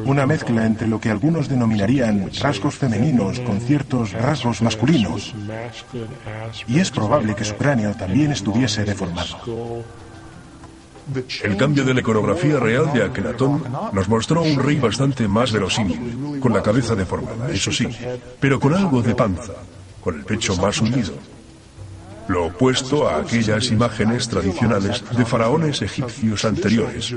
Una 0.06 0.26
mezcla 0.26 0.66
entre 0.66 0.88
lo 0.88 1.00
que 1.00 1.10
algunos 1.10 1.50
denominarían 1.50 2.30
rasgos 2.40 2.76
femeninos 2.76 3.40
con 3.42 3.60
ciertos 3.60 4.12
rasgos 4.14 4.62
masculinos. 4.62 5.34
Y 6.68 6.80
es 6.80 6.92
probable 6.92 7.36
que 7.36 7.44
su 7.44 7.56
cráneo 7.56 7.94
también 7.94 8.32
estuviese 8.32 8.84
deformado. 8.84 9.38
El 11.44 11.58
cambio 11.58 11.84
de 11.84 11.94
la 11.94 12.00
iconografía 12.00 12.60
real 12.60 12.94
de 12.94 13.04
Akenatón 13.04 13.64
nos 13.92 14.08
mostró 14.08 14.44
un 14.44 14.58
rey 14.60 14.78
bastante 14.78 15.28
más 15.28 15.52
verosímil, 15.52 16.40
con 16.40 16.54
la 16.54 16.62
cabeza 16.62 16.96
deformada, 16.96 17.50
eso 17.52 17.72
sí, 17.72 17.88
pero 18.40 18.60
con 18.60 18.74
algo 18.74 19.02
de 19.02 19.16
panza, 19.16 19.54
con 20.02 20.16
el 20.16 20.24
pecho 20.24 20.56
más 20.56 20.80
hundido. 20.80 21.14
Lo 22.28 22.46
opuesto 22.46 23.10
a 23.10 23.18
aquellas 23.18 23.72
imágenes 23.72 24.28
tradicionales 24.28 25.04
de 25.16 25.26
faraones 25.26 25.82
egipcios 25.82 26.46
anteriores, 26.46 27.16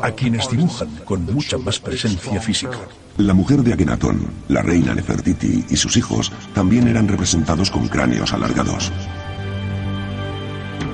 a 0.00 0.10
quienes 0.12 0.48
dibujan 0.48 0.88
con 1.04 1.24
mucha 1.24 1.58
más 1.58 1.80
presencia 1.80 2.40
física. 2.40 2.78
La 3.18 3.34
mujer 3.34 3.62
de 3.62 3.72
Akenatón, 3.72 4.30
la 4.48 4.62
reina 4.62 4.94
Nefertiti 4.94 5.64
y 5.68 5.76
sus 5.76 5.96
hijos 5.96 6.32
también 6.54 6.88
eran 6.88 7.08
representados 7.08 7.70
con 7.70 7.88
cráneos 7.88 8.32
alargados. 8.32 8.92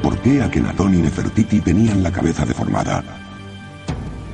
¿Por 0.02 0.18
qué 0.20 0.42
Akenatón 0.42 0.94
y 0.94 0.98
Nefertiti 0.98 1.60
tenían 1.60 2.02
la 2.02 2.12
cabeza 2.12 2.44
deformada? 2.46 3.04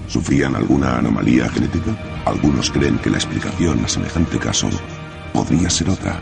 ¿Sufrían 0.06 0.54
alguna 0.54 0.98
anomalía 0.98 1.48
genética? 1.48 1.96
Algunos 2.24 2.70
creen 2.70 2.98
que 2.98 3.10
la 3.10 3.16
explicación 3.16 3.84
a 3.84 3.88
semejante 3.88 4.38
caso 4.38 4.68
podría 5.32 5.68
ser 5.68 5.90
otra. 5.90 6.20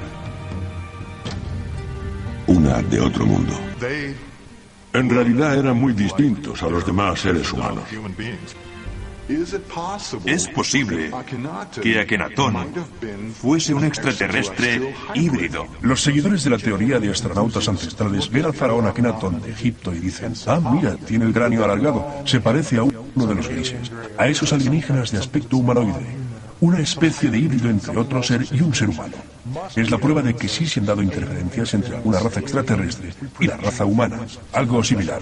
Una 2.46 2.82
de 2.82 3.00
otro 3.00 3.26
mundo. 3.26 3.52
En 4.92 5.08
realidad 5.08 5.58
eran 5.58 5.76
muy 5.78 5.92
distintos 5.92 6.62
a 6.62 6.68
los 6.68 6.84
demás 6.84 7.20
seres 7.20 7.52
humanos. 7.52 7.84
Es 10.26 10.48
posible 10.48 11.10
que 11.80 12.00
Akenatón 12.00 12.66
fuese 13.40 13.72
un 13.72 13.84
extraterrestre 13.84 14.94
híbrido. 15.14 15.66
Los 15.80 16.02
seguidores 16.02 16.44
de 16.44 16.50
la 16.50 16.58
teoría 16.58 16.98
de 16.98 17.10
astronautas 17.10 17.68
ancestrales 17.68 18.28
ven 18.30 18.46
al 18.46 18.52
faraón 18.52 18.86
Akenatón 18.86 19.40
de 19.40 19.50
Egipto 19.50 19.94
y 19.94 20.00
dicen, 20.00 20.34
ah, 20.46 20.60
mira, 20.60 20.96
tiene 20.96 21.24
el 21.24 21.32
cráneo 21.32 21.64
alargado, 21.64 22.04
se 22.24 22.40
parece 22.40 22.78
a 22.78 22.82
uno 22.82 23.26
de 23.26 23.34
los 23.34 23.48
grises, 23.48 23.90
a 24.18 24.26
esos 24.26 24.52
alienígenas 24.52 25.12
de 25.12 25.18
aspecto 25.18 25.56
humanoide, 25.56 26.21
una 26.62 26.78
especie 26.78 27.28
de 27.28 27.38
híbrido 27.38 27.68
entre 27.68 27.98
otro 27.98 28.22
ser 28.22 28.46
y 28.52 28.60
un 28.60 28.72
ser 28.72 28.88
humano. 28.88 29.16
Es 29.74 29.90
la 29.90 29.98
prueba 29.98 30.22
de 30.22 30.34
que 30.34 30.46
sí 30.46 30.64
se 30.64 30.78
han 30.78 30.86
dado 30.86 31.02
interferencias 31.02 31.74
entre 31.74 31.96
alguna 31.96 32.20
raza 32.20 32.38
extraterrestre 32.38 33.12
y 33.40 33.48
la 33.48 33.56
raza 33.56 33.84
humana, 33.84 34.20
algo 34.52 34.82
similar. 34.84 35.20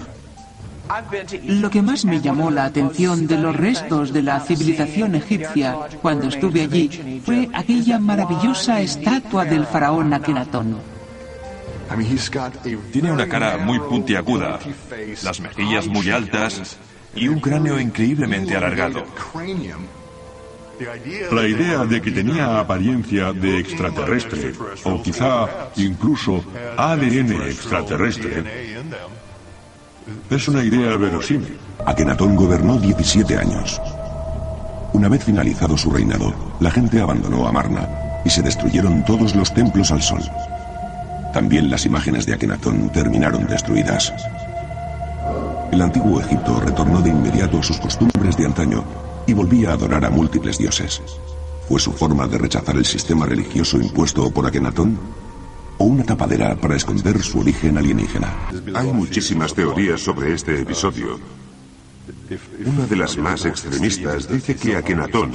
Lo 1.45 1.69
que 1.71 1.81
más 1.81 2.05
me 2.05 2.21
llamó 2.21 2.51
la 2.51 2.65
atención 2.65 3.25
de 3.25 3.39
los 3.39 3.55
restos 3.55 4.13
de 4.13 4.21
la 4.21 4.39
civilización 4.39 5.15
egipcia 5.15 5.75
cuando 6.01 6.27
estuve 6.27 6.61
allí 6.61 7.21
fue 7.25 7.49
aquella 7.53 7.97
maravillosa 7.97 8.79
estatua 8.81 9.43
del 9.43 9.65
faraón 9.65 10.13
Akenatón. 10.13 10.77
Tiene 12.91 13.11
una 13.11 13.27
cara 13.27 13.57
muy 13.57 13.79
puntiaguda, 13.79 14.59
las 15.23 15.39
mejillas 15.39 15.87
muy 15.87 16.11
altas 16.11 16.77
y 17.15 17.27
un 17.29 17.39
cráneo 17.39 17.79
increíblemente 17.79 18.55
alargado. 18.55 19.03
La 21.31 21.47
idea 21.47 21.85
de 21.85 22.01
que 22.01 22.11
tenía 22.11 22.59
apariencia 22.59 23.33
de 23.33 23.59
extraterrestre, 23.59 24.53
o 24.83 25.01
quizá 25.01 25.71
incluso 25.75 26.43
ADN 26.77 27.41
extraterrestre, 27.43 28.43
es 30.29 30.47
una 30.47 30.63
idea 30.63 30.97
verosímil. 30.97 31.57
Akenatón 31.85 32.35
gobernó 32.35 32.77
17 32.77 33.37
años. 33.37 33.81
Una 34.93 35.07
vez 35.07 35.23
finalizado 35.23 35.77
su 35.77 35.91
reinado, 35.91 36.33
la 36.59 36.71
gente 36.71 36.99
abandonó 36.99 37.47
Amarna 37.47 37.87
y 38.25 38.29
se 38.29 38.41
destruyeron 38.41 39.05
todos 39.05 39.35
los 39.35 39.53
templos 39.53 39.91
al 39.91 40.01
sol. 40.01 40.21
También 41.33 41.69
las 41.69 41.85
imágenes 41.85 42.25
de 42.25 42.33
Akenatón 42.33 42.89
terminaron 42.89 43.47
destruidas. 43.47 44.13
El 45.71 45.81
antiguo 45.81 46.19
Egipto 46.19 46.59
retornó 46.59 47.01
de 47.01 47.09
inmediato 47.09 47.59
a 47.59 47.63
sus 47.63 47.79
costumbres 47.79 48.35
de 48.35 48.45
antaño 48.45 48.83
y 49.25 49.33
volvía 49.33 49.69
a 49.69 49.73
adorar 49.73 50.03
a 50.03 50.09
múltiples 50.09 50.57
dioses. 50.57 51.01
¿Fue 51.67 51.79
su 51.79 51.93
forma 51.93 52.27
de 52.27 52.37
rechazar 52.37 52.75
el 52.75 52.85
sistema 52.85 53.25
religioso 53.25 53.77
impuesto 53.77 54.29
por 54.31 54.45
Akenatón? 54.45 54.99
¿O 55.77 55.85
una 55.85 56.03
tapadera 56.03 56.55
para 56.57 56.75
esconder 56.75 57.23
su 57.23 57.39
origen 57.39 57.77
alienígena? 57.77 58.49
Hay 58.75 58.91
muchísimas 58.91 59.53
teorías 59.53 60.01
sobre 60.01 60.33
este 60.33 60.59
episodio. 60.59 61.40
Una 62.65 62.85
de 62.85 62.95
las 62.95 63.17
más 63.17 63.45
extremistas 63.45 64.27
dice 64.27 64.55
que 64.55 64.75
Akenatón 64.75 65.31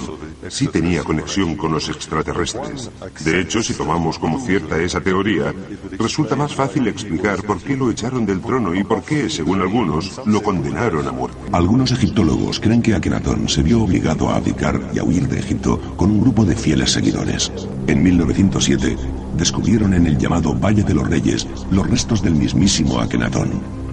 sí 0.49 0.69
tenía 0.69 1.03
conexión 1.03 1.57
con 1.57 1.73
los 1.73 1.89
extraterrestres. 1.89 2.91
De 3.25 3.41
hecho, 3.41 3.63
si 3.63 3.75
tomamos 3.75 4.19
como 4.19 4.41
cierta 4.41 4.81
esa 4.81 5.01
teoría, 5.01 5.55
resulta 5.99 6.37
más 6.37 6.55
fácil 6.55 6.89
explicar 6.89 7.43
por 7.43 7.61
qué 7.61 7.77
lo 7.77 7.91
echaron 7.91 8.25
del 8.25 8.41
trono 8.41 8.75
y 8.75 8.85
por 8.85 9.03
qué, 9.03 9.29
según 9.29 9.61
algunos, 9.61 10.21
lo 10.25 10.43
condenaron 10.43 11.07
a 11.07 11.13
muerte. 11.13 11.39
Algunos 11.53 11.93
egiptólogos 11.93 12.61
creen 12.61 12.83
que 12.83 12.95
Akenatón 12.95 13.49
se 13.49 13.63
vio 13.63 13.83
obligado 13.83 14.29
a 14.29 14.37
abdicar 14.37 14.81
y 14.95 14.99
a 14.99 15.05
huir 15.05 15.29
de 15.29 15.39
Egipto 15.39 15.79
con 15.97 16.11
un 16.11 16.21
grupo 16.21 16.45
de 16.45 16.57
fieles 16.57 16.93
seguidores. 16.93 17.53
En 17.87 18.03
1907, 18.03 18.97
descubrieron 19.37 19.95
en 19.95 20.07
el 20.07 20.19
llamado 20.19 20.55
Valle 20.55 20.83
de 20.83 20.95
los 20.95 21.09
Reyes 21.09 21.47
los 21.71 21.89
restos 21.89 22.23
del 22.23 22.35
mismísimo 22.35 23.01
Akenatón. 23.01 23.86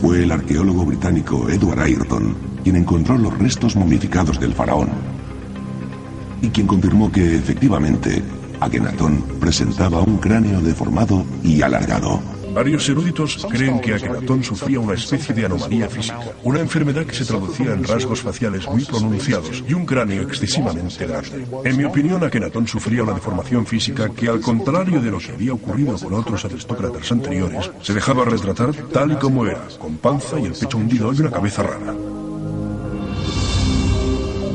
Fue 0.00 0.22
el 0.22 0.30
arqueólogo 0.30 0.84
británico 0.84 1.48
Edward 1.48 1.80
Ayrton 1.80 2.36
quien 2.62 2.76
encontró 2.76 3.16
los 3.16 3.36
restos 3.38 3.76
momificados 3.76 4.38
del 4.38 4.54
faraón 4.54 4.90
y 6.42 6.48
quien 6.50 6.66
confirmó 6.66 7.10
que 7.10 7.36
efectivamente 7.36 8.22
Akenatón 8.60 9.22
presentaba 9.40 10.00
un 10.02 10.18
cráneo 10.18 10.60
deformado 10.60 11.24
y 11.42 11.62
alargado. 11.62 12.37
Varios 12.58 12.88
eruditos 12.88 13.46
creen 13.48 13.80
que 13.80 13.94
Akenatón 13.94 14.42
sufría 14.42 14.80
una 14.80 14.94
especie 14.94 15.32
de 15.32 15.46
anomalía 15.46 15.88
física, 15.88 16.32
una 16.42 16.58
enfermedad 16.58 17.06
que 17.06 17.14
se 17.14 17.24
traducía 17.24 17.72
en 17.72 17.84
rasgos 17.84 18.20
faciales 18.20 18.66
muy 18.66 18.84
pronunciados 18.84 19.62
y 19.68 19.74
un 19.74 19.86
cráneo 19.86 20.22
excesivamente 20.22 21.06
grande. 21.06 21.46
En 21.64 21.76
mi 21.76 21.84
opinión, 21.84 22.24
Akenatón 22.24 22.66
sufría 22.66 23.04
una 23.04 23.12
deformación 23.12 23.64
física 23.64 24.08
que, 24.08 24.28
al 24.28 24.40
contrario 24.40 25.00
de 25.00 25.08
lo 25.08 25.18
que 25.18 25.30
había 25.30 25.52
ocurrido 25.52 25.96
con 25.98 26.12
otros 26.14 26.44
aristócratas 26.46 27.12
anteriores, 27.12 27.70
se 27.80 27.94
dejaba 27.94 28.24
retratar 28.24 28.74
tal 28.92 29.12
y 29.12 29.14
como 29.14 29.46
era, 29.46 29.62
con 29.78 29.96
panza 29.98 30.40
y 30.40 30.46
el 30.46 30.52
pecho 30.52 30.78
hundido 30.78 31.12
y 31.12 31.20
una 31.20 31.30
cabeza 31.30 31.62
rara. 31.62 31.94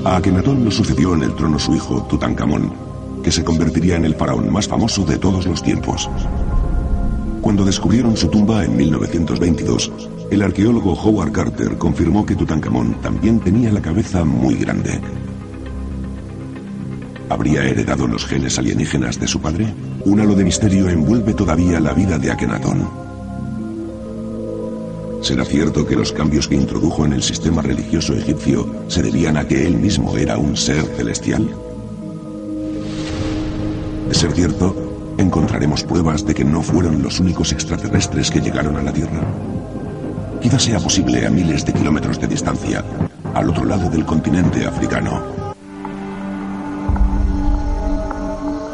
A 0.04 0.18
Akenatón 0.18 0.66
lo 0.66 0.72
sucedió 0.72 1.14
en 1.14 1.24
el 1.24 1.36
trono 1.36 1.58
su 1.58 1.74
hijo, 1.74 2.04
Tutankamón, 2.10 2.74
que 3.24 3.32
se 3.32 3.46
convertiría 3.46 3.96
en 3.96 4.04
el 4.04 4.16
faraón 4.16 4.52
más 4.52 4.68
famoso 4.68 5.06
de 5.06 5.18
todos 5.18 5.46
los 5.46 5.64
tiempos. 5.64 6.10
Cuando 7.44 7.66
descubrieron 7.66 8.16
su 8.16 8.30
tumba 8.30 8.64
en 8.64 8.78
1922, 8.78 9.92
el 10.32 10.42
arqueólogo 10.44 10.94
Howard 10.94 11.34
Carter 11.34 11.78
confirmó 11.78 12.26
que 12.26 12.38
Tutankamón 12.38 13.02
también 13.02 13.42
tenía 13.42 13.70
la 13.70 13.82
cabeza 13.82 14.24
muy 14.24 14.56
grande. 14.56 15.02
¿Habría 17.28 17.66
heredado 17.66 18.08
los 18.08 18.26
genes 18.26 18.58
alienígenas 18.58 19.20
de 19.20 19.28
su 19.28 19.42
padre? 19.42 19.74
Un 20.06 20.22
halo 20.22 20.36
de 20.36 20.46
misterio 20.46 20.88
envuelve 20.88 21.34
todavía 21.34 21.82
la 21.82 21.92
vida 21.92 22.18
de 22.18 22.32
Akenatón. 22.32 22.88
¿Será 25.22 25.44
cierto 25.44 25.86
que 25.86 25.98
los 25.98 26.14
cambios 26.14 26.48
que 26.48 26.56
introdujo 26.56 27.06
en 27.06 27.12
el 27.12 27.24
sistema 27.24 27.62
religioso 27.62 28.14
egipcio 28.14 28.74
se 28.88 29.04
debían 29.04 29.36
a 29.36 29.46
que 29.46 29.68
él 29.68 29.76
mismo 29.76 30.18
era 30.18 30.38
un 30.38 30.56
ser 30.56 30.86
celestial? 30.96 31.54
De 34.08 34.16
ser 34.16 34.32
cierto, 34.32 34.83
encontraremos 35.18 35.84
pruebas 35.84 36.26
de 36.26 36.34
que 36.34 36.44
no 36.44 36.62
fueron 36.62 37.02
los 37.02 37.20
únicos 37.20 37.52
extraterrestres 37.52 38.32
que 38.32 38.42
llegaron 38.42 38.78
a 38.78 38.82
la 38.82 38.94
Tierra. 38.94 39.22
Quizás 40.42 40.64
sea 40.64 40.80
posible 40.80 41.26
a 41.26 41.30
miles 41.30 41.66
de 41.66 41.74
kilómetros 41.74 42.20
de 42.20 42.28
distancia, 42.28 42.84
al 43.34 43.50
otro 43.50 43.66
lado 43.66 43.90
del 43.90 44.06
continente 44.06 44.66
africano. 44.66 45.22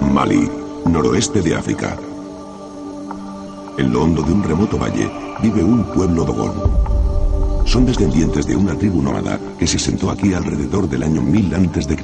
Mali, 0.02 0.50
noroeste 0.86 1.42
de 1.42 1.56
África. 1.56 1.96
En 3.78 3.94
lo 3.94 4.04
hondo 4.04 4.24
de 4.24 4.34
un 4.34 4.44
remoto 4.44 4.78
valle 4.78 5.10
vive 5.42 5.64
un 5.64 5.84
pueblo 5.84 6.26
dogón. 6.26 6.54
Son 7.66 7.86
descendientes 7.86 8.48
de 8.48 8.56
una 8.56 8.76
tribu 8.76 9.02
nómada 9.02 9.40
que 9.60 9.68
se 9.68 9.78
sentó 9.78 10.10
aquí 10.10 10.34
alrededor 10.34 10.90
del 10.90 11.04
año 11.04 11.22
1000 11.22 11.54
a.C. 11.54 11.98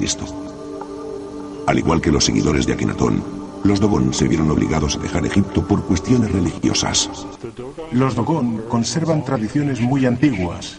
Al 1.66 1.78
igual 1.78 2.00
que 2.00 2.12
los 2.12 2.24
seguidores 2.24 2.66
de 2.66 2.74
Akenatón, 2.74 3.35
los 3.66 3.80
Dogon 3.80 4.14
se 4.14 4.28
vieron 4.28 4.50
obligados 4.50 4.96
a 4.96 5.00
dejar 5.00 5.26
Egipto 5.26 5.66
por 5.66 5.84
cuestiones 5.84 6.30
religiosas. 6.30 7.10
Los 7.90 8.14
Dogon 8.14 8.62
conservan 8.68 9.24
tradiciones 9.24 9.80
muy 9.80 10.06
antiguas. 10.06 10.76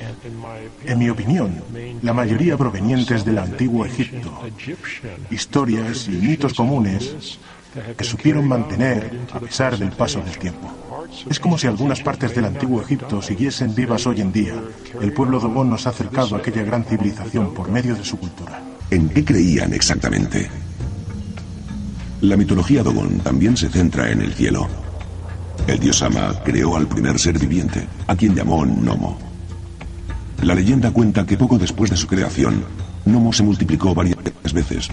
En 0.86 1.00
mi 1.00 1.10
opinión, 1.10 1.62
la 2.02 2.14
mayoría 2.14 2.58
provenientes 2.58 3.26
del 3.26 3.40
antiguo 3.40 3.86
Egipto. 3.86 4.32
Historias 5.30 6.08
y 6.08 6.12
mitos 6.12 6.54
comunes 6.54 7.40
que 7.98 8.04
supieron 8.04 8.48
mantener 8.48 9.20
a 9.34 9.40
pesar 9.40 9.78
del 9.78 9.92
paso 9.92 10.22
del 10.22 10.38
tiempo. 10.38 10.72
Es 11.30 11.40
como 11.40 11.58
si 11.58 11.68
algunas 11.68 12.02
partes 12.02 12.34
del 12.34 12.46
antiguo 12.46 12.82
Egipto 12.82 13.22
siguiesen 13.22 13.76
vivas 13.76 14.08
hoy 14.08 14.22
en 14.22 14.32
día. 14.32 14.56
El 15.02 15.12
pueblo 15.14 15.40
Dogon 15.40 15.70
nos 15.70 15.86
ha 15.88 15.90
acercado 15.90 16.36
a 16.36 16.40
aquella 16.40 16.64
gran 16.64 16.86
civilización 16.86 17.54
por 17.54 17.70
medio 17.70 17.96
de 17.96 18.06
su 18.06 18.18
cultura. 18.18 18.62
¿En 18.90 19.10
qué 19.10 19.26
creían 19.26 19.74
exactamente? 19.74 20.50
La 22.22 22.36
mitología 22.36 22.82
Dogon 22.82 23.20
también 23.20 23.56
se 23.56 23.70
centra 23.70 24.12
en 24.12 24.22
el 24.22 24.34
cielo. 24.34 24.68
El 25.68 25.80
dios 25.80 26.02
Ama 26.02 26.34
creó 26.44 26.76
al 26.76 26.88
primer 26.88 27.20
ser 27.20 27.38
viviente, 27.38 27.88
a 28.08 28.16
quien 28.16 28.34
llamó 28.34 28.66
Nomo. 28.66 29.20
La 30.42 30.56
leyenda 30.56 30.92
cuenta 30.92 31.26
que 31.26 31.38
poco 31.38 31.58
después 31.60 31.92
de 31.92 31.98
su 31.98 32.08
creación, 32.08 32.64
Nomo 33.06 33.32
se 33.34 33.44
multiplicó 33.44 33.94
varias 33.94 34.18
veces 34.54 34.90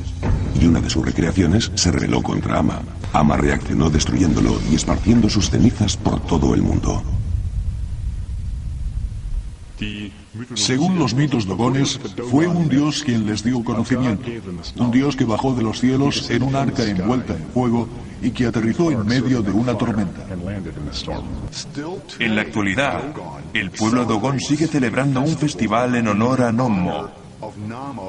y 0.61 0.67
una 0.67 0.81
de 0.81 0.91
sus 0.91 1.05
recreaciones 1.05 1.71
se 1.75 1.91
rebeló 1.91 2.23
contra 2.23 2.59
Ama. 2.59 2.81
Ama 3.13 3.37
reaccionó 3.37 3.89
destruyéndolo 3.89 4.61
y 4.71 4.75
esparciendo 4.75 5.29
sus 5.31 5.51
cenizas 5.51 5.97
por 5.97 6.21
todo 6.21 6.55
el 6.55 6.63
mundo. 6.63 7.03
Según 10.55 10.99
los 10.99 11.15
mitos 11.15 11.47
dogones, 11.47 12.01
fue 12.31 12.47
un 12.47 12.69
dios 12.69 13.03
quien 13.05 13.27
les 13.27 13.45
dio 13.45 13.63
conocimiento, 13.63 14.29
un 14.77 14.91
dios 14.91 15.17
que 15.17 15.25
bajó 15.25 15.55
de 15.55 15.63
los 15.63 15.81
cielos 15.81 16.29
en 16.31 16.43
un 16.43 16.57
arca 16.57 16.83
envuelta 16.85 17.35
en 17.35 17.47
fuego 17.49 17.89
y 18.21 18.31
que 18.31 18.47
aterrizó 18.47 18.91
en 18.91 19.07
medio 19.07 19.43
de 19.43 19.53
una 19.53 19.77
tormenta. 19.77 20.27
En 22.19 22.35
la 22.35 22.43
actualidad, 22.43 23.15
el 23.53 23.71
pueblo 23.71 24.05
dogón 24.05 24.41
sigue 24.41 24.67
celebrando 24.67 25.21
un 25.21 25.37
festival 25.37 25.95
en 25.95 26.09
honor 26.09 26.43
a 26.43 26.53
Nommo, 26.53 27.11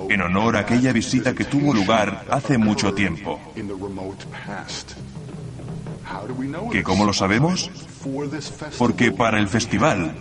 en 0.09 0.21
honor 0.21 0.57
a 0.57 0.61
aquella 0.61 0.93
visita 0.93 1.36
que 1.36 1.45
tuvo 1.45 1.73
lugar 1.73 2.26
hace 2.32 2.57
mucho 2.57 2.93
tiempo. 2.93 3.39
¿Que 6.71 6.84
cómo 6.84 7.05
lo 7.05 7.13
sabemos? 7.13 7.69
Porque 8.78 9.11
para 9.11 9.39
el 9.39 9.47
festival 9.47 10.15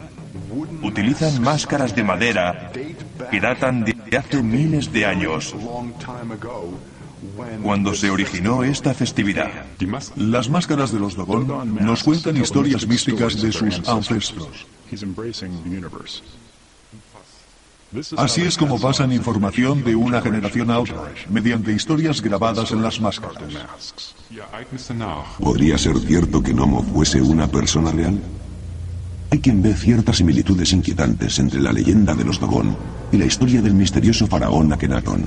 utilizan 0.83 1.43
máscaras 1.43 1.95
de 1.95 2.03
madera 2.03 2.71
que 3.31 3.41
datan 3.41 3.85
de 3.85 3.95
hace 4.17 4.43
miles 4.43 4.93
de 4.93 5.07
años, 5.07 5.55
cuando 7.63 7.95
se 7.95 8.11
originó 8.11 8.63
esta 8.63 8.95
festividad. 8.95 9.51
Las 10.17 10.49
máscaras 10.49 10.93
de 10.93 11.01
los 11.01 11.17
Dogon 11.17 11.77
nos 11.85 12.03
cuentan 12.03 12.37
historias 12.37 12.87
místicas 12.87 13.41
de 13.41 13.53
sus 13.53 13.89
ancestros. 13.89 14.67
Así 18.17 18.43
es 18.43 18.57
como 18.57 18.81
pasan 18.81 19.13
información 19.13 19.85
de 19.85 19.95
una 19.95 20.21
generación 20.21 20.71
a 20.71 20.81
otra, 20.81 21.13
mediante 21.31 21.73
historias 21.73 22.21
grabadas 22.21 22.73
en 22.73 22.83
las 22.83 23.01
máscaras. 23.01 24.15
¿Podría 25.39 25.79
ser 25.79 25.99
cierto 26.01 26.43
que 26.43 26.53
Nomo 26.53 26.83
fuese 26.83 27.23
una 27.23 27.47
persona 27.47 27.93
real? 27.93 28.21
Hay 29.35 29.41
quien 29.41 29.61
ve 29.61 29.75
ciertas 29.75 30.19
similitudes 30.19 30.73
inquietantes 30.73 31.41
entre 31.41 31.61
la 31.61 31.73
leyenda 31.73 32.15
de 32.15 32.23
los 32.23 32.39
Dogon 32.39 32.77
y 33.11 33.17
la 33.17 33.25
historia 33.25 33.61
del 33.61 33.75
misterioso 33.75 34.29
faraón 34.29 34.73
Akenatón. 34.73 35.25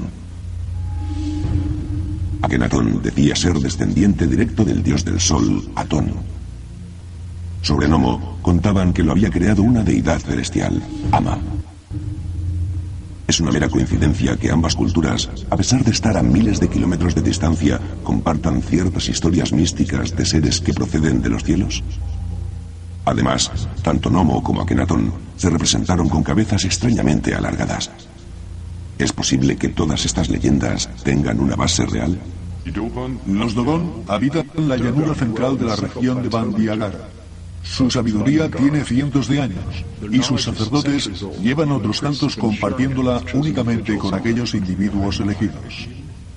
Akenatón 2.41 3.01
decía 3.03 3.35
ser 3.35 3.59
descendiente 3.59 4.25
directo 4.25 4.63
del 4.63 4.81
dios 4.81 5.03
del 5.03 5.19
sol, 5.19 5.61
Atón. 5.75 6.13
Sobre 7.61 7.89
Nomo 7.89 8.37
contaban 8.41 8.93
que 8.93 9.03
lo 9.03 9.11
había 9.11 9.29
creado 9.29 9.61
una 9.61 9.83
deidad 9.83 10.21
celestial, 10.21 10.81
Ama. 11.11 11.37
Es 13.27 13.41
una 13.41 13.51
mera 13.51 13.67
coincidencia 13.67 14.37
que 14.37 14.49
ambas 14.49 14.77
culturas, 14.77 15.29
a 15.49 15.57
pesar 15.57 15.83
de 15.83 15.91
estar 15.91 16.15
a 16.15 16.23
miles 16.23 16.61
de 16.61 16.69
kilómetros 16.69 17.13
de 17.13 17.23
distancia, 17.23 17.77
compartan 18.03 18.61
ciertas 18.61 19.09
historias 19.09 19.51
místicas 19.51 20.15
de 20.15 20.25
seres 20.25 20.61
que 20.61 20.73
proceden 20.73 21.21
de 21.21 21.29
los 21.29 21.43
cielos. 21.43 21.83
Además, 23.07 23.49
tanto 23.83 24.09
Nomo 24.09 24.43
como 24.43 24.61
Akenatón 24.61 25.13
se 25.37 25.49
representaron 25.49 26.09
con 26.09 26.23
cabezas 26.23 26.65
extrañamente 26.65 27.33
alargadas. 27.33 27.89
¿Es 28.97 29.13
posible 29.13 29.55
que 29.55 29.69
todas 29.69 30.03
estas 30.03 30.29
leyendas 30.29 30.89
tengan 31.05 31.39
una 31.39 31.55
base 31.55 31.85
real? 31.85 32.19
Los 33.25 33.55
Dogon 33.55 34.03
habitan 34.09 34.45
la 34.57 34.75
llanura 34.75 35.15
central 35.15 35.57
de 35.57 35.65
la 35.65 35.77
región 35.77 36.21
de 36.21 36.27
Bandiagara. 36.27 37.07
Su 37.63 37.89
sabiduría 37.89 38.51
tiene 38.51 38.83
cientos 38.83 39.29
de 39.29 39.41
años 39.41 39.85
y 40.11 40.21
sus 40.21 40.43
sacerdotes 40.43 41.09
llevan 41.41 41.71
otros 41.71 42.01
tantos 42.01 42.35
compartiéndola 42.35 43.21
únicamente 43.33 43.97
con 43.97 44.13
aquellos 44.15 44.53
individuos 44.53 45.21
elegidos. 45.21 45.87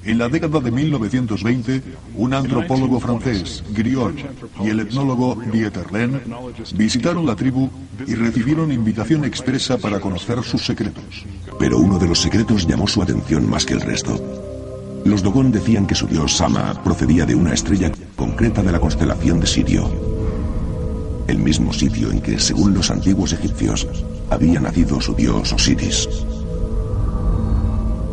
En 0.05 0.19
la 0.19 0.29
década 0.29 0.61
de 0.61 0.71
1920, 0.71 1.83
un 2.17 2.33
antropólogo 2.33 3.01
francés, 3.01 3.63
Griot, 3.71 4.15
y 4.65 4.69
el 4.69 4.81
etnólogo 4.81 5.39
Dieterlen 5.53 6.23
visitaron 6.75 7.27
la 7.27 7.37
tribu 7.37 7.69
y 8.07 8.15
recibieron 8.15 8.73
invitación 8.73 9.25
expresa 9.25 9.77
para 9.77 10.01
conocer 10.01 10.43
sus 10.43 10.65
secretos. 10.65 11.27
Pero 11.59 11.79
uno 11.79 11.99
de 11.99 12.09
los 12.09 12.21
secretos 12.21 12.67
llamó 12.67 12.89
su 12.89 13.03
atención 13.03 13.49
más 13.49 13.67
que 13.67 13.75
el 13.75 13.83
resto. 13.83 14.19
Los 15.05 15.23
Dogon 15.23 15.53
decían 15.53 15.87
que 15.87 15.95
su 15.95 16.07
dios 16.07 16.35
Sama 16.37 16.83
procedía 16.83 17.27
de 17.27 17.35
una 17.35 17.53
estrella 17.53 17.93
concreta 18.17 18.63
de 18.63 18.73
la 18.73 18.81
constelación 18.81 19.41
de 19.41 19.47
Sirio. 19.47 19.91
El 21.27 21.39
mismo 21.39 21.73
sitio 21.73 22.11
en 22.11 22.21
que, 22.21 22.39
según 22.39 22.75
los 22.75 22.91
antiguos 22.91 23.33
egipcios, 23.33 23.87
había 24.31 24.61
nacido 24.61 25.01
su 25.01 25.15
dios 25.15 25.53
Osiris. 25.53 26.09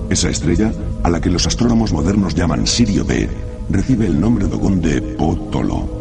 Esa 0.10 0.30
estrella, 0.30 0.72
a 1.04 1.10
la 1.10 1.20
que 1.20 1.30
los 1.30 1.46
astrónomos 1.48 1.92
modernos 1.92 2.34
llaman 2.34 2.66
Sirio 2.66 3.04
B, 3.04 3.30
recibe 3.70 4.08
el 4.08 4.20
nombre 4.20 4.48
Dogon 4.48 4.82
de 4.82 5.02
Potolo. 5.02 5.98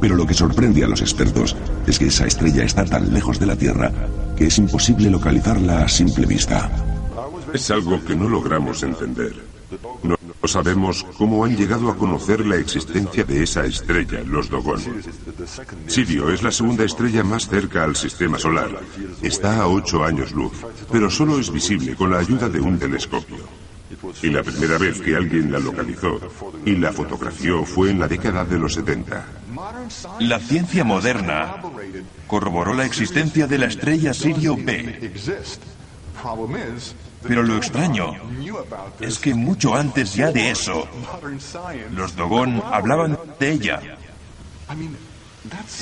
Pero 0.00 0.16
lo 0.16 0.26
que 0.26 0.34
sorprende 0.34 0.84
a 0.84 0.88
los 0.88 1.00
expertos 1.00 1.56
es 1.86 1.98
que 1.98 2.08
esa 2.08 2.26
estrella 2.26 2.64
está 2.64 2.84
tan 2.84 3.12
lejos 3.14 3.38
de 3.38 3.46
la 3.46 3.56
Tierra 3.56 3.92
que 4.36 4.46
es 4.46 4.58
imposible 4.58 5.08
localizarla 5.08 5.84
a 5.84 5.88
simple 5.88 6.26
vista. 6.26 6.70
Es 7.52 7.70
algo 7.70 8.04
que 8.04 8.16
no 8.16 8.28
logramos 8.28 8.82
entender. 8.82 9.32
Sabemos 10.48 11.04
cómo 11.16 11.44
han 11.44 11.56
llegado 11.56 11.90
a 11.90 11.96
conocer 11.96 12.44
la 12.46 12.56
existencia 12.56 13.24
de 13.24 13.42
esa 13.42 13.64
estrella, 13.64 14.22
los 14.24 14.48
Dogon. 14.48 14.80
Sirio 15.86 16.30
es 16.30 16.42
la 16.42 16.50
segunda 16.50 16.84
estrella 16.84 17.24
más 17.24 17.48
cerca 17.48 17.84
al 17.84 17.96
sistema 17.96 18.38
solar. 18.38 18.80
Está 19.22 19.60
a 19.60 19.68
ocho 19.68 20.04
años 20.04 20.32
luz, 20.32 20.52
pero 20.90 21.10
solo 21.10 21.38
es 21.38 21.52
visible 21.52 21.94
con 21.94 22.10
la 22.10 22.18
ayuda 22.18 22.48
de 22.48 22.60
un 22.60 22.78
telescopio. 22.78 23.64
Y 24.22 24.30
la 24.30 24.42
primera 24.42 24.78
vez 24.78 25.00
que 25.00 25.16
alguien 25.16 25.50
la 25.52 25.58
localizó 25.58 26.20
y 26.64 26.76
la 26.76 26.92
fotografió 26.92 27.64
fue 27.64 27.90
en 27.90 28.00
la 28.00 28.08
década 28.08 28.44
de 28.44 28.58
los 28.58 28.74
70. 28.74 29.26
La 30.20 30.38
ciencia 30.38 30.84
moderna 30.84 31.56
corroboró 32.26 32.74
la 32.74 32.84
existencia 32.84 33.46
de 33.46 33.58
la 33.58 33.66
estrella 33.66 34.12
Sirio 34.12 34.56
B. 34.56 35.12
Pero 37.26 37.42
lo 37.42 37.56
extraño 37.56 38.12
es 39.00 39.18
que 39.18 39.34
mucho 39.34 39.74
antes 39.74 40.14
ya 40.14 40.30
de 40.30 40.50
eso, 40.50 40.86
los 41.92 42.14
Dogon 42.16 42.62
hablaban 42.70 43.18
de 43.38 43.52
ella. 43.52 43.80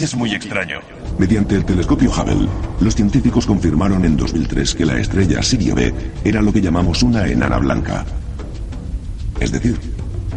Es 0.01 0.17
muy 0.17 0.35
extraño. 0.35 0.81
Mediante 1.19 1.55
el 1.55 1.65
telescopio 1.65 2.11
Hubble, 2.11 2.49
los 2.81 2.95
científicos 2.95 3.47
confirmaron 3.47 4.05
en 4.05 4.17
2003 4.17 4.75
que 4.75 4.87
la 4.87 4.99
estrella 4.99 5.43
Sirio 5.43 5.75
B 5.75 5.95
era 6.25 6.43
lo 6.43 6.53
que 6.53 6.61
llamamos 6.61 7.03
una 7.03 7.27
enana 7.27 7.59
blanca. 7.59 8.05
Es 9.39 9.53
decir, 9.53 9.79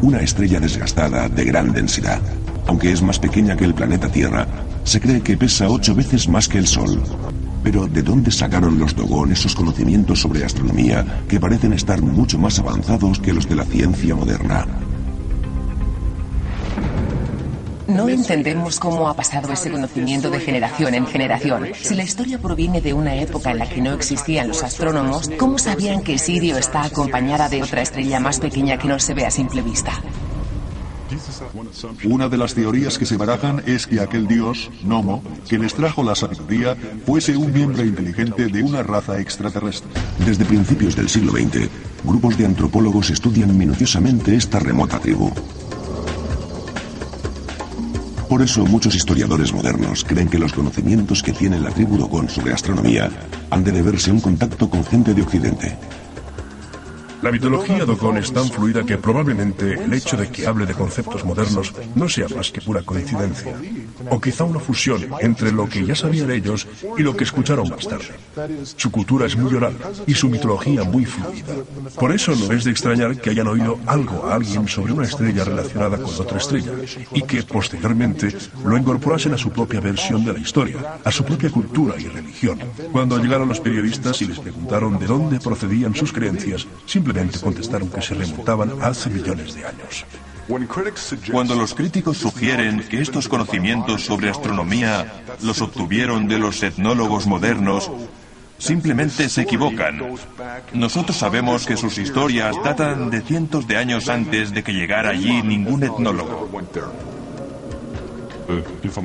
una 0.01 0.19
estrella 0.19 0.59
desgastada 0.59 1.27
de 1.29 1.45
gran 1.45 1.73
densidad. 1.73 2.21
Aunque 2.67 2.91
es 2.91 3.01
más 3.01 3.19
pequeña 3.19 3.55
que 3.55 3.65
el 3.65 3.73
planeta 3.73 4.11
Tierra, 4.11 4.47
se 4.83 4.99
cree 4.99 5.21
que 5.21 5.37
pesa 5.37 5.69
ocho 5.69 5.95
veces 5.95 6.27
más 6.27 6.47
que 6.47 6.59
el 6.59 6.67
Sol. 6.67 7.01
Pero 7.65 7.87
¿de 7.87 8.03
dónde 8.03 8.29
sacaron 8.29 8.77
los 8.77 8.95
Dogon 8.95 9.31
esos 9.31 9.55
conocimientos 9.55 10.21
sobre 10.21 10.45
astronomía 10.45 11.23
que 11.27 11.39
parecen 11.39 11.73
estar 11.73 11.99
mucho 11.99 12.37
más 12.37 12.59
avanzados 12.59 13.19
que 13.19 13.33
los 13.33 13.49
de 13.49 13.55
la 13.55 13.65
ciencia 13.65 14.13
moderna? 14.13 14.67
No 17.87 18.07
entendemos 18.07 18.79
cómo 18.79 19.09
ha 19.09 19.15
pasado 19.15 19.51
ese 19.51 19.71
conocimiento 19.71 20.29
de 20.29 20.39
generación 20.39 20.93
en 20.93 21.07
generación. 21.07 21.69
Si 21.73 21.95
la 21.95 22.03
historia 22.03 22.37
proviene 22.37 22.81
de 22.81 22.93
una 22.93 23.15
época 23.15 23.49
en 23.49 23.57
la 23.57 23.67
que 23.67 23.81
no 23.81 23.93
existían 23.93 24.47
los 24.47 24.61
astrónomos, 24.61 25.31
¿cómo 25.39 25.57
sabían 25.57 26.03
que 26.03 26.19
Sirio 26.19 26.59
está 26.59 26.83
acompañada 26.83 27.49
de 27.49 27.63
otra 27.63 27.81
estrella 27.81 28.19
más 28.19 28.39
pequeña 28.39 28.77
que 28.77 28.87
no 28.87 28.99
se 28.99 29.15
ve 29.15 29.25
a 29.25 29.31
simple 29.31 29.63
vista? 29.63 30.03
Una 32.03 32.29
de 32.29 32.37
las 32.37 32.53
teorías 32.53 32.97
que 32.97 33.05
se 33.05 33.17
barajan 33.17 33.61
es 33.65 33.87
que 33.87 33.99
aquel 33.99 34.27
dios, 34.27 34.69
Nomo, 34.83 35.23
que 35.47 35.59
les 35.59 35.73
trajo 35.73 36.03
la 36.03 36.15
sabiduría, 36.15 36.75
fuese 37.05 37.35
un 37.37 37.53
miembro 37.53 37.83
inteligente 37.85 38.47
de 38.47 38.63
una 38.63 38.83
raza 38.83 39.19
extraterrestre. 39.19 39.89
Desde 40.25 40.45
principios 40.45 40.95
del 40.95 41.09
siglo 41.09 41.33
XX, 41.33 41.69
grupos 42.03 42.37
de 42.37 42.45
antropólogos 42.45 43.09
estudian 43.09 43.55
minuciosamente 43.57 44.35
esta 44.35 44.59
remota 44.59 44.99
tribu. 44.99 45.31
Por 48.29 48.41
eso 48.41 48.65
muchos 48.65 48.95
historiadores 48.95 49.53
modernos 49.53 50.03
creen 50.03 50.27
que 50.27 50.39
los 50.39 50.51
conocimientos 50.51 51.21
que 51.21 51.31
tiene 51.31 51.59
la 51.59 51.69
tribu 51.69 51.97
Dogon 51.97 52.27
sobre 52.27 52.53
astronomía 52.53 53.09
han 53.51 53.63
de 53.63 53.71
deberse 53.71 54.09
a 54.09 54.13
un 54.13 54.19
contacto 54.19 54.69
con 54.69 54.83
gente 54.83 55.13
de 55.13 55.21
Occidente. 55.21 55.77
La 57.25 57.31
mitología 57.31 57.85
Dogon 57.85 58.17
es 58.17 58.31
tan 58.31 58.47
fluida 58.51 58.85
que 58.85 58.99
probablemente 58.99 59.83
el 59.83 59.91
hecho 59.91 60.15
de 60.15 60.29
que 60.29 60.45
hable 60.45 60.67
de 60.67 60.75
conceptos 60.75 61.25
modernos 61.25 61.73
no 61.95 62.07
sea 62.07 62.27
más 62.29 62.51
que 62.51 62.61
pura 62.61 62.83
coincidencia, 62.83 63.55
o 64.11 64.21
quizá 64.21 64.43
una 64.43 64.59
fusión 64.59 65.07
entre 65.19 65.51
lo 65.51 65.67
que 65.67 65.83
ya 65.83 65.95
sabían 65.95 66.29
ellos 66.29 66.67
y 66.95 67.01
lo 67.01 67.17
que 67.17 67.23
escucharon 67.23 67.67
más 67.67 67.87
tarde. 67.87 68.13
Su 68.75 68.91
cultura 68.91 69.25
es 69.25 69.35
muy 69.35 69.51
oral 69.55 69.75
y 70.05 70.13
su 70.13 70.29
mitología 70.29 70.83
muy 70.83 71.05
fluida. 71.05 71.55
Por 71.95 72.11
eso 72.11 72.35
no 72.35 72.51
es 72.53 72.63
de 72.63 72.69
extrañar 72.69 73.19
que 73.19 73.31
hayan 73.31 73.47
oído 73.47 73.79
algo 73.87 74.27
a 74.27 74.35
alguien 74.35 74.67
sobre 74.67 74.93
una 74.93 75.05
estrella 75.05 75.45
relacionada 75.45 75.97
con 75.97 76.13
otra 76.13 76.37
estrella 76.37 76.73
y 77.11 77.23
que 77.23 77.41
posteriormente 77.41 78.35
lo 78.63 78.77
incorporasen 78.77 79.33
a 79.33 79.37
su 79.39 79.49
propia 79.49 79.79
versión 79.79 80.23
de 80.23 80.33
la 80.33 80.39
historia, 80.39 80.99
a 81.03 81.11
su 81.11 81.25
propia 81.25 81.49
cultura 81.49 81.95
y 81.97 82.05
religión. 82.05 82.59
Cuando 82.91 83.17
llegaron 83.17 83.49
los 83.49 83.61
periodistas 83.61 84.21
y 84.21 84.27
les 84.27 84.37
preguntaron 84.37 84.99
de 84.99 85.07
dónde 85.07 85.39
procedían 85.39 85.95
sus 85.95 86.13
creencias, 86.13 86.67
contestaron 87.41 87.89
que 87.89 88.01
se 88.01 88.13
remontaban 88.13 88.71
hace 88.81 89.09
millones 89.09 89.55
de 89.55 89.65
años. 89.65 90.05
Cuando 91.31 91.55
los 91.55 91.73
críticos 91.73 92.17
sugieren 92.17 92.87
que 92.87 93.01
estos 93.01 93.27
conocimientos 93.27 94.05
sobre 94.05 94.29
astronomía 94.29 95.23
los 95.41 95.61
obtuvieron 95.61 96.27
de 96.27 96.37
los 96.37 96.61
etnólogos 96.61 97.25
modernos, 97.25 97.91
simplemente 98.57 99.27
se 99.29 99.41
equivocan. 99.41 100.01
Nosotros 100.73 101.17
sabemos 101.17 101.65
que 101.65 101.77
sus 101.77 101.97
historias 101.97 102.55
datan 102.63 103.09
de 103.09 103.21
cientos 103.21 103.67
de 103.67 103.77
años 103.77 104.07
antes 104.07 104.51
de 104.53 104.63
que 104.63 104.73
llegara 104.73 105.09
allí 105.09 105.41
ningún 105.41 105.83
etnólogo. 105.83 106.49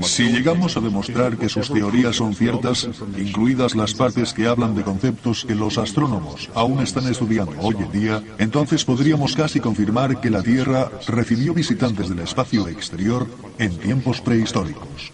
Si 0.02 0.24
llegamos 0.24 0.76
a 0.76 0.80
demostrar 0.80 1.36
que 1.36 1.48
sus 1.48 1.72
teorías 1.72 2.16
son 2.16 2.34
ciertas, 2.34 2.88
incluidas 3.16 3.74
las 3.74 3.94
partes 3.94 4.32
que 4.32 4.46
hablan 4.46 4.74
de 4.74 4.82
conceptos 4.82 5.44
que 5.44 5.54
los 5.54 5.78
astrónomos 5.78 6.50
aún 6.54 6.80
están 6.80 7.06
estudiando 7.08 7.52
hoy 7.60 7.76
en 7.78 7.92
día, 7.92 8.22
entonces 8.38 8.84
podríamos 8.84 9.34
casi 9.34 9.60
confirmar 9.60 10.20
que 10.20 10.30
la 10.30 10.42
Tierra 10.42 10.90
recibió 11.06 11.54
visitantes 11.54 12.08
del 12.08 12.20
espacio 12.20 12.68
exterior 12.68 13.26
en 13.58 13.76
tiempos 13.78 14.20
prehistóricos. 14.20 15.12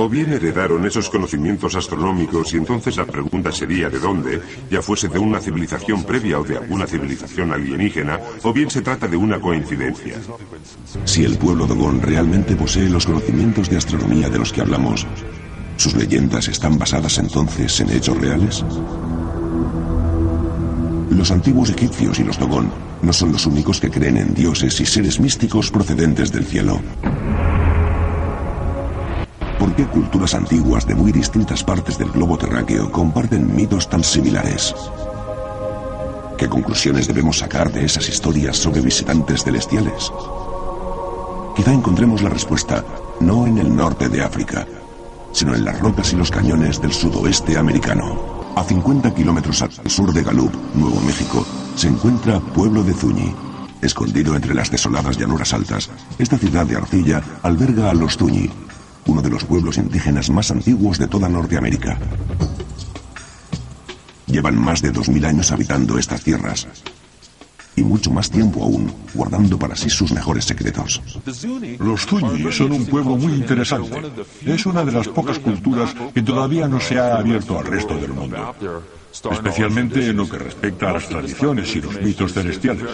O 0.00 0.08
bien 0.08 0.32
heredaron 0.32 0.86
esos 0.86 1.10
conocimientos 1.10 1.74
astronómicos 1.74 2.54
y 2.54 2.56
entonces 2.56 2.96
la 2.96 3.04
pregunta 3.04 3.50
sería 3.50 3.90
de 3.90 3.98
dónde, 3.98 4.40
ya 4.70 4.80
fuese 4.80 5.08
de 5.08 5.18
una 5.18 5.40
civilización 5.40 6.04
previa 6.04 6.38
o 6.38 6.44
de 6.44 6.56
alguna 6.56 6.86
civilización 6.86 7.52
alienígena, 7.52 8.20
o 8.44 8.52
bien 8.52 8.70
se 8.70 8.80
trata 8.80 9.08
de 9.08 9.16
una 9.16 9.40
coincidencia. 9.40 10.14
Si 11.04 11.24
el 11.24 11.36
pueblo 11.36 11.66
Dogon 11.66 12.00
realmente 12.00 12.54
posee 12.54 12.88
los 12.88 13.06
conocimientos 13.06 13.68
de 13.68 13.76
astronomía 13.76 14.28
de 14.28 14.38
los 14.38 14.52
que 14.52 14.60
hablamos, 14.60 15.04
¿sus 15.76 15.94
leyendas 15.94 16.46
están 16.46 16.78
basadas 16.78 17.18
entonces 17.18 17.80
en 17.80 17.90
hechos 17.90 18.16
reales? 18.18 18.64
Los 21.10 21.32
antiguos 21.32 21.70
egipcios 21.70 22.20
y 22.20 22.22
los 22.22 22.38
Dogon 22.38 22.70
no 23.02 23.12
son 23.12 23.32
los 23.32 23.46
únicos 23.46 23.80
que 23.80 23.90
creen 23.90 24.16
en 24.16 24.32
dioses 24.32 24.80
y 24.80 24.86
seres 24.86 25.18
místicos 25.18 25.72
procedentes 25.72 26.30
del 26.30 26.44
cielo. 26.44 26.80
¿Por 29.68 29.76
qué 29.76 29.86
culturas 29.86 30.32
antiguas 30.32 30.86
de 30.86 30.94
muy 30.94 31.12
distintas 31.12 31.62
partes 31.62 31.98
del 31.98 32.10
globo 32.10 32.38
terráqueo 32.38 32.90
comparten 32.90 33.54
mitos 33.54 33.86
tan 33.86 34.02
similares? 34.02 34.74
¿Qué 36.38 36.48
conclusiones 36.48 37.06
debemos 37.06 37.40
sacar 37.40 37.70
de 37.70 37.84
esas 37.84 38.08
historias 38.08 38.56
sobre 38.56 38.80
visitantes 38.80 39.44
celestiales? 39.44 40.10
Quizá 41.54 41.70
encontremos 41.70 42.22
la 42.22 42.30
respuesta 42.30 42.82
no 43.20 43.46
en 43.46 43.58
el 43.58 43.76
norte 43.76 44.08
de 44.08 44.22
África, 44.22 44.66
sino 45.32 45.54
en 45.54 45.66
las 45.66 45.78
rocas 45.78 46.14
y 46.14 46.16
los 46.16 46.30
cañones 46.30 46.80
del 46.80 46.94
sudoeste 46.94 47.58
americano. 47.58 48.54
A 48.56 48.64
50 48.64 49.14
kilómetros 49.14 49.60
al 49.60 49.90
sur 49.90 50.14
de 50.14 50.22
Gallup, 50.22 50.54
Nuevo 50.76 50.98
México, 51.02 51.44
se 51.76 51.88
encuentra 51.88 52.40
Pueblo 52.40 52.82
de 52.82 52.94
Zuñi. 52.94 53.34
Escondido 53.82 54.34
entre 54.34 54.54
las 54.54 54.70
desoladas 54.70 55.18
llanuras 55.18 55.52
altas, 55.52 55.90
esta 56.18 56.38
ciudad 56.38 56.64
de 56.64 56.76
arcilla 56.76 57.22
alberga 57.42 57.90
a 57.90 57.94
los 57.94 58.16
Zuñi, 58.16 58.50
uno 59.08 59.22
de 59.22 59.30
los 59.30 59.44
pueblos 59.44 59.78
indígenas 59.78 60.30
más 60.30 60.50
antiguos 60.50 60.98
de 60.98 61.08
toda 61.08 61.28
Norteamérica. 61.28 61.98
Llevan 64.26 64.56
más 64.56 64.82
de 64.82 64.92
2.000 64.92 65.24
años 65.26 65.50
habitando 65.50 65.98
estas 65.98 66.22
tierras. 66.22 66.68
y 67.74 67.82
mucho 67.82 68.10
más 68.10 68.28
tiempo 68.28 68.64
aún, 68.64 68.92
guardando 69.14 69.56
para 69.56 69.76
sí 69.76 69.88
sus 69.88 70.10
mejores 70.10 70.44
secretos. 70.44 71.00
Los 71.78 72.06
Zuni 72.06 72.52
son 72.52 72.72
un 72.72 72.84
pueblo 72.86 73.16
muy 73.16 73.34
interesante. 73.34 74.02
Es 74.44 74.66
una 74.66 74.84
de 74.84 74.90
las 74.90 75.06
pocas 75.06 75.38
culturas 75.38 75.94
que 76.12 76.22
todavía 76.22 76.66
no 76.66 76.80
se 76.80 76.98
ha 76.98 77.16
abierto 77.16 77.56
al 77.56 77.66
resto 77.66 77.96
del 77.96 78.12
mundo 78.12 78.54
especialmente 79.12 80.06
en 80.06 80.16
lo 80.16 80.28
que 80.28 80.38
respecta 80.38 80.90
a 80.90 80.92
las 80.94 81.08
tradiciones 81.08 81.74
y 81.74 81.80
los 81.80 82.00
mitos 82.00 82.32
celestiales. 82.32 82.84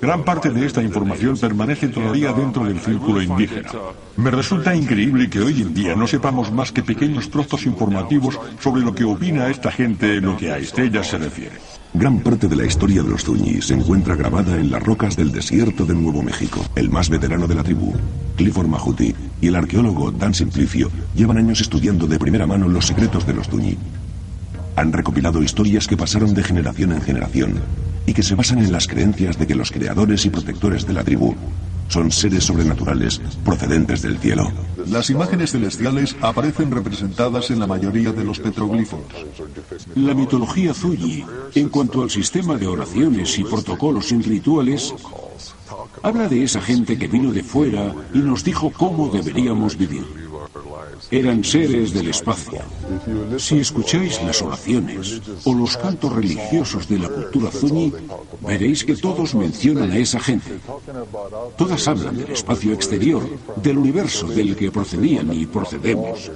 Gran 0.00 0.24
parte 0.24 0.50
de 0.50 0.66
esta 0.66 0.82
información 0.82 1.36
permanece 1.36 1.88
todavía 1.88 2.32
dentro 2.32 2.64
del 2.64 2.80
círculo 2.80 3.22
indígena. 3.22 3.70
Me 4.16 4.30
resulta 4.30 4.74
increíble 4.74 5.28
que 5.28 5.40
hoy 5.40 5.62
en 5.62 5.74
día 5.74 5.94
no 5.94 6.06
sepamos 6.06 6.52
más 6.52 6.72
que 6.72 6.82
pequeños 6.82 7.30
trozos 7.30 7.66
informativos 7.66 8.38
sobre 8.60 8.82
lo 8.82 8.94
que 8.94 9.04
opina 9.04 9.48
esta 9.48 9.70
gente 9.70 10.16
en 10.16 10.26
lo 10.26 10.36
que 10.36 10.50
a 10.50 10.58
estrellas 10.58 11.08
se 11.08 11.18
refiere. 11.18 11.56
Gran 11.94 12.20
parte 12.20 12.46
de 12.46 12.56
la 12.56 12.66
historia 12.66 13.02
de 13.02 13.08
los 13.08 13.24
Zuñi 13.24 13.62
se 13.62 13.72
encuentra 13.72 14.14
grabada 14.14 14.56
en 14.56 14.70
las 14.70 14.82
rocas 14.82 15.16
del 15.16 15.32
desierto 15.32 15.86
de 15.86 15.94
Nuevo 15.94 16.22
México. 16.22 16.62
El 16.74 16.90
más 16.90 17.08
veterano 17.08 17.46
de 17.46 17.54
la 17.54 17.62
tribu, 17.62 17.94
Clifford 18.36 18.66
Mahuti, 18.66 19.14
y 19.40 19.48
el 19.48 19.56
arqueólogo 19.56 20.10
Dan 20.10 20.34
Simplicio 20.34 20.90
llevan 21.14 21.38
años 21.38 21.62
estudiando 21.62 22.06
de 22.06 22.18
primera 22.18 22.46
mano 22.46 22.68
los 22.68 22.86
secretos 22.86 23.26
de 23.26 23.34
los 23.34 23.48
Zuñi 23.48 23.78
han 24.76 24.92
recopilado 24.92 25.42
historias 25.42 25.86
que 25.86 25.96
pasaron 25.96 26.34
de 26.34 26.44
generación 26.44 26.92
en 26.92 27.00
generación 27.00 27.60
y 28.06 28.12
que 28.12 28.22
se 28.22 28.34
basan 28.34 28.58
en 28.58 28.70
las 28.70 28.86
creencias 28.86 29.38
de 29.38 29.46
que 29.46 29.54
los 29.54 29.72
creadores 29.72 30.24
y 30.26 30.30
protectores 30.30 30.86
de 30.86 30.92
la 30.92 31.02
tribu 31.02 31.34
son 31.88 32.10
seres 32.10 32.44
sobrenaturales 32.44 33.20
procedentes 33.44 34.02
del 34.02 34.18
cielo. 34.18 34.50
Las 34.88 35.08
imágenes 35.08 35.52
celestiales 35.52 36.16
aparecen 36.20 36.70
representadas 36.70 37.50
en 37.50 37.60
la 37.60 37.66
mayoría 37.66 38.12
de 38.12 38.24
los 38.24 38.40
petroglifos. 38.40 39.00
La 39.94 40.14
mitología 40.14 40.74
Zuyi, 40.74 41.24
en 41.54 41.68
cuanto 41.68 42.02
al 42.02 42.10
sistema 42.10 42.56
de 42.56 42.66
oraciones 42.66 43.38
y 43.38 43.44
protocolos 43.44 44.12
y 44.12 44.20
rituales, 44.20 44.94
habla 46.02 46.28
de 46.28 46.42
esa 46.42 46.60
gente 46.60 46.98
que 46.98 47.08
vino 47.08 47.32
de 47.32 47.42
fuera 47.42 47.94
y 48.12 48.18
nos 48.18 48.44
dijo 48.44 48.70
cómo 48.70 49.08
deberíamos 49.08 49.76
vivir 49.76 50.25
eran 51.10 51.44
seres 51.44 51.92
del 51.92 52.08
espacio. 52.08 52.60
Si 53.38 53.58
escucháis 53.58 54.22
las 54.22 54.42
oraciones 54.42 55.20
o 55.44 55.54
los 55.54 55.76
cantos 55.76 56.12
religiosos 56.12 56.88
de 56.88 56.98
la 56.98 57.08
cultura 57.08 57.50
Zuni, 57.50 57.92
veréis 58.40 58.84
que 58.84 58.96
todos 58.96 59.34
mencionan 59.34 59.90
a 59.92 59.98
esa 59.98 60.20
gente. 60.20 60.58
Todas 61.56 61.86
hablan 61.88 62.16
del 62.16 62.32
espacio 62.32 62.72
exterior, 62.72 63.22
del 63.62 63.78
universo 63.78 64.26
del 64.26 64.56
que 64.56 64.70
procedían 64.70 65.32
y 65.32 65.46
procedemos. 65.46 66.30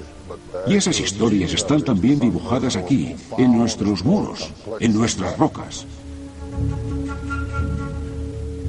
Y 0.67 0.77
esas 0.77 1.01
historias 1.01 1.53
están 1.53 1.83
también 1.83 2.21
dibujadas 2.21 2.77
aquí, 2.77 3.15
en 3.39 3.57
nuestros 3.57 4.05
muros, 4.05 4.51
en 4.79 4.95
nuestras 4.95 5.37
rocas. 5.39 5.87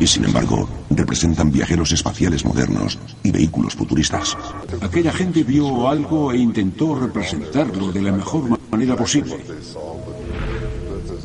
y 0.00 0.06
sin 0.06 0.24
embargo 0.24 0.68
representan 0.90 1.50
viajeros 1.50 1.92
espaciales 1.92 2.44
modernos 2.44 2.98
y 3.22 3.30
vehículos 3.30 3.74
futuristas. 3.74 4.36
Aquella 4.80 5.12
gente 5.12 5.42
vio 5.42 5.88
algo 5.88 6.32
e 6.32 6.38
intentó 6.38 6.98
representarlo 6.98 7.92
de 7.92 8.02
la 8.02 8.12
mejor 8.12 8.58
manera 8.70 8.96
posible. 8.96 9.38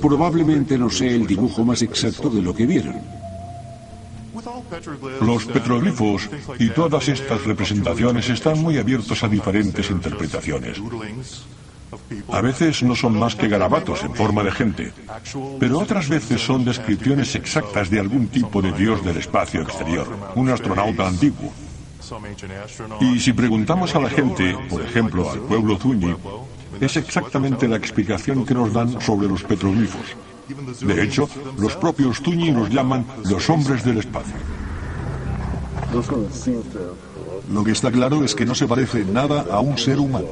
Probablemente 0.02 0.78
no 0.78 0.90
sea 0.90 1.12
el 1.12 1.26
dibujo 1.28 1.64
más 1.64 1.82
exacto 1.82 2.30
de 2.30 2.42
lo 2.42 2.54
que 2.54 2.66
vieron. 2.66 3.02
Los 5.22 5.46
petroglifos 5.46 6.30
y 6.60 6.70
todas 6.70 7.08
estas 7.08 7.44
representaciones 7.46 8.30
están 8.30 8.60
muy 8.60 8.78
abiertos 8.78 9.24
a 9.24 9.28
diferentes 9.28 9.90
interpretaciones. 9.90 10.82
A 12.32 12.42
veces 12.42 12.84
no 12.84 12.96
son 12.96 13.18
más 13.18 13.36
que 13.36 13.48
garabatos 13.48 14.04
en 14.04 14.14
forma 14.14 14.44
de 14.44 14.52
gente, 14.52 14.94
pero 15.60 15.80
otras 15.80 16.10
veces 16.10 16.42
son 16.42 16.66
descripciones 16.66 17.36
exactas 17.36 17.90
de 17.90 18.00
algún 18.00 18.28
tipo 18.28 18.62
de 18.62 18.72
dios 18.72 19.04
del 19.04 19.18
espacio 19.18 19.62
exterior, 19.62 20.08
un 20.36 20.50
astronauta 20.50 21.08
antiguo. 21.08 21.52
Y 23.02 23.20
si 23.20 23.34
preguntamos 23.34 23.96
a 23.96 24.00
la 24.00 24.10
gente, 24.10 24.58
por 24.70 24.82
ejemplo 24.82 25.30
al 25.30 25.40
pueblo 25.40 25.78
Zuñi, 25.78 26.16
es 26.82 26.98
exactamente 26.98 27.68
la 27.68 27.78
explicación 27.78 28.46
que 28.46 28.54
nos 28.54 28.74
dan 28.74 29.00
sobre 29.02 29.28
los 29.28 29.44
petroglifos. 29.44 30.16
De 30.82 31.04
hecho, 31.04 31.30
los 31.58 31.76
propios 31.76 32.22
Zuñi 32.22 32.52
nos 32.52 32.70
llaman 32.70 33.06
los 33.26 33.50
hombres 33.50 33.84
del 33.84 34.00
espacio. 34.00 34.36
Lo 37.52 37.64
que 37.64 37.72
está 37.72 37.92
claro 37.92 38.24
es 38.24 38.36
que 38.36 38.46
no 38.46 38.56
se 38.56 38.68
parece 38.68 39.06
nada 39.06 39.46
a 39.52 39.60
un 39.60 39.78
ser 39.78 40.00
humano. 40.00 40.28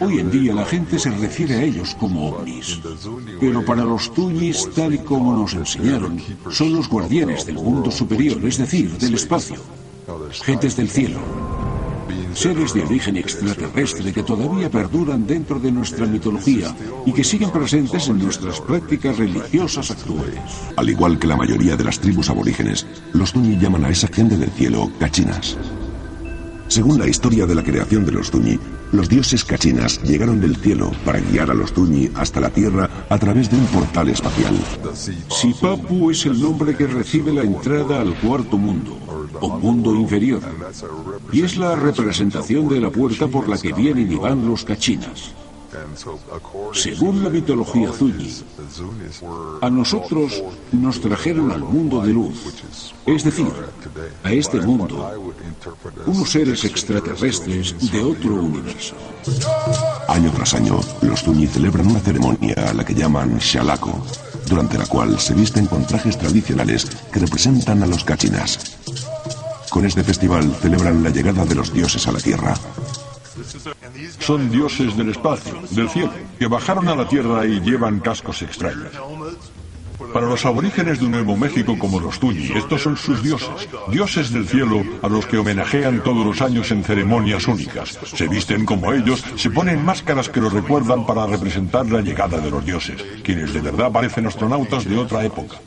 Hoy 0.00 0.18
en 0.18 0.30
día 0.30 0.54
la 0.54 0.64
gente 0.64 0.98
se 0.98 1.10
refiere 1.10 1.54
a 1.56 1.62
ellos 1.62 1.94
como 1.98 2.30
ovnis, 2.30 2.80
pero 3.40 3.64
para 3.64 3.84
los 3.84 4.12
tuñis, 4.12 4.68
tal 4.74 4.94
y 4.94 4.98
como 4.98 5.36
nos 5.36 5.54
enseñaron, 5.54 6.20
son 6.50 6.74
los 6.74 6.88
guardianes 6.88 7.46
del 7.46 7.56
mundo 7.56 7.90
superior, 7.90 8.44
es 8.44 8.58
decir, 8.58 8.96
del 8.98 9.14
espacio, 9.14 9.56
gentes 10.44 10.76
del 10.76 10.90
cielo, 10.90 11.20
seres 12.34 12.74
de 12.74 12.82
origen 12.82 13.16
extraterrestre 13.16 14.12
que 14.12 14.22
todavía 14.22 14.70
perduran 14.70 15.26
dentro 15.26 15.58
de 15.58 15.72
nuestra 15.72 16.06
mitología 16.06 16.74
y 17.06 17.12
que 17.12 17.24
siguen 17.24 17.50
presentes 17.50 18.08
en 18.08 18.18
nuestras 18.18 18.60
prácticas 18.60 19.16
religiosas 19.18 19.90
actuales. 19.90 20.38
Al 20.76 20.88
igual 20.88 21.18
que 21.18 21.26
la 21.26 21.36
mayoría 21.36 21.76
de 21.76 21.84
las 21.84 21.98
tribus 21.98 22.30
aborígenes, 22.30 22.86
los 23.12 23.32
Tuñi 23.32 23.58
llaman 23.58 23.84
a 23.84 23.90
esa 23.90 24.08
gente 24.08 24.36
del 24.36 24.50
cielo 24.50 24.90
cachinas. 24.98 25.56
Según 26.68 26.98
la 26.98 27.08
historia 27.08 27.46
de 27.46 27.54
la 27.54 27.64
creación 27.64 28.04
de 28.04 28.12
los 28.12 28.30
Tuñi, 28.30 28.58
los 28.92 29.08
dioses 29.08 29.44
cachinas 29.44 30.02
llegaron 30.02 30.40
del 30.40 30.56
cielo 30.56 30.90
para 31.04 31.20
guiar 31.20 31.50
a 31.50 31.54
los 31.54 31.72
Tuñi 31.72 32.10
hasta 32.14 32.40
la 32.40 32.50
tierra 32.50 32.88
a 33.08 33.18
través 33.18 33.50
de 33.50 33.56
un 33.56 33.66
portal 33.66 34.08
espacial. 34.08 34.54
Sipapu 35.28 36.10
es 36.10 36.26
el 36.26 36.40
nombre 36.40 36.76
que 36.76 36.86
recibe 36.86 37.32
la 37.32 37.42
entrada 37.42 38.00
al 38.00 38.14
cuarto 38.18 38.58
mundo, 38.58 38.98
o 39.40 39.58
mundo 39.58 39.94
inferior, 39.94 40.40
y 41.32 41.42
es 41.42 41.56
la 41.56 41.76
representación 41.76 42.68
de 42.68 42.80
la 42.80 42.90
puerta 42.90 43.28
por 43.28 43.48
la 43.48 43.58
que 43.58 43.72
vienen 43.72 44.10
y 44.10 44.16
van 44.16 44.46
los 44.46 44.64
cachinas. 44.64 45.34
Según 46.72 47.22
la 47.22 47.30
mitología 47.30 47.92
Zuñi, 47.92 48.32
a 49.60 49.70
nosotros 49.70 50.42
nos 50.72 51.00
trajeron 51.00 51.50
al 51.50 51.60
mundo 51.60 52.00
de 52.00 52.12
luz, 52.12 52.34
es 53.06 53.24
decir, 53.24 53.52
a 54.24 54.32
este 54.32 54.60
mundo, 54.60 55.10
unos 56.06 56.30
seres 56.30 56.64
extraterrestres 56.64 57.92
de 57.92 58.02
otro 58.02 58.34
universo. 58.34 58.94
Año 60.08 60.30
tras 60.32 60.54
año, 60.54 60.80
los 61.02 61.22
Zuñi 61.22 61.46
celebran 61.46 61.86
una 61.86 62.00
ceremonia 62.00 62.70
a 62.70 62.74
la 62.74 62.84
que 62.84 62.94
llaman 62.94 63.38
Shalako, 63.38 64.04
durante 64.48 64.78
la 64.78 64.86
cual 64.86 65.18
se 65.18 65.34
visten 65.34 65.66
con 65.66 65.86
trajes 65.86 66.18
tradicionales 66.18 66.86
que 67.12 67.20
representan 67.20 67.82
a 67.82 67.86
los 67.86 68.04
cachinas. 68.04 68.58
Con 69.70 69.84
este 69.86 70.02
festival 70.02 70.52
celebran 70.60 71.02
la 71.04 71.10
llegada 71.10 71.44
de 71.44 71.54
los 71.54 71.72
dioses 71.72 72.06
a 72.08 72.12
la 72.12 72.18
Tierra, 72.18 72.54
son 74.18 74.50
dioses 74.50 74.96
del 74.96 75.10
espacio, 75.10 75.54
del 75.70 75.88
cielo, 75.88 76.12
que 76.38 76.46
bajaron 76.46 76.88
a 76.88 76.96
la 76.96 77.08
tierra 77.08 77.46
y 77.46 77.60
llevan 77.60 78.00
cascos 78.00 78.42
extraños. 78.42 78.92
Para 80.12 80.26
los 80.26 80.44
aborígenes 80.44 81.00
de 81.00 81.08
Nuevo 81.08 81.36
México 81.36 81.76
como 81.78 82.00
los 82.00 82.18
Tuñi, 82.18 82.50
estos 82.54 82.82
son 82.82 82.96
sus 82.96 83.22
dioses, 83.22 83.68
dioses 83.90 84.32
del 84.32 84.46
cielo 84.46 84.82
a 85.02 85.08
los 85.08 85.26
que 85.26 85.38
homenajean 85.38 86.02
todos 86.02 86.26
los 86.26 86.40
años 86.40 86.70
en 86.72 86.82
ceremonias 86.82 87.46
únicas. 87.46 87.98
Se 88.04 88.26
visten 88.26 88.64
como 88.64 88.92
ellos, 88.92 89.24
se 89.36 89.50
ponen 89.50 89.84
máscaras 89.84 90.28
que 90.28 90.40
los 90.40 90.52
recuerdan 90.52 91.06
para 91.06 91.26
representar 91.26 91.86
la 91.86 92.00
llegada 92.00 92.38
de 92.38 92.50
los 92.50 92.64
dioses, 92.64 93.02
quienes 93.22 93.52
de 93.52 93.60
verdad 93.60 93.92
parecen 93.92 94.26
astronautas 94.26 94.84
de 94.84 94.98
otra 94.98 95.24
época. 95.24 95.58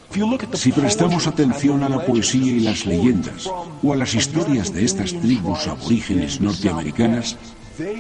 Si 0.54 0.72
prestamos 0.72 1.26
atención 1.26 1.84
a 1.84 1.90
la 1.90 2.06
poesía 2.06 2.52
y 2.52 2.60
las 2.60 2.86
leyendas, 2.86 3.50
o 3.82 3.94
a 3.94 3.96
las 3.96 4.14
historias 4.14 4.74
de 4.74 4.86
estas 4.86 5.14
tribus 5.14 5.68
aborígenes 5.68 6.42
norteamericanas, 6.42 7.38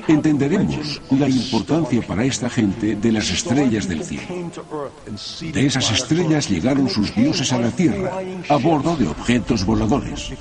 entenderemos 0.08 1.02
la 1.12 1.28
importancia 1.30 2.02
para 2.02 2.26
esta 2.26 2.50
gente 2.50 2.96
de 2.96 3.12
las 3.12 3.30
estrellas 3.30 3.88
del 3.88 4.04
cielo. 4.04 4.52
De 5.54 5.66
esas 5.66 5.92
estrellas 5.92 6.50
llegaron 6.50 6.90
sus 6.90 7.14
dioses 7.16 7.52
a 7.54 7.60
la 7.60 7.72
tierra 7.72 8.12
a 8.50 8.56
bordo 8.58 8.96
de 8.96 9.08
objetos 9.08 9.66
voladores. 9.66 10.32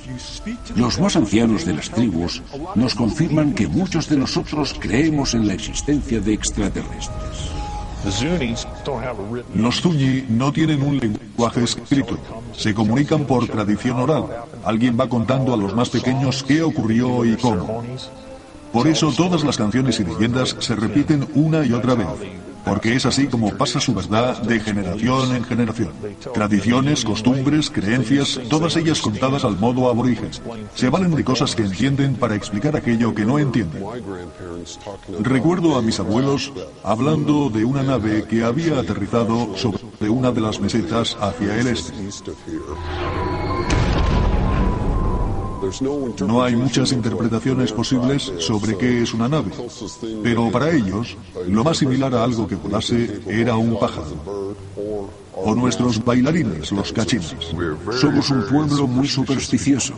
Los 0.75 0.99
más 0.99 1.15
ancianos 1.15 1.65
de 1.65 1.73
las 1.73 1.89
tribus 1.89 2.41
nos 2.75 2.95
confirman 2.95 3.53
que 3.53 3.67
muchos 3.67 4.09
de 4.09 4.17
nosotros 4.17 4.75
creemos 4.79 5.33
en 5.33 5.47
la 5.47 5.53
existencia 5.53 6.19
de 6.19 6.33
extraterrestres. 6.33 7.53
Los 9.55 9.81
Zuñi 9.81 10.25
no 10.27 10.51
tienen 10.51 10.81
un 10.81 10.99
lenguaje 10.99 11.63
escrito. 11.63 12.17
Se 12.51 12.73
comunican 12.73 13.25
por 13.25 13.47
tradición 13.47 13.97
oral. 13.97 14.25
Alguien 14.65 14.99
va 14.99 15.07
contando 15.07 15.53
a 15.53 15.57
los 15.57 15.73
más 15.73 15.89
pequeños 15.89 16.43
qué 16.43 16.61
ocurrió 16.61 17.23
y 17.23 17.37
cómo. 17.37 17.83
Por 18.73 18.87
eso 18.87 19.13
todas 19.15 19.43
las 19.43 19.55
canciones 19.55 19.99
y 19.99 20.03
leyendas 20.03 20.55
se 20.59 20.75
repiten 20.75 21.27
una 21.35 21.63
y 21.63 21.73
otra 21.73 21.93
vez. 21.93 22.07
porque 22.65 22.95
es 22.95 23.05
así 23.05 23.27
como 23.27 23.55
pasa 23.57 23.81
su 23.81 23.93
verdad 23.93 24.41
de 24.41 24.57
generación 24.59 25.35
en 25.35 25.43
generación. 25.43 25.91
Tradiciones, 26.33 27.03
costumbres, 27.03 27.69
creencias, 27.69 28.39
todas 28.49 28.77
ellas 28.77 29.01
contadas 29.01 29.43
al 29.43 29.59
modo 29.59 29.89
aborigen. 29.89 30.29
Se 30.73 30.89
valen 30.89 31.13
de 31.13 31.25
cosas 31.25 31.55
que 31.55 31.63
entienden 31.63 32.15
para 32.15 32.35
explicar 32.35 32.75
aquello 32.77 33.13
que 33.13 33.25
no 33.25 33.37
entienden. 33.37 33.83
Recuerdo 35.19 35.75
a 35.75 35.81
mis 35.81 35.99
abuelos 35.99 36.53
hablando 36.83 37.49
de 37.49 37.65
una 37.65 37.83
nave 37.83 38.23
que 38.29 38.45
había 38.45 38.79
aterrizado 38.79 39.57
sobre 39.57 40.09
una 40.09 40.31
de 40.31 40.41
las 40.41 40.61
mesetas 40.61 41.17
hacia 41.19 41.59
el 41.59 41.67
este. 41.67 41.93
No 46.27 46.43
hay 46.43 46.55
muchas 46.55 46.91
interpretaciones 46.91 47.71
posibles 47.71 48.31
sobre 48.39 48.77
qué 48.77 49.03
es 49.03 49.13
una 49.13 49.29
nave, 49.29 49.51
pero 50.21 50.51
para 50.51 50.71
ellos, 50.71 51.15
lo 51.47 51.63
más 51.63 51.77
similar 51.77 52.13
a 52.13 52.23
algo 52.23 52.47
que 52.47 52.55
volase 52.55 53.21
era 53.27 53.55
un 53.55 53.79
pájaro. 53.79 54.55
O 55.35 55.55
nuestros 55.55 56.03
bailarines, 56.03 56.71
los 56.71 56.91
cachinas. 56.91 57.35
Somos 57.99 58.29
un 58.29 58.45
pueblo 58.47 58.87
muy 58.87 59.07
supersticioso. 59.07 59.93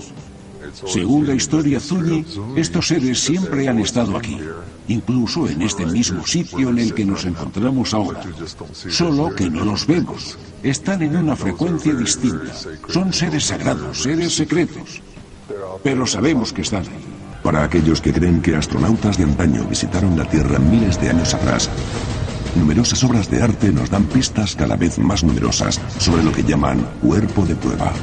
Según 0.86 1.26
la 1.26 1.34
historia 1.34 1.80
Zuni, 1.80 2.26
estos 2.56 2.88
seres 2.88 3.20
siempre 3.20 3.68
han 3.68 3.80
estado 3.80 4.18
aquí, 4.18 4.38
incluso 4.88 5.48
en 5.48 5.62
este 5.62 5.86
mismo 5.86 6.26
sitio 6.28 6.70
en 6.70 6.80
el 6.80 6.94
que 6.94 7.06
nos 7.06 7.26
encontramos 7.26 7.94
ahora. 7.94 8.22
Solo 8.90 9.34
que 9.34 9.50
no 9.50 9.66
los 9.66 9.88
vemos. 9.88 10.38
Están 10.62 11.02
en 11.02 11.16
una 11.16 11.36
frecuencia 11.36 11.94
distinta. 11.94 12.54
Son 12.90 13.12
seres 13.14 13.46
sagrados, 13.46 14.04
seres 14.04 14.36
secretos 14.36 15.02
pero 15.84 16.08
sabemos 16.08 16.52
que 16.54 16.62
están 16.62 16.84
ahí. 16.84 17.16
Para 17.44 17.64
aquellos 17.64 18.02
que 18.02 18.12
creen 18.12 18.42
que 18.42 18.56
astronautas 18.56 19.18
de 19.20 19.24
antaño 19.24 19.66
visitaron 19.66 20.18
la 20.18 20.26
Tierra 20.26 20.58
miles 20.58 21.00
de 21.00 21.12
años 21.12 21.32
atrás, 21.36 21.70
numerosas 22.56 23.04
obras 23.04 23.30
de 23.30 23.42
arte 23.42 23.72
nos 23.72 23.92
dan 23.92 24.06
pistas 24.06 24.56
cada 24.56 24.76
vez 24.76 24.98
más 24.98 25.24
numerosas 25.24 25.80
sobre 26.00 26.24
lo 26.24 26.32
que 26.32 26.44
llaman 26.44 26.80
cuerpo 27.02 27.46
de 27.46 27.56
prueba. 27.56 27.94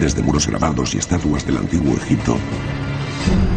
Desde 0.00 0.22
muros 0.22 0.46
grabados 0.46 0.94
y 0.94 0.98
estatuas 0.98 1.44
del 1.44 1.58
antiguo 1.58 1.94
Egipto, 1.94 2.38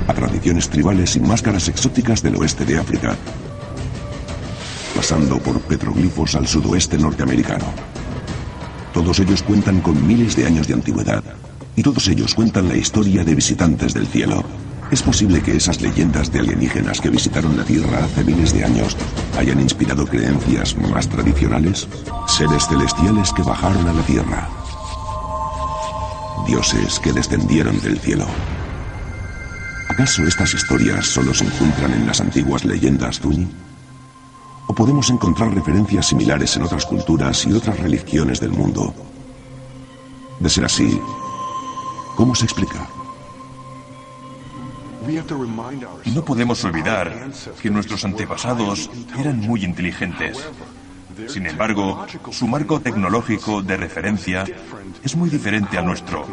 a 0.08 0.14
tradiciones 0.14 0.70
tribales 0.70 1.16
y 1.16 1.22
máscaras 1.22 1.70
exóticas 1.70 2.22
del 2.22 2.36
oeste 2.36 2.66
de 2.66 2.78
África, 2.78 3.16
pasando 4.94 5.38
por 5.40 5.62
petroglifos 5.62 6.36
al 6.36 6.48
sudoeste 6.48 6.98
norteamericano. 6.98 7.66
Todos 8.94 9.20
ellos 9.20 9.42
cuentan 9.42 9.80
con 9.80 10.06
miles 10.06 10.36
de 10.36 10.46
años 10.46 10.68
de 10.68 10.74
antigüedad 10.74 11.24
y 11.76 11.84
todos 11.84 12.08
ellos 12.08 12.34
cuentan 12.34 12.68
la 12.68 12.78
historia 12.78 13.24
de 13.24 13.36
visitantes 13.36 13.94
del 13.94 14.08
cielo. 14.08 14.44
¿Es 14.92 15.02
posible 15.02 15.42
que 15.42 15.58
esas 15.58 15.82
leyendas 15.82 16.32
de 16.32 16.40
alienígenas 16.40 17.02
que 17.02 17.10
visitaron 17.10 17.58
la 17.58 17.64
Tierra 17.64 18.06
hace 18.06 18.24
miles 18.24 18.54
de 18.54 18.64
años 18.64 18.96
hayan 19.38 19.60
inspirado 19.60 20.06
creencias 20.06 20.78
más 20.78 21.08
tradicionales? 21.10 21.88
Seres 22.28 22.68
celestiales 22.68 23.34
que 23.34 23.42
bajaron 23.42 23.88
a 23.88 23.94
la 23.94 24.04
Tierra. 24.04 24.50
Dioses 26.48 27.00
que 27.00 27.12
descendieron 27.12 27.82
del 27.82 28.00
cielo. 28.00 28.28
¿Acaso 29.90 30.24
estas 30.24 30.54
historias 30.54 31.08
solo 31.08 31.34
se 31.34 31.46
encuentran 31.46 31.92
en 31.94 32.06
las 32.06 32.22
antiguas 32.22 32.64
leyendas 32.64 33.20
Zuni? 33.20 33.48
¿O 34.68 34.74
podemos 34.76 35.10
encontrar 35.10 35.54
referencias 35.54 36.08
similares 36.08 36.56
en 36.56 36.64
otras 36.64 36.86
culturas 36.86 37.46
y 37.46 37.54
otras 37.54 37.80
religiones 37.80 38.40
del 38.40 38.52
mundo? 38.52 38.94
De 40.40 40.50
ser 40.50 40.66
así, 40.66 41.00
¿Cómo 42.16 42.34
se 42.34 42.46
explica? 42.46 42.88
No 46.06 46.26
podemos 46.26 46.64
olvidar 46.64 47.30
que 47.62 47.70
nuestros 47.70 48.04
antepasados 48.06 48.90
eran 49.18 49.40
muy 49.40 49.64
inteligentes. 49.64 50.38
Sin 51.28 51.46
embargo, 51.46 52.06
su 52.32 52.48
marco 52.48 52.80
tecnológico 52.80 53.62
de 53.62 53.78
referencia 53.78 54.46
es 55.04 55.16
muy 55.16 55.30
diferente 55.30 55.78
al 55.78 55.86
nuestro. 55.86 56.26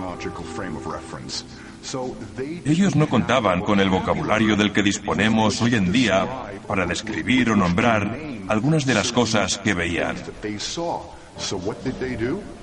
Ellos 2.64 2.96
no 2.96 3.08
contaban 3.08 3.60
con 3.60 3.80
el 3.80 3.90
vocabulario 3.90 4.56
del 4.56 4.72
que 4.72 4.82
disponemos 4.82 5.60
hoy 5.60 5.74
en 5.74 5.92
día 5.92 6.26
para 6.66 6.86
describir 6.86 7.50
o 7.50 7.56
nombrar 7.56 8.18
algunas 8.48 8.86
de 8.86 8.94
las 8.94 9.12
cosas 9.12 9.58
que 9.58 9.74
veían. 9.74 10.16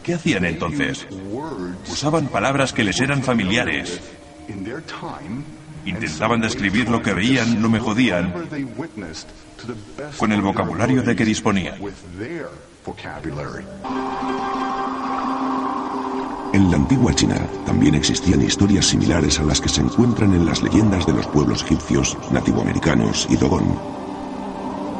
¿Qué 0.03 0.13
hacían 0.13 0.45
entonces? 0.45 1.07
Usaban 1.91 2.27
palabras 2.27 2.73
que 2.73 2.83
les 2.83 2.99
eran 2.99 3.23
familiares. 3.23 3.99
Intentaban 5.85 6.41
describir 6.41 6.89
lo 6.89 7.01
que 7.01 7.13
veían, 7.13 7.61
no 7.61 7.69
me 7.69 7.79
jodían, 7.79 8.33
con 10.17 10.31
el 10.31 10.41
vocabulario 10.41 11.01
de 11.01 11.15
que 11.15 11.25
disponían. 11.25 11.75
En 16.51 16.71
la 16.71 16.77
antigua 16.77 17.13
China 17.13 17.47
también 17.65 17.93
existían 17.95 18.41
historias 18.41 18.87
similares 18.87 19.39
a 19.39 19.43
las 19.43 19.61
que 19.61 19.69
se 19.69 19.81
encuentran 19.81 20.33
en 20.33 20.45
las 20.45 20.63
leyendas 20.63 21.05
de 21.05 21.13
los 21.13 21.27
pueblos 21.27 21.63
egipcios, 21.63 22.17
nativoamericanos 22.31 23.27
y 23.29 23.37
Dogon. 23.37 23.79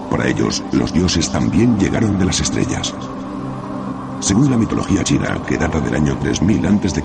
Para 0.10 0.28
ellos, 0.28 0.64
los 0.72 0.94
dioses 0.94 1.32
también 1.32 1.80
llegaron 1.80 2.18
de 2.20 2.26
las 2.26 2.40
estrellas. 2.40 2.94
Según 4.20 4.52
la 4.52 4.58
mitología 4.58 5.04
china, 5.04 5.42
que 5.48 5.58
data 5.58 5.80
del 5.80 5.96
año 5.96 6.18
3000 6.20 6.66
a.C., 6.66 7.04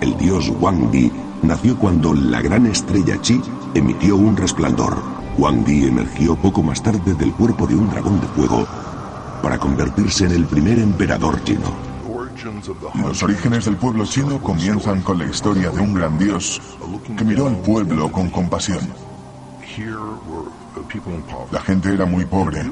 el 0.00 0.16
dios 0.16 0.50
Wang 0.60 0.90
Di 0.90 1.10
nació 1.42 1.78
cuando 1.78 2.12
la 2.14 2.40
gran 2.40 2.66
estrella 2.66 3.20
Chi 3.20 3.40
emitió 3.74 4.16
un 4.16 4.36
resplandor. 4.36 5.02
Wang 5.38 5.64
Di 5.64 5.86
emergió 5.86 6.34
poco 6.36 6.62
más 6.62 6.82
tarde 6.82 7.14
del 7.14 7.32
cuerpo 7.32 7.66
de 7.66 7.76
un 7.76 7.88
dragón 7.90 8.20
de 8.20 8.26
fuego 8.28 8.66
para 9.42 9.58
convertirse 9.58 10.24
en 10.24 10.32
el 10.32 10.46
primer 10.46 10.78
emperador 10.78 11.42
chino. 11.44 11.74
Los 12.94 13.22
orígenes 13.22 13.64
del 13.64 13.76
pueblo 13.76 14.04
chino 14.06 14.40
comienzan 14.42 15.02
con 15.02 15.18
la 15.18 15.26
historia 15.26 15.70
de 15.70 15.80
un 15.80 15.94
gran 15.94 16.18
dios 16.18 16.60
que 17.16 17.24
miró 17.24 17.46
al 17.48 17.56
pueblo 17.58 18.10
con 18.10 18.30
compasión. 18.30 18.80
La 21.50 21.60
gente 21.60 21.92
era 21.92 22.06
muy 22.06 22.24
pobre 22.24 22.62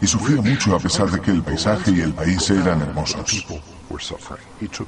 y 0.00 0.06
sufría 0.06 0.40
mucho 0.40 0.76
a 0.76 0.78
pesar 0.78 1.10
de 1.10 1.20
que 1.20 1.30
el 1.30 1.42
paisaje 1.42 1.90
y 1.90 2.00
el 2.00 2.12
país 2.12 2.48
eran 2.50 2.80
hermosos. 2.80 3.46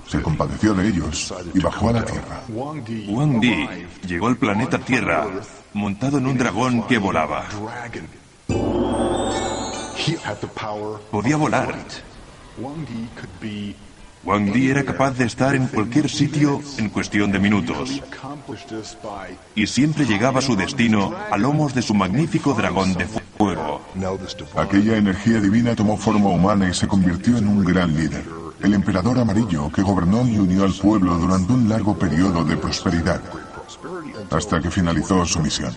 Se 0.06 0.22
compadeció 0.22 0.74
de 0.74 0.88
ellos 0.88 1.34
y 1.52 1.60
bajó 1.60 1.90
a 1.90 1.92
la 1.92 2.04
Tierra. 2.04 2.42
Wang 2.48 3.40
Di 3.40 3.68
llegó 4.06 4.28
al 4.28 4.36
planeta 4.36 4.78
Tierra 4.78 5.26
montado 5.72 6.18
en 6.18 6.26
un 6.26 6.38
dragón 6.38 6.86
que 6.86 6.98
volaba. 6.98 7.44
Podía 11.10 11.36
volar. 11.36 11.74
Wang 14.22 14.52
Di 14.52 14.68
era 14.68 14.84
capaz 14.84 15.16
de 15.16 15.24
estar 15.24 15.54
en 15.54 15.66
cualquier 15.66 16.08
sitio 16.08 16.60
en 16.76 16.90
cuestión 16.90 17.32
de 17.32 17.38
minutos. 17.38 18.02
Y 19.54 19.66
siempre 19.66 20.04
llegaba 20.04 20.40
a 20.40 20.42
su 20.42 20.56
destino 20.56 21.14
a 21.30 21.38
lomos 21.38 21.74
de 21.74 21.80
su 21.80 21.94
magnífico 21.94 22.52
dragón 22.52 22.92
de 22.94 23.06
fuego. 23.06 23.80
Aquella 24.56 24.98
energía 24.98 25.40
divina 25.40 25.74
tomó 25.74 25.96
forma 25.96 26.28
humana 26.28 26.68
y 26.68 26.74
se 26.74 26.86
convirtió 26.86 27.38
en 27.38 27.48
un 27.48 27.64
gran 27.64 27.94
líder. 27.96 28.24
El 28.62 28.74
emperador 28.74 29.18
amarillo 29.18 29.70
que 29.72 29.80
gobernó 29.80 30.26
y 30.28 30.38
unió 30.38 30.64
al 30.64 30.74
pueblo 30.74 31.16
durante 31.16 31.54
un 31.54 31.66
largo 31.66 31.98
periodo 31.98 32.44
de 32.44 32.58
prosperidad. 32.58 33.22
Hasta 34.30 34.60
que 34.60 34.70
finalizó 34.70 35.24
su 35.24 35.40
misión. 35.40 35.74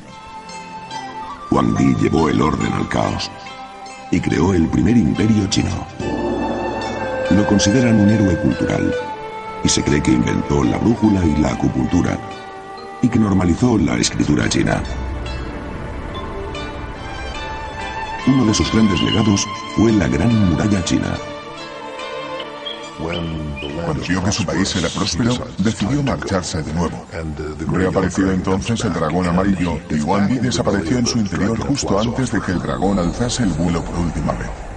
Wang 1.49 1.77
Di 1.77 1.95
llevó 1.95 2.27
el 2.27 2.41
orden 2.41 2.73
al 2.73 2.89
caos 2.89 3.31
y 4.11 4.19
creó 4.19 4.53
el 4.53 4.67
primer 4.67 4.97
imperio 4.97 5.47
chino. 5.47 5.87
Lo 7.35 7.47
consideran 7.47 7.99
un 7.99 8.09
héroe 8.09 8.37
cultural 8.37 8.93
y 9.63 9.69
se 9.69 9.81
cree 9.83 10.03
que 10.03 10.11
inventó 10.11 10.63
la 10.63 10.77
brújula 10.77 11.25
y 11.25 11.35
la 11.37 11.49
acupuntura 11.49 12.17
y 13.01 13.09
que 13.09 13.17
normalizó 13.17 13.77
la 13.77 13.97
escritura 13.97 14.47
china. 14.47 14.83
Uno 18.27 18.45
de 18.45 18.53
sus 18.53 18.71
grandes 18.71 19.01
legados 19.01 19.47
fue 19.75 19.91
la 19.93 20.07
Gran 20.07 20.49
Muralla 20.49 20.83
China. 20.85 21.13
Cuando 23.01 24.01
vio 24.07 24.23
que 24.23 24.31
su 24.31 24.45
país 24.45 24.75
era 24.75 24.89
próspero, 24.89 25.33
decidió 25.57 26.03
marcharse 26.03 26.61
de 26.61 26.71
nuevo. 26.73 27.05
Reapareció 27.71 28.31
entonces 28.31 28.85
el 28.85 28.93
dragón 28.93 29.27
amarillo 29.27 29.79
y 29.89 30.01
Wang 30.01 30.27
Di 30.27 30.37
desapareció 30.37 30.99
en 30.99 31.07
su 31.07 31.17
interior 31.17 31.59
justo 31.59 31.99
antes 31.99 32.31
de 32.31 32.39
que 32.41 32.51
el 32.51 32.59
dragón 32.59 32.99
alzase 32.99 33.43
el 33.43 33.49
vuelo 33.49 33.83
por 33.83 33.97
última 33.97 34.33
vez. 34.33 34.72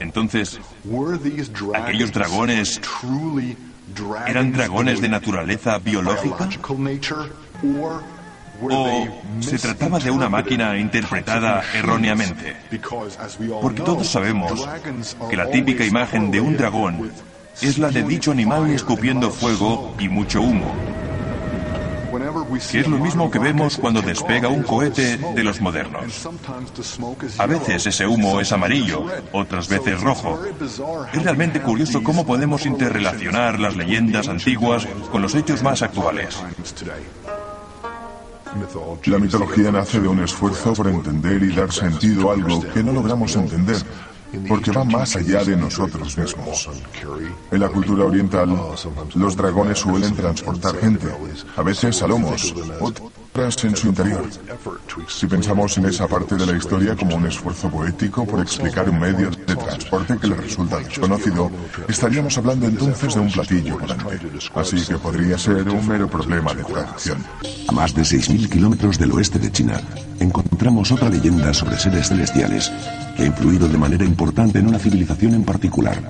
Entonces, 0.00 0.60
¿aquellos 1.74 2.12
dragones 2.12 2.80
eran 4.26 4.52
dragones 4.52 5.00
de 5.00 5.08
naturaleza 5.08 5.78
biológica? 5.78 6.48
¿O 8.70 9.08
se 9.40 9.58
trataba 9.58 9.98
de 9.98 10.10
una 10.10 10.28
máquina 10.28 10.78
interpretada 10.78 11.62
erróneamente? 11.74 12.56
Porque 13.60 13.82
todos 13.82 14.08
sabemos 14.08 14.66
que 15.28 15.36
la 15.36 15.50
típica 15.50 15.84
imagen 15.84 16.30
de 16.30 16.40
un 16.40 16.56
dragón 16.56 17.10
es 17.60 17.78
la 17.78 17.90
de 17.90 18.02
dicho 18.02 18.32
animal 18.32 18.70
escupiendo 18.70 19.30
fuego 19.30 19.94
y 19.98 20.08
mucho 20.08 20.40
humo. 20.40 20.74
Que 22.58 22.80
es 22.80 22.88
lo 22.88 22.98
mismo 22.98 23.30
que 23.30 23.38
vemos 23.38 23.76
cuando 23.76 24.02
despega 24.02 24.48
un 24.48 24.62
cohete 24.62 25.16
de 25.16 25.44
los 25.44 25.60
modernos. 25.60 26.28
A 27.38 27.46
veces 27.46 27.86
ese 27.86 28.06
humo 28.06 28.40
es 28.40 28.52
amarillo, 28.52 29.04
otras 29.32 29.68
veces 29.68 30.00
rojo. 30.00 30.40
Es 31.12 31.22
realmente 31.22 31.60
curioso 31.60 32.02
cómo 32.02 32.26
podemos 32.26 32.66
interrelacionar 32.66 33.60
las 33.60 33.76
leyendas 33.76 34.28
antiguas 34.28 34.86
con 35.10 35.22
los 35.22 35.34
hechos 35.34 35.62
más 35.62 35.82
actuales. 35.82 36.42
La 39.06 39.18
mitología 39.18 39.72
nace 39.72 40.00
de 40.00 40.08
un 40.08 40.22
esfuerzo 40.22 40.72
por 40.74 40.88
entender 40.88 41.42
y 41.42 41.54
dar 41.54 41.72
sentido 41.72 42.30
a 42.30 42.34
algo 42.34 42.62
que 42.72 42.82
no 42.84 42.92
logramos 42.92 43.34
entender, 43.34 43.76
porque 44.48 44.70
va 44.70 44.84
más 44.84 45.16
allá 45.16 45.44
de 45.44 45.56
nosotros 45.56 46.16
mismos. 46.16 46.68
En 47.50 47.60
la 47.60 47.68
cultura 47.68 48.04
oriental, 48.04 48.56
los 49.14 49.36
dragones 49.36 49.78
suelen 49.78 50.14
transportar 50.14 50.76
gente, 50.76 51.08
a 51.56 51.62
veces 51.62 52.02
a 52.02 52.06
lomos, 52.08 52.54
en 53.36 53.76
su 53.76 53.88
interior. 53.88 54.24
Si 55.08 55.26
pensamos 55.26 55.76
en 55.76 55.86
esa 55.86 56.06
parte 56.06 56.36
de 56.36 56.46
la 56.46 56.56
historia 56.56 56.94
como 56.94 57.16
un 57.16 57.26
esfuerzo 57.26 57.68
poético 57.68 58.24
por 58.24 58.40
explicar 58.40 58.88
un 58.88 59.00
medio 59.00 59.28
de 59.28 59.56
transporte 59.56 60.16
que 60.18 60.28
le 60.28 60.36
resulta 60.36 60.78
desconocido, 60.78 61.50
estaríamos 61.88 62.38
hablando 62.38 62.66
entonces 62.66 63.12
de 63.12 63.20
un 63.20 63.32
platillo 63.32 63.76
volante. 63.76 64.20
Así 64.54 64.80
que 64.86 64.98
podría 64.98 65.36
ser 65.36 65.68
un 65.68 65.86
mero 65.88 66.08
problema 66.08 66.54
de 66.54 66.62
traducción. 66.62 67.24
A 67.66 67.72
más 67.72 67.92
de 67.92 68.02
6.000 68.02 68.48
kilómetros 68.48 68.98
del 68.98 69.10
oeste 69.10 69.40
de 69.40 69.50
China, 69.50 69.80
encontramos 70.20 70.92
otra 70.92 71.08
leyenda 71.08 71.52
sobre 71.52 71.76
seres 71.76 72.08
celestiales 72.08 72.70
que 73.16 73.24
ha 73.24 73.26
influido 73.26 73.66
de 73.66 73.78
manera 73.78 74.04
importante 74.04 74.60
en 74.60 74.68
una 74.68 74.78
civilización 74.78 75.34
en 75.34 75.44
particular. 75.44 76.00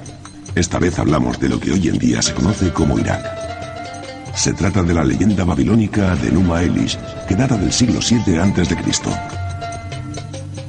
Esta 0.55 0.79
vez 0.79 0.99
hablamos 0.99 1.41
de 1.41 1.49
lo 1.49 1.59
que 1.59 1.73
hoy 1.73 1.89
en 1.89 1.99
día 1.99 2.21
se 2.21 2.35
conoce 2.35 2.71
como 2.71 2.99
Irak. 2.99 3.54
Se 4.35 4.53
trata 4.53 4.83
de 4.83 4.93
la 4.93 5.05
leyenda 5.05 5.45
babilónica 5.45 6.17
de 6.17 6.31
Numa 6.31 6.63
Elish, 6.63 6.99
que 7.27 7.35
data 7.35 7.57
del 7.57 7.73
siglo 7.73 8.01
VII 8.01 8.37
a.C. 8.37 8.77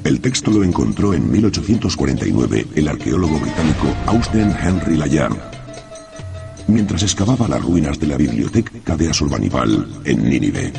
El 0.03 0.21
texto 0.21 0.51
lo 0.51 0.63
encontró 0.63 1.13
en 1.13 1.29
1849 1.31 2.67
el 2.75 2.87
arqueólogo 2.87 3.39
británico 3.39 3.87
Austen 4.05 4.55
Henry 4.61 4.95
Layard, 4.97 5.35
mientras 6.67 7.03
excavaba 7.03 7.47
las 7.47 7.61
ruinas 7.61 7.99
de 7.99 8.07
la 8.07 8.17
biblioteca 8.17 8.95
de 8.95 9.09
Asurbanipal 9.09 9.87
en 10.05 10.29
Nínive. 10.29 10.71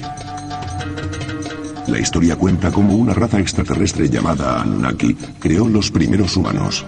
La 1.89 1.99
historia 1.99 2.37
cuenta 2.37 2.71
cómo 2.71 2.95
una 2.95 3.15
raza 3.15 3.41
extraterrestre 3.41 4.09
llamada 4.09 4.63
Anunnaki 4.63 5.15
creó 5.41 5.69
los 5.69 5.91
primeros 5.91 6.37
humanos. 6.37 6.87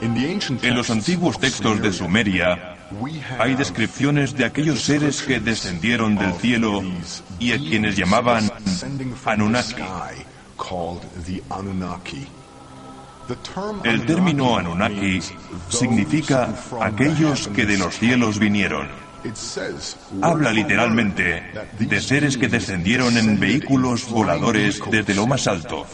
En 0.00 0.74
los 0.74 0.90
antiguos 0.90 1.38
textos 1.38 1.82
de 1.82 1.92
Sumeria 1.92 2.73
hay 3.38 3.54
descripciones 3.54 4.36
de 4.36 4.44
aquellos 4.44 4.82
seres 4.82 5.22
que 5.22 5.40
descendieron 5.40 6.16
del 6.16 6.32
cielo 6.34 6.82
y 7.38 7.52
a 7.52 7.58
quienes 7.58 7.96
llamaban 7.96 8.50
Anunnaki. 9.24 9.82
El 13.84 14.06
término 14.06 14.58
Anunnaki 14.58 15.20
significa 15.68 16.54
aquellos 16.80 17.48
que 17.48 17.64
de 17.64 17.78
los 17.78 17.98
cielos 17.98 18.38
vinieron. 18.38 18.88
Habla 20.20 20.52
literalmente 20.52 21.42
de 21.78 22.00
seres 22.00 22.36
que 22.36 22.48
descendieron 22.48 23.16
en 23.16 23.40
vehículos 23.40 24.08
voladores 24.10 24.80
desde 24.90 25.14
lo 25.14 25.26
más 25.26 25.46
alto. 25.46 25.86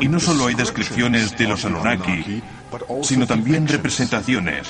Y 0.00 0.08
no 0.08 0.20
solo 0.20 0.46
hay 0.46 0.54
descripciones 0.54 1.36
de 1.36 1.48
los 1.48 1.64
Anunnaki, 1.64 2.42
sino 3.02 3.26
también 3.26 3.66
representaciones. 3.66 4.68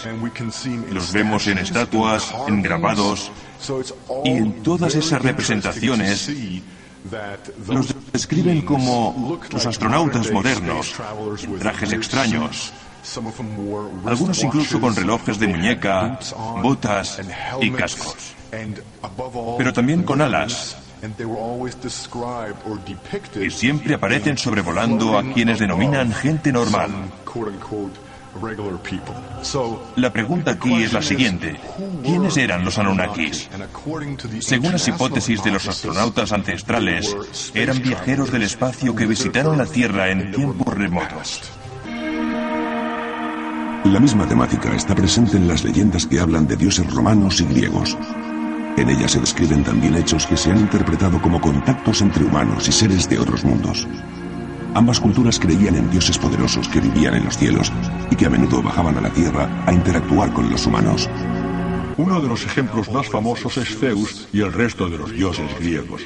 Los 0.91 1.13
vemos 1.13 1.47
en 1.47 1.59
estatuas, 1.59 2.35
en 2.49 2.63
grabados, 2.63 3.31
y 4.25 4.31
en 4.31 4.63
todas 4.63 4.95
esas 4.95 5.23
representaciones 5.23 6.31
los 7.69 7.95
describen 8.13 8.63
como 8.63 9.39
los 9.51 9.67
astronautas 9.67 10.31
modernos, 10.31 10.95
en 11.43 11.59
trajes 11.59 11.93
extraños, 11.93 12.73
algunos 14.07 14.43
incluso 14.43 14.81
con 14.81 14.97
relojes 14.97 15.39
de 15.39 15.49
muñeca, 15.49 16.19
botas 16.63 17.21
y 17.61 17.71
cascos. 17.71 18.35
Pero 19.59 19.73
también 19.73 20.03
con 20.03 20.23
alas. 20.23 20.77
Y 23.43 23.51
siempre 23.51 23.95
aparecen 23.95 24.39
sobrevolando 24.39 25.19
a 25.19 25.23
quienes 25.33 25.59
denominan 25.59 26.13
gente 26.13 26.53
normal. 26.53 26.91
La 29.97 30.13
pregunta 30.13 30.51
aquí 30.53 30.83
es 30.83 30.93
la 30.93 31.03
siguiente. 31.03 31.57
¿Quiénes 32.03 32.37
eran 32.37 32.65
los 32.65 32.79
Anunnakis? 32.79 33.49
Según 34.41 34.73
las 34.73 34.89
hipótesis 34.89 35.43
de 35.45 35.51
los 35.53 35.69
astronautas 35.69 36.33
ancestrales, 36.33 37.17
eran 37.55 37.81
viajeros 37.81 38.33
del 38.33 38.43
espacio 38.43 38.95
que 38.95 39.07
visitaron 39.07 39.59
la 39.59 39.67
Tierra 39.67 40.11
en 40.11 40.33
tiempos 40.33 40.75
remotos. 40.75 41.43
La 43.85 44.01
misma 44.01 44.27
temática 44.27 44.75
está 44.75 44.95
presente 44.95 45.37
en 45.37 45.47
las 45.47 45.63
leyendas 45.63 46.07
que 46.07 46.19
hablan 46.19 46.47
de 46.47 46.57
dioses 46.57 46.91
romanos 46.93 47.41
y 47.41 47.45
griegos. 47.45 47.97
En 48.77 48.91
ellas 48.91 49.13
se 49.13 49.21
describen 49.21 49.63
también 49.63 49.95
hechos 49.95 50.27
que 50.27 50.37
se 50.37 50.51
han 50.51 50.59
interpretado 50.59 51.23
como 51.23 51.41
contactos 51.41 52.03
entre 52.03 52.25
humanos 52.25 52.69
y 52.69 52.73
seres 52.73 53.09
de 53.09 53.19
otros 53.19 53.45
mundos. 53.45 53.87
Ambas 54.75 54.99
culturas 54.99 55.39
creían 55.39 55.77
en 55.77 55.91
dioses 55.91 56.19
poderosos 56.19 56.69
que 56.69 56.81
vivían 56.81 57.15
en 57.15 57.25
los 57.25 57.39
cielos 57.39 57.73
y 58.11 58.17
que 58.17 58.27
a 58.27 58.31
menudo 58.31 58.61
bajaban 58.61 58.99
a 58.99 59.01
la 59.01 59.11
tierra 59.11 59.49
a 59.67 59.73
interactuar 59.73 60.33
con 60.33 60.51
los 60.51 60.67
humanos. 60.67 61.09
Uno 61.97 62.21
de 62.21 62.27
los 62.27 62.45
ejemplos 62.45 62.91
más 62.91 63.09
famosos 63.09 63.57
es 63.57 63.79
Zeus 63.79 64.29
y 64.33 64.41
el 64.41 64.53
resto 64.53 64.91
de 64.91 64.99
los 64.99 65.13
dioses 65.13 65.49
griegos. 65.61 66.03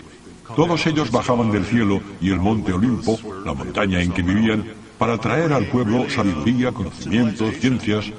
Todos 0.54 0.86
ellos 0.86 1.10
bajaban 1.10 1.50
del 1.50 1.64
cielo 1.64 2.02
y 2.20 2.30
el 2.30 2.38
monte 2.38 2.74
Olimpo, 2.74 3.18
la 3.46 3.54
montaña 3.54 4.02
en 4.02 4.12
que 4.12 4.22
vivían, 4.22 4.64
para 4.98 5.16
traer 5.16 5.54
al 5.54 5.66
pueblo 5.66 6.10
sabiduría, 6.10 6.72
conocimientos, 6.72 7.54
ciencias. 7.60 8.12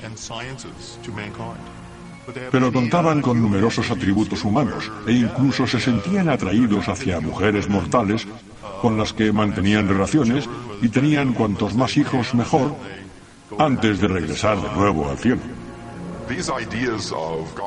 Pero 2.51 2.71
contaban 2.71 3.21
con 3.21 3.41
numerosos 3.41 3.89
atributos 3.91 4.43
humanos 4.43 4.91
e 5.07 5.13
incluso 5.13 5.67
se 5.67 5.79
sentían 5.79 6.29
atraídos 6.29 6.87
hacia 6.87 7.19
mujeres 7.19 7.69
mortales 7.69 8.27
con 8.81 8.97
las 8.97 9.13
que 9.13 9.31
mantenían 9.31 9.87
relaciones 9.87 10.47
y 10.81 10.89
tenían 10.89 11.33
cuantos 11.33 11.75
más 11.75 11.97
hijos 11.97 12.33
mejor 12.33 12.75
antes 13.57 13.99
de 13.99 14.07
regresar 14.07 14.61
de 14.61 14.69
nuevo 14.75 15.09
al 15.09 15.17
cielo. 15.17 15.41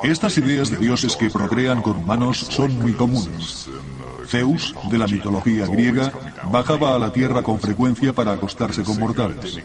Estas 0.04 0.38
ideas 0.38 0.70
de 0.70 0.76
dioses 0.76 1.16
que 1.16 1.30
procrean 1.30 1.82
con 1.82 1.96
humanos 1.96 2.38
son 2.38 2.78
muy 2.78 2.92
comunes. 2.92 3.68
Zeus, 4.32 4.74
de 4.90 4.96
la 4.96 5.06
mitología 5.06 5.66
griega, 5.66 6.10
bajaba 6.50 6.94
a 6.94 6.98
la 6.98 7.12
tierra 7.12 7.42
con 7.42 7.60
frecuencia 7.60 8.14
para 8.14 8.32
acostarse 8.32 8.82
con 8.82 8.98
mortales. 8.98 9.60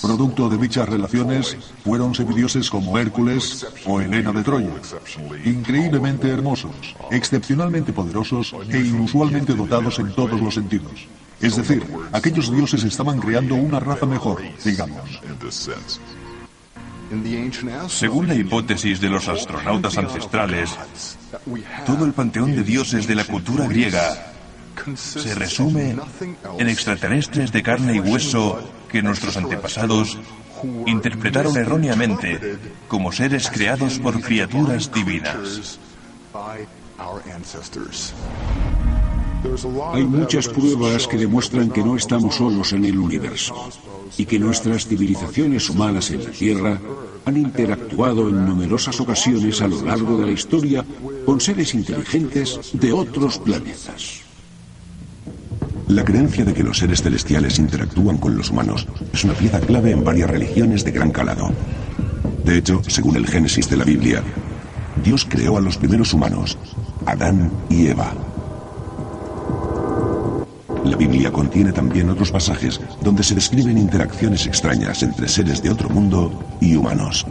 Producto 0.00 0.48
de 0.48 0.56
dichas 0.56 0.88
relaciones 0.88 1.56
fueron 1.82 2.14
semidioses 2.14 2.70
como 2.70 2.96
Hércules 2.96 3.66
o 3.86 4.00
Helena 4.00 4.30
de 4.30 4.44
Troya, 4.44 4.70
increíblemente 5.44 6.28
hermosos, 6.28 6.94
excepcionalmente 7.10 7.92
poderosos 7.92 8.54
e 8.68 8.78
inusualmente 8.78 9.52
dotados 9.52 9.98
en 9.98 10.14
todos 10.14 10.40
los 10.40 10.54
sentidos. 10.54 11.08
Es 11.40 11.56
decir, 11.56 11.82
aquellos 12.12 12.52
dioses 12.52 12.84
estaban 12.84 13.18
creando 13.18 13.56
una 13.56 13.80
raza 13.80 14.06
mejor, 14.06 14.40
digamos. 14.64 15.20
Según 17.88 18.28
la 18.28 18.34
hipótesis 18.34 19.00
de 19.00 19.08
los 19.08 19.26
astronautas 19.28 19.96
ancestrales, 19.98 20.70
todo 21.86 22.04
el 22.04 22.12
panteón 22.12 22.54
de 22.54 22.62
dioses 22.62 23.06
de 23.06 23.14
la 23.14 23.24
cultura 23.24 23.66
griega 23.66 24.32
se 24.94 25.34
resume 25.34 25.96
en 26.58 26.68
extraterrestres 26.68 27.52
de 27.52 27.62
carne 27.62 27.96
y 27.96 28.00
hueso 28.00 28.60
que 28.88 29.02
nuestros 29.02 29.36
antepasados 29.36 30.18
interpretaron 30.86 31.56
erróneamente 31.56 32.58
como 32.88 33.12
seres 33.12 33.50
creados 33.50 33.98
por 33.98 34.20
criaturas 34.20 34.90
divinas. 34.92 35.78
Hay 39.92 40.04
muchas 40.04 40.48
pruebas 40.48 41.06
que 41.06 41.16
demuestran 41.16 41.70
que 41.70 41.84
no 41.84 41.96
estamos 41.96 42.36
solos 42.36 42.72
en 42.72 42.84
el 42.84 42.98
universo 42.98 43.70
y 44.16 44.26
que 44.26 44.38
nuestras 44.38 44.86
civilizaciones 44.86 45.70
humanas 45.70 46.10
en 46.10 46.24
la 46.24 46.30
Tierra 46.30 46.80
han 47.28 47.36
interactuado 47.36 48.28
en 48.28 48.46
numerosas 48.46 48.98
ocasiones 49.00 49.60
a 49.60 49.68
lo 49.68 49.82
largo 49.84 50.18
de 50.18 50.26
la 50.26 50.32
historia 50.32 50.84
con 51.24 51.40
seres 51.40 51.74
inteligentes 51.74 52.70
de 52.72 52.92
otros 52.92 53.38
planetas. 53.38 54.22
La 55.88 56.04
creencia 56.04 56.44
de 56.44 56.54
que 56.54 56.62
los 56.62 56.78
seres 56.78 57.02
celestiales 57.02 57.58
interactúan 57.58 58.18
con 58.18 58.36
los 58.36 58.50
humanos 58.50 58.86
es 59.12 59.24
una 59.24 59.34
pieza 59.34 59.60
clave 59.60 59.90
en 59.90 60.04
varias 60.04 60.30
religiones 60.30 60.84
de 60.84 60.90
gran 60.90 61.10
calado. 61.10 61.50
De 62.44 62.58
hecho, 62.58 62.82
según 62.86 63.16
el 63.16 63.26
Génesis 63.26 63.68
de 63.68 63.76
la 63.76 63.84
Biblia, 63.84 64.22
Dios 65.04 65.26
creó 65.28 65.58
a 65.58 65.60
los 65.60 65.76
primeros 65.76 66.12
humanos, 66.12 66.58
Adán 67.06 67.50
y 67.68 67.86
Eva. 67.86 68.12
La 70.84 70.96
Biblia 70.96 71.30
contiene 71.30 71.72
también 71.72 72.08
otros 72.08 72.30
pasajes 72.30 72.80
donde 73.02 73.22
se 73.22 73.34
describen 73.34 73.78
interacciones 73.78 74.46
extrañas 74.46 75.02
entre 75.02 75.28
seres 75.28 75.62
de 75.62 75.70
otro 75.70 75.88
mundo 75.88 76.44
y 76.60 76.76
humanos. 76.76 77.26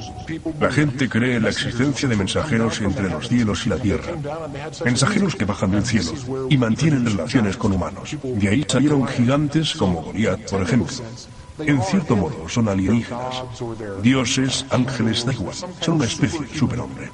La 0.60 0.72
gente 0.72 1.07
cree 1.07 1.36
en 1.36 1.44
la 1.44 1.49
existencia 1.49 2.10
de 2.10 2.15
mensajeros 2.15 2.82
entre 2.82 3.10
los 3.10 3.28
cielos 3.28 3.65
y 3.65 3.69
la 3.69 3.78
tierra. 3.78 4.14
Mensajeros 4.84 5.36
que 5.36 5.45
bajan 5.45 5.72
del 5.72 5.86
cielo 5.86 6.11
y 6.49 6.57
mantienen 6.57 7.06
relaciones 7.06 7.57
con 7.57 7.74
humanos. 7.74 8.15
De 8.22 8.49
ahí 8.49 8.65
salieron 8.68 9.07
gigantes 9.07 9.74
como 9.74 10.02
Goliat, 10.03 10.49
por 10.49 10.61
ejemplo. 10.61 10.94
En 11.60 11.82
cierto 11.82 12.15
modo, 12.15 12.48
son 12.48 12.68
alienígenas. 12.68 13.44
Dioses, 14.03 14.65
ángeles, 14.69 15.26
da 15.26 15.34
igual. 15.34 15.56
Son 15.56 15.95
una 15.95 16.06
especie 16.06 16.41
de 16.41 16.56
superhombre. 16.56 17.10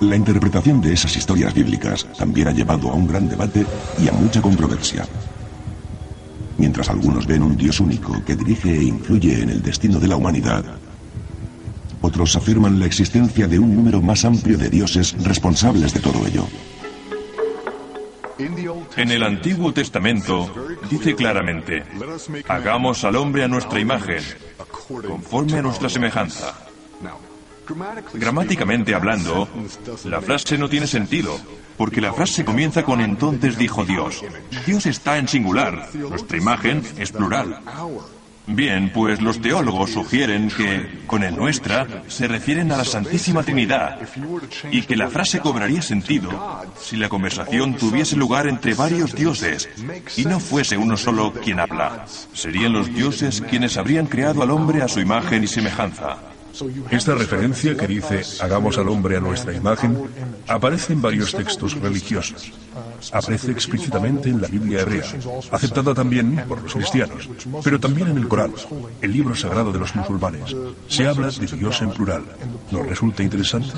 La 0.00 0.14
interpretación 0.14 0.82
de 0.82 0.92
esas 0.92 1.16
historias 1.16 1.54
bíblicas 1.54 2.06
también 2.18 2.48
ha 2.48 2.52
llevado 2.52 2.90
a 2.90 2.94
un 2.94 3.06
gran 3.06 3.28
debate 3.28 3.64
y 3.98 4.08
a 4.08 4.12
mucha 4.12 4.42
controversia. 4.42 5.06
Mientras 6.58 6.90
algunos 6.90 7.26
ven 7.26 7.42
un 7.42 7.56
Dios 7.56 7.80
único 7.80 8.22
que 8.24 8.36
dirige 8.36 8.76
e 8.76 8.84
influye 8.84 9.42
en 9.42 9.48
el 9.48 9.62
destino 9.62 9.98
de 9.98 10.08
la 10.08 10.16
humanidad, 10.16 10.64
otros 12.02 12.36
afirman 12.36 12.78
la 12.78 12.84
existencia 12.84 13.46
de 13.46 13.58
un 13.58 13.74
número 13.74 14.02
más 14.02 14.24
amplio 14.26 14.58
de 14.58 14.68
dioses 14.68 15.16
responsables 15.24 15.94
de 15.94 16.00
todo 16.00 16.26
ello. 16.26 16.46
En 18.96 19.10
el 19.10 19.22
Antiguo 19.22 19.72
Testamento 19.72 20.52
dice 20.90 21.14
claramente, 21.14 21.84
hagamos 22.48 23.02
al 23.04 23.16
hombre 23.16 23.44
a 23.44 23.48
nuestra 23.48 23.80
imagen, 23.80 24.22
conforme 25.08 25.58
a 25.58 25.62
nuestra 25.62 25.88
semejanza. 25.88 26.65
Gramáticamente 28.14 28.94
hablando, 28.94 29.48
la 30.04 30.20
frase 30.20 30.58
no 30.58 30.68
tiene 30.68 30.86
sentido, 30.86 31.38
porque 31.76 32.00
la 32.00 32.12
frase 32.12 32.44
comienza 32.44 32.82
con 32.82 33.00
entonces 33.00 33.58
dijo 33.58 33.84
Dios. 33.84 34.22
Dios 34.66 34.86
está 34.86 35.18
en 35.18 35.28
singular, 35.28 35.88
nuestra 35.94 36.36
imagen 36.36 36.82
es 36.98 37.12
plural. 37.12 37.60
Bien, 38.48 38.92
pues 38.92 39.20
los 39.20 39.40
teólogos 39.40 39.90
sugieren 39.90 40.48
que, 40.48 41.00
con 41.08 41.24
el 41.24 41.34
nuestra, 41.34 42.04
se 42.06 42.28
refieren 42.28 42.70
a 42.70 42.76
la 42.76 42.84
Santísima 42.84 43.42
Trinidad 43.42 43.98
y 44.70 44.82
que 44.82 44.94
la 44.94 45.08
frase 45.08 45.40
cobraría 45.40 45.82
sentido 45.82 46.30
si 46.80 46.96
la 46.96 47.08
conversación 47.08 47.74
tuviese 47.74 48.14
lugar 48.14 48.46
entre 48.46 48.74
varios 48.74 49.14
dioses 49.16 49.68
y 50.16 50.24
no 50.26 50.38
fuese 50.38 50.76
uno 50.76 50.96
solo 50.96 51.32
quien 51.32 51.58
habla. 51.58 52.04
Serían 52.32 52.72
los 52.72 52.94
dioses 52.94 53.40
quienes 53.40 53.76
habrían 53.76 54.06
creado 54.06 54.44
al 54.44 54.52
hombre 54.52 54.80
a 54.80 54.88
su 54.88 55.00
imagen 55.00 55.42
y 55.42 55.48
semejanza. 55.48 56.35
Esta 56.90 57.14
referencia 57.14 57.76
que 57.76 57.86
dice 57.86 58.22
hagamos 58.40 58.78
al 58.78 58.88
hombre 58.88 59.16
a 59.16 59.20
nuestra 59.20 59.52
imagen 59.52 59.96
aparece 60.48 60.92
en 60.92 61.02
varios 61.02 61.32
textos 61.32 61.74
religiosos. 61.80 62.52
Aparece 63.12 63.52
explícitamente 63.52 64.28
en 64.28 64.40
la 64.40 64.48
Biblia 64.48 64.80
hebrea, 64.80 65.04
aceptada 65.50 65.94
también 65.94 66.44
por 66.48 66.62
los 66.62 66.74
cristianos, 66.74 67.28
pero 67.62 67.78
también 67.78 68.08
en 68.08 68.18
el 68.18 68.28
Corán, 68.28 68.52
el 69.02 69.12
libro 69.12 69.34
sagrado 69.34 69.72
de 69.72 69.78
los 69.78 69.94
musulmanes. 69.94 70.54
Se 70.88 71.06
habla 71.06 71.30
de 71.30 71.46
Dios 71.46 71.82
en 71.82 71.90
plural. 71.90 72.24
¿Nos 72.70 72.86
resulta 72.86 73.22
interesante? 73.22 73.72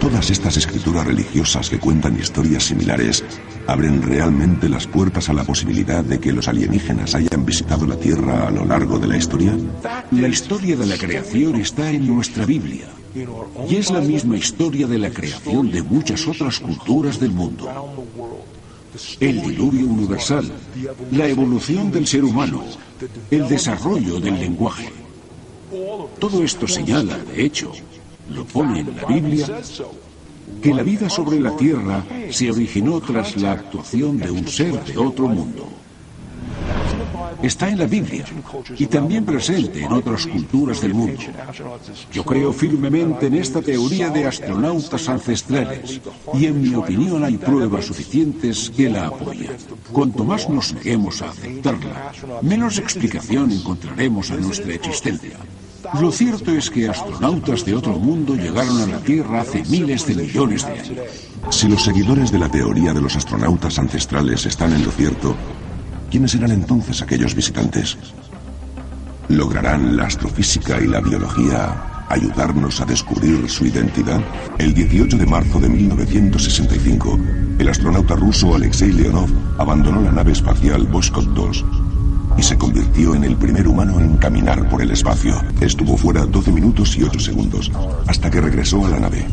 Todas 0.00 0.30
estas 0.30 0.56
escrituras 0.56 1.06
religiosas 1.06 1.70
que 1.70 1.78
cuentan 1.78 2.18
historias 2.18 2.64
similares 2.64 3.24
abren 3.66 4.02
realmente 4.02 4.68
las 4.68 4.86
puertas 4.86 5.28
a 5.28 5.32
la 5.32 5.44
posibilidad 5.44 6.02
de 6.04 6.18
que 6.18 6.32
los 6.32 6.48
alienígenas 6.48 7.14
hayan 7.14 7.44
visitado 7.44 7.86
la 7.86 7.96
Tierra 7.96 8.48
a 8.48 8.50
lo 8.50 8.64
largo 8.64 8.98
de 8.98 9.06
la 9.06 9.16
historia. 9.16 9.54
La 10.10 10.28
historia 10.28 10.76
de 10.76 10.86
la 10.86 10.96
creación 10.96 11.27
está 11.34 11.90
en 11.90 12.06
nuestra 12.06 12.46
Biblia. 12.46 12.86
Y 13.68 13.76
es 13.76 13.90
la 13.90 14.00
misma 14.00 14.36
historia 14.36 14.86
de 14.86 14.98
la 14.98 15.10
creación 15.10 15.70
de 15.70 15.82
muchas 15.82 16.26
otras 16.26 16.58
culturas 16.58 17.18
del 17.20 17.32
mundo. 17.32 17.68
El 19.20 19.42
diluvio 19.42 19.86
universal, 19.86 20.50
la 21.12 21.26
evolución 21.26 21.90
del 21.90 22.06
ser 22.06 22.24
humano, 22.24 22.64
el 23.30 23.48
desarrollo 23.48 24.20
del 24.20 24.38
lenguaje. 24.38 24.90
Todo 26.18 26.42
esto 26.42 26.66
señala, 26.66 27.18
de 27.18 27.44
hecho, 27.44 27.72
lo 28.30 28.44
pone 28.44 28.80
en 28.80 28.96
la 28.96 29.04
Biblia, 29.04 29.46
que 30.62 30.74
la 30.74 30.82
vida 30.82 31.10
sobre 31.10 31.40
la 31.40 31.54
Tierra 31.56 32.04
se 32.30 32.50
originó 32.50 33.00
tras 33.00 33.36
la 33.36 33.52
actuación 33.52 34.18
de 34.18 34.30
un 34.30 34.46
ser 34.48 34.82
de 34.84 34.96
otro 34.96 35.28
mundo 35.28 35.77
está 37.42 37.68
en 37.68 37.78
la 37.78 37.86
Biblia 37.86 38.24
y 38.76 38.86
también 38.86 39.24
presente 39.24 39.82
en 39.82 39.92
otras 39.92 40.26
culturas 40.26 40.80
del 40.80 40.94
mundo. 40.94 41.20
Yo 42.12 42.24
creo 42.24 42.52
firmemente 42.52 43.26
en 43.26 43.34
esta 43.34 43.62
teoría 43.62 44.10
de 44.10 44.26
astronautas 44.26 45.08
ancestrales 45.08 46.00
y 46.34 46.46
en 46.46 46.62
mi 46.62 46.74
opinión 46.74 47.24
hay 47.24 47.36
pruebas 47.36 47.86
suficientes 47.86 48.70
que 48.70 48.88
la 48.88 49.06
apoyan. 49.06 49.54
Cuanto 49.92 50.24
más 50.24 50.48
nos 50.48 50.72
neguemos 50.74 51.22
a 51.22 51.30
aceptarla, 51.30 52.12
menos 52.42 52.78
explicación 52.78 53.50
encontraremos 53.52 54.30
a 54.30 54.36
nuestra 54.36 54.74
existencia. 54.74 55.38
Lo 56.00 56.10
cierto 56.10 56.50
es 56.52 56.70
que 56.70 56.88
astronautas 56.88 57.64
de 57.64 57.74
otro 57.74 57.92
mundo 57.94 58.34
llegaron 58.34 58.80
a 58.82 58.86
la 58.86 58.98
Tierra 58.98 59.40
hace 59.40 59.62
miles 59.64 60.06
de 60.06 60.16
millones 60.16 60.66
de 60.66 60.72
años. 60.72 60.92
Si 61.50 61.68
los 61.68 61.82
seguidores 61.82 62.30
de 62.30 62.38
la 62.38 62.50
teoría 62.50 62.92
de 62.92 63.00
los 63.00 63.16
astronautas 63.16 63.78
ancestrales 63.78 64.44
están 64.44 64.72
en 64.72 64.84
lo 64.84 64.90
cierto, 64.90 65.34
¿Quiénes 66.10 66.30
serán 66.30 66.52
entonces 66.52 67.02
aquellos 67.02 67.34
visitantes? 67.34 67.98
¿Lograrán 69.28 69.94
la 69.94 70.06
astrofísica 70.06 70.80
y 70.80 70.86
la 70.86 71.00
biología 71.00 72.06
ayudarnos 72.08 72.80
a 72.80 72.86
descubrir 72.86 73.48
su 73.50 73.66
identidad? 73.66 74.22
El 74.56 74.72
18 74.72 75.18
de 75.18 75.26
marzo 75.26 75.60
de 75.60 75.68
1965, 75.68 77.18
el 77.58 77.68
astronauta 77.68 78.16
ruso 78.16 78.54
Alexei 78.54 78.90
Leonov 78.90 79.28
abandonó 79.58 80.00
la 80.00 80.12
nave 80.12 80.32
espacial 80.32 80.86
Voskhod 80.86 81.26
2 81.34 81.64
y 82.38 82.42
se 82.42 82.56
convirtió 82.56 83.14
en 83.14 83.24
el 83.24 83.36
primer 83.36 83.68
humano 83.68 84.00
en 84.00 84.16
caminar 84.16 84.66
por 84.70 84.80
el 84.80 84.92
espacio. 84.92 85.34
Estuvo 85.60 85.98
fuera 85.98 86.24
12 86.24 86.52
minutos 86.52 86.96
y 86.96 87.02
8 87.02 87.20
segundos, 87.20 87.70
hasta 88.06 88.30
que 88.30 88.40
regresó 88.40 88.86
a 88.86 88.90
la 88.90 89.00
nave. 89.00 89.26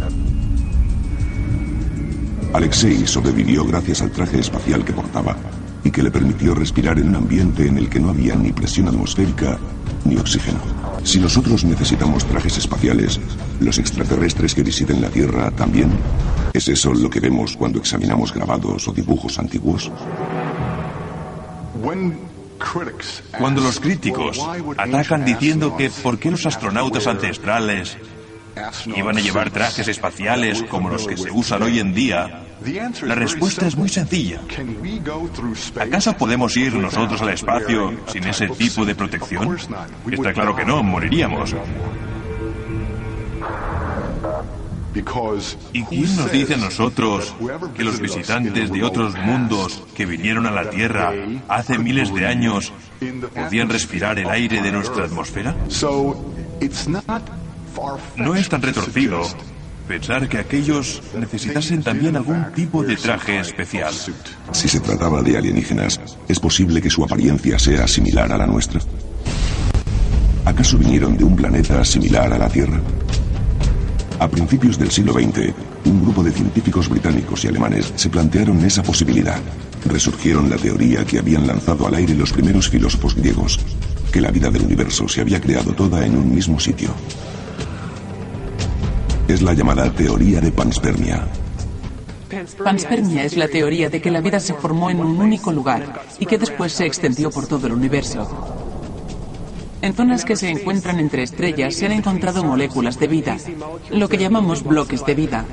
Alexei 2.52 3.08
sobrevivió 3.08 3.64
gracias 3.64 4.02
al 4.02 4.12
traje 4.12 4.40
espacial 4.40 4.84
que 4.84 4.92
portaba 4.92 5.38
y 5.86 5.92
que 5.92 6.04
le 6.04 6.12
permitió 6.12 6.54
respirar 6.54 7.00
en 7.00 7.10
un 7.10 7.16
ambiente 7.16 7.68
en 7.68 7.78
el 7.78 7.88
que 7.88 8.00
no 8.00 8.10
había 8.10 8.36
ni 8.36 8.52
presión 8.52 8.88
atmosférica 8.88 9.58
ni 10.04 10.18
oxígeno. 10.18 10.60
Si 11.04 11.20
nosotros 11.20 11.64
necesitamos 11.64 12.26
trajes 12.26 12.58
espaciales, 12.58 13.20
¿los 13.60 13.78
extraterrestres 13.78 14.56
que 14.56 14.64
visiten 14.64 15.00
la 15.00 15.10
Tierra 15.10 15.52
también? 15.52 15.92
¿Es 16.54 16.68
eso 16.68 16.92
lo 16.92 17.10
que 17.10 17.20
vemos 17.20 17.56
cuando 17.56 17.80
examinamos 17.80 18.34
grabados 18.34 18.88
o 18.88 18.92
dibujos 18.92 19.38
antiguos? 19.38 19.92
Cuando 23.38 23.62
los 23.62 23.80
críticos 23.80 24.40
atacan 24.78 25.24
diciendo 25.24 25.78
que 25.78 25.92
por 25.92 26.18
qué 26.18 26.32
los 26.32 26.48
astronautas 26.48 27.06
ancestrales 27.06 27.96
iban 28.96 29.18
a 29.18 29.22
llevar 29.22 29.52
trajes 29.52 29.88
espaciales 29.88 30.64
como 30.64 30.90
los 30.90 31.06
que 31.06 31.18
se 31.18 31.30
usan 31.30 31.62
hoy 31.62 31.80
en 31.80 31.94
día, 31.94 32.45
la 33.04 33.16
respuesta 33.16 33.68
es 33.68 33.76
muy 33.76 33.90
sencilla. 33.90 34.42
¿Acaso 35.80 36.14
podemos 36.14 36.56
ir 36.58 36.74
nosotros 36.76 37.22
al 37.22 37.30
espacio 37.30 37.94
sin 38.08 38.26
ese 38.26 38.48
tipo 38.50 38.86
de 38.86 38.96
protección? 38.96 39.58
Está 40.12 40.34
claro 40.34 40.56
que 40.56 40.66
no, 40.66 40.82
moriríamos. 40.84 41.56
¿Y 45.74 45.84
quién 45.84 46.16
nos 46.16 46.32
dice 46.32 46.54
a 46.54 46.58
nosotros 46.58 47.36
que 47.76 47.84
los 47.84 48.00
visitantes 48.00 48.72
de 48.72 48.84
otros 48.84 49.16
mundos 49.18 49.84
que 49.94 50.06
vinieron 50.06 50.46
a 50.46 50.52
la 50.52 50.70
Tierra 50.70 51.12
hace 51.50 51.78
miles 51.78 52.14
de 52.14 52.26
años 52.26 52.72
podían 53.34 53.70
respirar 53.70 54.18
el 54.20 54.30
aire 54.30 54.62
de 54.62 54.72
nuestra 54.72 55.06
atmósfera? 55.06 55.54
No 58.16 58.36
es 58.36 58.50
tan 58.50 58.62
retorcido 58.62 59.22
pensar 59.88 60.28
que 60.28 60.38
aquellos 60.38 61.02
necesitasen 61.18 61.84
también 61.84 62.16
algún 62.16 62.52
tipo 62.54 62.84
de 62.84 62.96
traje 62.96 63.40
especial. 63.40 63.94
Si 64.52 64.68
se 64.68 64.80
trataba 64.80 65.22
de 65.22 65.38
alienígenas, 65.38 66.00
¿es 66.28 66.40
posible 66.40 66.82
que 66.82 66.90
su 66.90 67.04
apariencia 67.04 67.60
sea 67.60 67.88
similar 67.88 68.32
a 68.32 68.38
la 68.38 68.48
nuestra? 68.48 68.82
¿Acaso 70.46 70.78
vinieron 70.78 71.18
de 71.18 71.24
un 71.24 71.36
planeta 71.36 71.84
similar 71.84 72.32
a 72.34 72.38
la 72.38 72.50
Tierra? 72.50 72.80
A 74.20 74.28
principios 74.30 74.78
del 74.78 74.92
siglo 74.92 75.14
XX, 75.14 75.54
un 75.86 76.02
grupo 76.02 76.24
de 76.24 76.32
científicos 76.32 76.88
británicos 76.88 77.44
y 77.44 77.48
alemanes 77.48 77.92
se 77.96 78.10
plantearon 78.10 78.64
esa 78.64 78.82
posibilidad. 78.82 79.42
Resurgieron 79.86 80.50
la 80.50 80.56
teoría 80.56 81.06
que 81.06 81.20
habían 81.20 81.46
lanzado 81.46 81.88
al 81.88 81.96
aire 81.96 82.16
los 82.16 82.32
primeros 82.32 82.70
filósofos 82.70 83.16
griegos, 83.16 83.60
que 84.12 84.22
la 84.22 84.32
vida 84.32 84.50
del 84.50 84.64
universo 84.64 85.08
se 85.08 85.22
había 85.22 85.42
creado 85.42 85.74
toda 85.74 86.06
en 86.06 86.16
un 86.16 86.34
mismo 86.34 86.60
sitio. 86.60 86.90
Es 89.28 89.42
la 89.42 89.54
llamada 89.54 89.92
teoría 89.92 90.40
de 90.40 90.52
panspermia. 90.52 91.28
Panspermia 92.64 93.24
es 93.24 93.36
la 93.36 93.48
teoría 93.48 93.90
de 93.90 94.00
que 94.00 94.12
la 94.12 94.22
vida 94.22 94.40
se 94.40 94.54
formó 94.54 94.92
en 94.92 95.00
un 95.00 95.20
único 95.20 95.52
lugar 95.52 96.04
y 96.20 96.28
que 96.28 96.38
después 96.38 96.74
se 96.74 96.86
extendió 96.86 97.32
por 97.32 97.48
todo 97.48 97.66
el 97.66 97.74
universo. 97.74 98.28
En 99.82 99.96
zonas 99.96 100.26
que 100.26 100.36
se 100.36 100.52
encuentran 100.52 101.00
entre 101.00 101.24
estrellas 101.24 101.74
se 101.74 101.88
han 101.88 101.94
encontrado 101.94 102.44
moléculas 102.44 103.00
de 103.00 103.08
vida, 103.08 103.38
lo 103.90 104.08
que 104.10 104.20
llamamos 104.20 104.64
bloques 104.64 105.04
de 105.04 105.16
vida. 105.16 105.46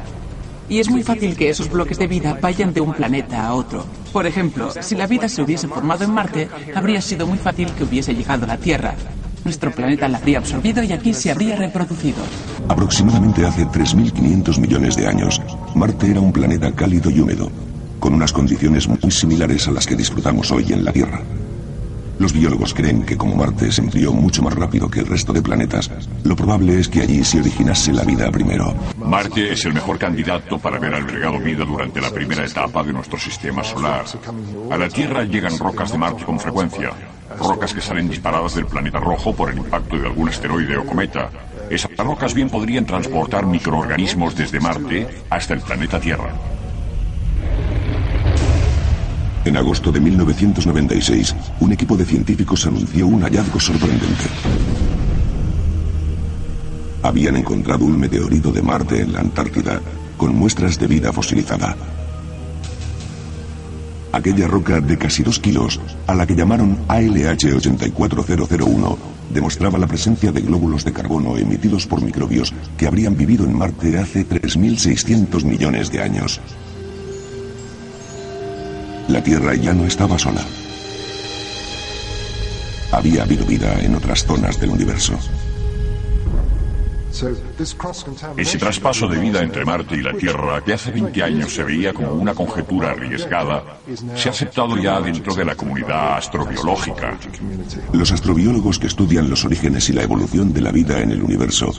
Y 0.69 0.79
es 0.79 0.91
muy 0.91 1.03
fácil 1.03 1.35
que 1.35 1.49
esos 1.49 1.71
bloques 1.71 1.99
de 1.99 2.09
vida 2.09 2.39
vayan 2.43 2.75
de 2.75 2.83
un 2.83 2.93
planeta 2.93 3.47
a 3.47 3.55
otro. 3.55 3.87
Por 4.13 4.27
ejemplo, 4.27 4.71
si 4.83 4.97
la 4.97 5.07
vida 5.07 5.31
se 5.31 5.41
hubiese 5.41 5.67
formado 5.67 6.05
en 6.05 6.13
Marte, 6.13 6.49
habría 6.75 7.01
sido 7.01 7.27
muy 7.27 7.39
fácil 7.39 7.73
que 7.73 7.85
hubiese 7.85 8.15
llegado 8.15 8.45
a 8.45 8.49
la 8.49 8.59
Tierra. 8.59 8.95
Nuestro 9.45 9.73
planeta 9.73 10.09
la 10.09 10.19
habría 10.19 10.39
absorbido 10.39 10.83
y 10.83 10.93
aquí 10.93 11.13
se 11.13 11.31
habría 11.31 11.57
reproducido. 11.57 12.19
Aproximadamente 12.69 13.45
hace 13.45 13.67
3.500 13.67 14.61
millones 14.61 14.97
de 14.97 15.07
años, 15.07 15.41
Marte 15.75 16.11
era 16.11 16.21
un 16.21 16.33
planeta 16.33 16.73
cálido 16.73 17.11
y 17.11 17.21
húmedo, 17.21 17.51
con 17.99 18.15
unas 18.15 18.33
condiciones 18.33 18.89
muy 18.89 19.11
similares 19.11 19.67
a 19.67 19.73
las 19.73 19.87
que 19.87 19.97
disfrutamos 19.97 20.51
hoy 20.53 20.73
en 20.73 20.85
la 20.85 20.93
Tierra. 20.93 21.23
Los 22.19 22.33
biólogos 22.33 22.75
creen 22.75 23.05
que 23.05 23.17
como 23.17 23.37
Marte 23.37 23.73
se 23.73 23.81
enfrió 23.81 24.13
mucho 24.13 24.43
más 24.43 24.55
rápido 24.55 24.89
que 24.89 25.01
el 25.01 25.07
resto 25.07 25.33
de 25.33 25.43
planetas, 25.43 25.91
lo 26.25 26.37
probable 26.37 26.79
es 26.79 26.89
que 26.89 27.01
allí 27.01 27.25
se 27.25 27.41
originase 27.41 27.93
la 27.93 28.05
vida 28.05 28.31
primero. 28.31 28.75
Marte 28.99 29.53
es 29.53 29.65
el 29.65 29.75
mejor 29.75 29.99
candidato 29.99 30.59
para 30.59 30.77
haber 30.77 30.95
albergado 30.95 31.39
vida 31.41 31.65
durante 31.65 32.01
la 32.01 32.11
primera 32.11 32.45
etapa 32.45 32.83
de 32.83 32.93
nuestro 32.93 33.19
sistema 33.19 33.65
solar. 33.65 34.05
A 34.71 34.77
la 34.77 34.89
Tierra 34.89 35.25
llegan 35.25 35.59
rocas 35.59 35.93
de 35.93 35.99
Marte 35.99 36.25
con 36.25 36.39
frecuencia, 36.39 36.91
rocas 37.39 37.73
que 37.73 37.81
salen 37.81 38.09
disparadas 38.09 38.55
del 38.55 38.67
planeta 38.67 39.01
rojo 39.01 39.35
por 39.35 39.51
el 39.51 39.59
impacto 39.59 39.99
de 39.99 40.07
algún 40.07 40.29
asteroide 40.29 40.77
o 40.77 40.85
cometa. 40.85 41.31
Esas 41.71 41.97
rocas 41.97 42.35
bien 42.35 42.51
podrían 42.51 42.85
transportar 42.85 43.47
microorganismos 43.47 44.37
desde 44.37 44.61
Marte 44.61 45.07
hasta 45.31 45.55
el 45.55 45.61
planeta 45.61 45.99
Tierra. 45.99 46.33
En 49.45 49.57
agosto 49.57 49.91
de 49.91 50.01
1996, 50.01 51.35
un 51.59 51.73
equipo 51.73 51.97
de 51.97 52.05
científicos 52.05 52.65
anunció 52.65 53.09
un 53.09 53.23
hallazgo 53.23 53.59
sorprendente. 53.59 54.25
Habían 57.03 57.37
encontrado 57.37 57.85
un 57.85 57.99
meteorito 57.99 58.53
de 58.53 58.63
Marte 58.63 59.01
en 59.01 59.13
la 59.13 59.19
Antártida 59.19 59.81
con 60.17 60.37
muestras 60.37 60.79
de 60.79 60.87
vida 60.87 61.13
fosilizada. 61.13 61.77
Aquella 64.13 64.47
roca 64.47 64.81
de 64.81 64.97
casi 64.97 65.25
dos 65.25 65.41
kilos, 65.41 65.81
a 66.07 66.15
la 66.15 66.25
que 66.25 66.37
llamaron 66.37 66.79
ALH 66.87 67.57
84001, 67.57 68.99
demostraba 69.35 69.79
la 69.79 69.89
presencia 69.89 70.31
de 70.31 70.43
glóbulos 70.43 70.85
de 70.85 70.93
carbono 70.93 71.37
emitidos 71.37 71.89
por 71.89 72.01
microbios 72.01 72.55
que 72.77 72.87
habrían 72.87 73.17
vivido 73.17 73.45
en 73.45 73.59
Marte 73.59 73.99
hace 73.99 74.29
3.600 74.29 75.43
millones 75.43 75.91
de 75.91 76.03
años. 76.03 76.41
La 79.09 79.23
Tierra 79.23 79.55
ya 79.55 79.73
no 79.75 79.87
estaba 79.87 80.19
sola. 80.19 80.45
Había 82.93 83.23
habido 83.23 83.45
vida 83.47 83.81
en 83.81 83.95
otras 83.95 84.25
zonas 84.25 84.61
del 84.61 84.71
universo. 84.71 85.19
Ese 88.37 88.59
traspaso 88.59 89.07
de 89.07 89.19
vida 89.19 89.43
entre 89.43 89.67
Marte 89.67 89.97
y 89.97 90.01
la 90.01 90.15
Tierra, 90.15 90.65
que 90.65 90.73
hace 90.73 90.91
20 90.91 91.23
años 91.23 91.55
se 91.55 91.63
veía 91.63 91.93
como 91.93 92.15
una 92.15 92.35
conjetura 92.35 92.93
arriesgada, 92.93 93.63
se 94.17 94.29
ha 94.29 94.33
aceptado 94.33 94.79
ya 94.79 94.99
dentro 94.99 95.35
de 95.35 95.45
la 95.45 95.55
comunidad 95.55 96.17
astrobiológica. 96.17 97.19
Los 97.93 98.13
astrobiólogos 98.13 98.79
que 98.79 98.87
estudian 98.87 99.29
los 99.29 99.45
orígenes 99.45 99.91
y 99.91 99.93
la 99.93 100.05
evolución 100.05 100.55
de 100.55 100.63
la 100.63 100.73
vida 100.73 101.01
en 101.01 101.11
el 101.11 101.23
universo 101.23 101.71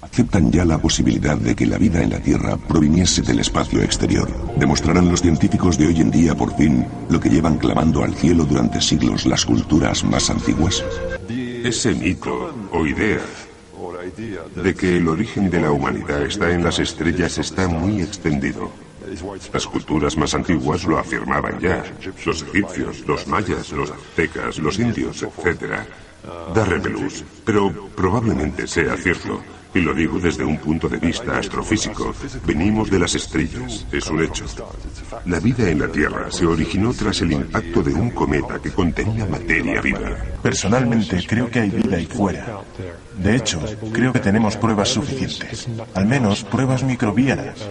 aceptan 0.00 0.50
ya 0.50 0.64
la 0.64 0.78
posibilidad 0.78 1.36
de 1.36 1.54
que 1.54 1.66
la 1.66 1.76
vida 1.76 2.02
en 2.02 2.10
la 2.10 2.20
Tierra 2.20 2.56
proviniese 2.56 3.20
del 3.20 3.40
espacio 3.40 3.82
exterior. 3.82 4.30
¿Demostrarán 4.56 5.10
los 5.10 5.20
científicos 5.20 5.76
de 5.76 5.88
hoy 5.88 6.00
en 6.00 6.10
día 6.10 6.34
por 6.34 6.56
fin 6.56 6.86
lo 7.10 7.20
que 7.20 7.28
llevan 7.28 7.58
clamando 7.58 8.02
al 8.02 8.14
cielo 8.14 8.46
durante 8.46 8.80
siglos 8.80 9.26
las 9.26 9.44
culturas 9.44 10.04
más 10.04 10.30
antiguas? 10.30 10.82
Ese 11.28 11.94
mito 11.94 12.54
o 12.72 12.86
idea 12.86 13.20
de 14.54 14.74
que 14.74 14.96
el 14.96 15.08
origen 15.08 15.50
de 15.50 15.60
la 15.60 15.70
humanidad 15.70 16.22
está 16.22 16.50
en 16.50 16.64
las 16.64 16.78
estrellas 16.78 17.38
está 17.38 17.68
muy 17.68 18.02
extendido. 18.02 18.70
Las 19.52 19.66
culturas 19.66 20.16
más 20.16 20.34
antiguas 20.34 20.84
lo 20.84 20.98
afirmaban 20.98 21.58
ya. 21.58 21.84
Los 22.24 22.42
egipcios, 22.42 23.06
los 23.06 23.26
mayas, 23.26 23.72
los 23.72 23.90
aztecas, 23.90 24.58
los 24.58 24.78
indios, 24.78 25.22
etc. 25.22 25.80
Da 26.54 26.64
repelús, 26.64 27.24
pero 27.44 27.72
probablemente 27.96 28.66
sea 28.66 28.96
cierto. 28.96 29.40
Y 29.72 29.80
lo 29.80 29.94
digo 29.94 30.18
desde 30.18 30.44
un 30.44 30.58
punto 30.58 30.88
de 30.88 30.98
vista 30.98 31.38
astrofísico. 31.38 32.12
Venimos 32.44 32.90
de 32.90 32.98
las 32.98 33.14
estrellas, 33.14 33.86
es 33.92 34.06
un 34.08 34.22
hecho. 34.22 34.44
La 35.26 35.38
vida 35.38 35.68
en 35.68 35.78
la 35.78 35.88
Tierra 35.88 36.30
se 36.30 36.44
originó 36.44 36.92
tras 36.92 37.20
el 37.20 37.32
impacto 37.32 37.82
de 37.82 37.94
un 37.94 38.10
cometa 38.10 38.58
que 38.60 38.70
contenía 38.70 39.26
materia 39.26 39.80
viva. 39.80 40.16
Personalmente 40.42 41.24
creo 41.26 41.48
que 41.48 41.60
hay 41.60 41.70
vida 41.70 41.96
ahí 41.96 42.06
fuera. 42.06 42.60
De 43.16 43.36
hecho, 43.36 43.60
creo 43.92 44.12
que 44.12 44.18
tenemos 44.18 44.56
pruebas 44.56 44.88
suficientes. 44.88 45.68
Al 45.94 46.06
menos 46.06 46.42
pruebas 46.42 46.82
microbianas 46.82 47.68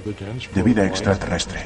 de 0.53 0.63
vida 0.63 0.85
extraterrestre. 0.85 1.65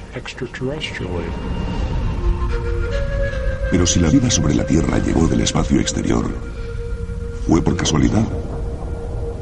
Pero 3.69 3.85
si 3.85 3.99
la 3.99 4.09
vida 4.09 4.29
sobre 4.31 4.55
la 4.55 4.65
Tierra 4.65 4.97
llegó 4.99 5.27
del 5.27 5.41
espacio 5.41 5.79
exterior, 5.79 6.31
¿fue 7.47 7.61
por 7.61 7.75
casualidad? 7.75 8.25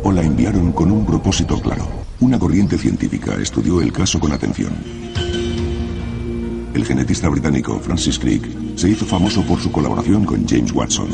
¿O 0.03 0.11
la 0.11 0.23
enviaron 0.23 0.71
con 0.71 0.91
un 0.91 1.05
propósito 1.05 1.59
claro? 1.61 1.87
Una 2.21 2.39
corriente 2.39 2.75
científica 2.75 3.35
estudió 3.35 3.81
el 3.81 3.93
caso 3.93 4.19
con 4.19 4.31
atención. 4.31 4.73
El 6.73 6.85
genetista 6.85 7.29
británico 7.29 7.79
Francis 7.79 8.17
Crick 8.17 8.43
se 8.75 8.89
hizo 8.89 9.05
famoso 9.05 9.43
por 9.43 9.59
su 9.59 9.71
colaboración 9.71 10.25
con 10.25 10.47
James 10.47 10.71
Watson. 10.71 11.09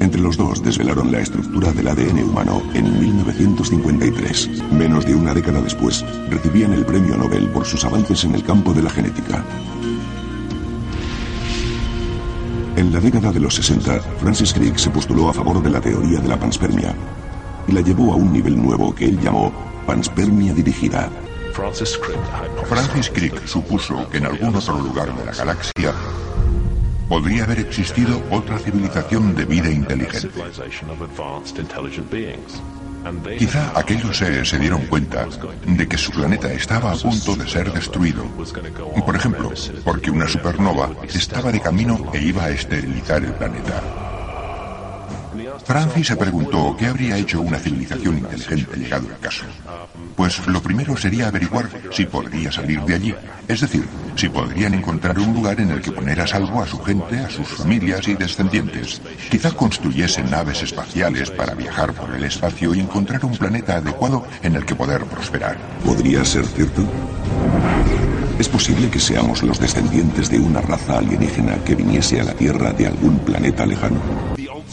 Entre 0.00 0.20
los 0.20 0.36
dos 0.36 0.62
desvelaron 0.64 1.12
la 1.12 1.20
estructura 1.20 1.72
del 1.72 1.86
ADN 1.86 2.24
humano 2.24 2.60
en 2.74 2.98
1953. 2.98 4.72
Menos 4.72 5.06
de 5.06 5.14
una 5.14 5.32
década 5.32 5.60
después, 5.60 6.04
recibían 6.28 6.72
el 6.72 6.84
premio 6.84 7.16
Nobel 7.16 7.48
por 7.50 7.64
sus 7.64 7.84
avances 7.84 8.24
en 8.24 8.34
el 8.34 8.42
campo 8.42 8.72
de 8.72 8.82
la 8.82 8.90
genética. 8.90 9.44
En 12.74 12.92
la 12.92 13.00
década 13.00 13.30
de 13.30 13.40
los 13.40 13.54
60, 13.54 14.00
Francis 14.20 14.52
Crick 14.52 14.76
se 14.76 14.90
postuló 14.90 15.28
a 15.28 15.32
favor 15.32 15.62
de 15.62 15.70
la 15.70 15.80
teoría 15.80 16.18
de 16.20 16.28
la 16.28 16.38
panspermia 16.38 16.94
y 17.68 17.72
la 17.72 17.82
llevó 17.82 18.12
a 18.12 18.16
un 18.16 18.32
nivel 18.32 18.60
nuevo 18.60 18.94
que 18.94 19.04
él 19.04 19.20
llamó 19.20 19.52
panspermia 19.86 20.52
dirigida. 20.52 21.10
Francis 21.54 23.10
Crick 23.10 23.46
supuso 23.46 24.08
que 24.10 24.18
en 24.18 24.26
algún 24.26 24.56
otro 24.56 24.78
lugar 24.78 25.14
de 25.14 25.24
la 25.24 25.32
galaxia 25.32 25.92
podría 27.08 27.44
haber 27.44 27.60
existido 27.60 28.22
otra 28.30 28.58
civilización 28.58 29.34
de 29.34 29.44
vida 29.44 29.70
inteligente. 29.70 30.30
Quizá 33.38 33.78
aquellos 33.78 34.18
seres 34.18 34.48
se 34.48 34.58
dieron 34.58 34.82
cuenta 34.86 35.26
de 35.66 35.88
que 35.88 35.96
su 35.96 36.10
planeta 36.12 36.52
estaba 36.52 36.92
a 36.92 36.96
punto 36.96 37.36
de 37.36 37.48
ser 37.48 37.72
destruido. 37.72 38.24
Por 39.06 39.16
ejemplo, 39.16 39.52
porque 39.84 40.10
una 40.10 40.28
supernova 40.28 40.90
estaba 41.02 41.50
de 41.50 41.60
camino 41.60 42.10
e 42.12 42.22
iba 42.22 42.44
a 42.44 42.50
esterilizar 42.50 43.24
el 43.24 43.32
planeta. 43.32 44.07
Francis 45.68 46.06
se 46.06 46.16
preguntó 46.16 46.74
qué 46.78 46.86
habría 46.86 47.18
hecho 47.18 47.42
una 47.42 47.58
civilización 47.58 48.16
inteligente 48.16 48.74
llegado 48.74 49.06
el 49.06 49.18
caso. 49.18 49.44
Pues 50.16 50.46
lo 50.46 50.62
primero 50.62 50.96
sería 50.96 51.28
averiguar 51.28 51.68
si 51.90 52.06
podría 52.06 52.50
salir 52.50 52.80
de 52.84 52.94
allí, 52.94 53.14
es 53.46 53.60
decir, 53.60 53.84
si 54.16 54.30
podrían 54.30 54.72
encontrar 54.72 55.18
un 55.18 55.34
lugar 55.34 55.60
en 55.60 55.70
el 55.70 55.82
que 55.82 55.92
poner 55.92 56.22
a 56.22 56.26
salvo 56.26 56.62
a 56.62 56.66
su 56.66 56.78
gente, 56.78 57.18
a 57.18 57.28
sus 57.28 57.46
familias 57.48 58.08
y 58.08 58.14
descendientes. 58.14 59.02
Quizá 59.30 59.50
construyesen 59.50 60.30
naves 60.30 60.62
espaciales 60.62 61.30
para 61.30 61.52
viajar 61.52 61.92
por 61.92 62.14
el 62.14 62.24
espacio 62.24 62.74
y 62.74 62.80
encontrar 62.80 63.22
un 63.26 63.36
planeta 63.36 63.76
adecuado 63.76 64.26
en 64.42 64.56
el 64.56 64.64
que 64.64 64.74
poder 64.74 65.04
prosperar. 65.04 65.58
¿Podría 65.84 66.24
ser 66.24 66.46
cierto? 66.46 66.82
¿Es 68.38 68.48
posible 68.48 68.88
que 68.88 69.00
seamos 69.00 69.42
los 69.42 69.60
descendientes 69.60 70.30
de 70.30 70.40
una 70.40 70.62
raza 70.62 70.96
alienígena 70.96 71.62
que 71.62 71.74
viniese 71.74 72.22
a 72.22 72.24
la 72.24 72.32
Tierra 72.32 72.72
de 72.72 72.86
algún 72.86 73.18
planeta 73.18 73.66
lejano? 73.66 74.00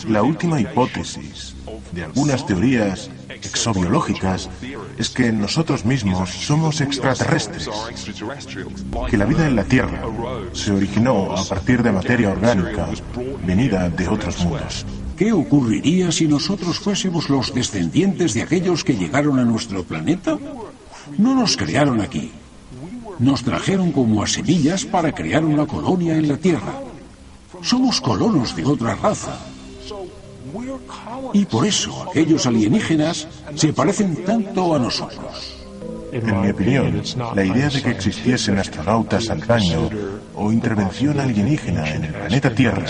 La 0.03 0.21
última 0.21 0.59
hipótesis 0.59 1.55
de 1.91 2.03
algunas 2.03 2.45
teorías 2.45 3.09
exobiológicas 3.29 4.49
es 4.97 5.09
que 5.09 5.31
nosotros 5.31 5.85
mismos 5.85 6.29
somos 6.29 6.81
extraterrestres, 6.81 7.69
que 9.09 9.17
la 9.17 9.25
vida 9.25 9.47
en 9.47 9.55
la 9.55 9.63
Tierra 9.63 10.01
se 10.53 10.71
originó 10.71 11.35
a 11.35 11.43
partir 11.45 11.81
de 11.81 11.91
materia 11.91 12.29
orgánica 12.29 12.87
venida 13.45 13.89
de 13.89 14.07
otros 14.07 14.39
mundos. 14.43 14.85
¿Qué 15.17 15.31
ocurriría 15.31 16.11
si 16.11 16.27
nosotros 16.27 16.77
fuésemos 16.77 17.29
los 17.29 17.53
descendientes 17.53 18.33
de 18.33 18.41
aquellos 18.43 18.83
que 18.83 18.95
llegaron 18.95 19.39
a 19.39 19.45
nuestro 19.45 19.83
planeta? 19.83 20.37
No 21.17 21.35
nos 21.35 21.55
crearon 21.55 22.01
aquí. 22.01 22.31
Nos 23.17 23.43
trajeron 23.43 23.91
como 23.91 24.21
a 24.21 24.27
semillas 24.27 24.83
para 24.83 25.13
crear 25.13 25.45
una 25.45 25.65
colonia 25.65 26.17
en 26.17 26.27
la 26.27 26.37
Tierra. 26.37 26.73
Somos 27.61 28.01
colonos 28.01 28.55
de 28.55 28.65
otra 28.65 28.95
raza. 28.95 29.39
Y 31.33 31.45
por 31.45 31.65
eso 31.65 32.09
aquellos 32.09 32.45
alienígenas 32.45 33.27
se 33.55 33.73
parecen 33.73 34.23
tanto 34.25 34.75
a 34.75 34.79
nosotros. 34.79 35.55
En 36.11 36.41
mi 36.41 36.49
opinión, 36.49 37.01
la 37.35 37.43
idea 37.43 37.69
de 37.69 37.81
que 37.81 37.89
existiesen 37.89 38.57
astronautas 38.57 39.29
antaño 39.29 39.89
o 40.33 40.51
intervención 40.51 41.19
alienígena 41.19 41.93
en 41.93 42.05
el 42.05 42.13
planeta 42.13 42.55
Tierra 42.55 42.85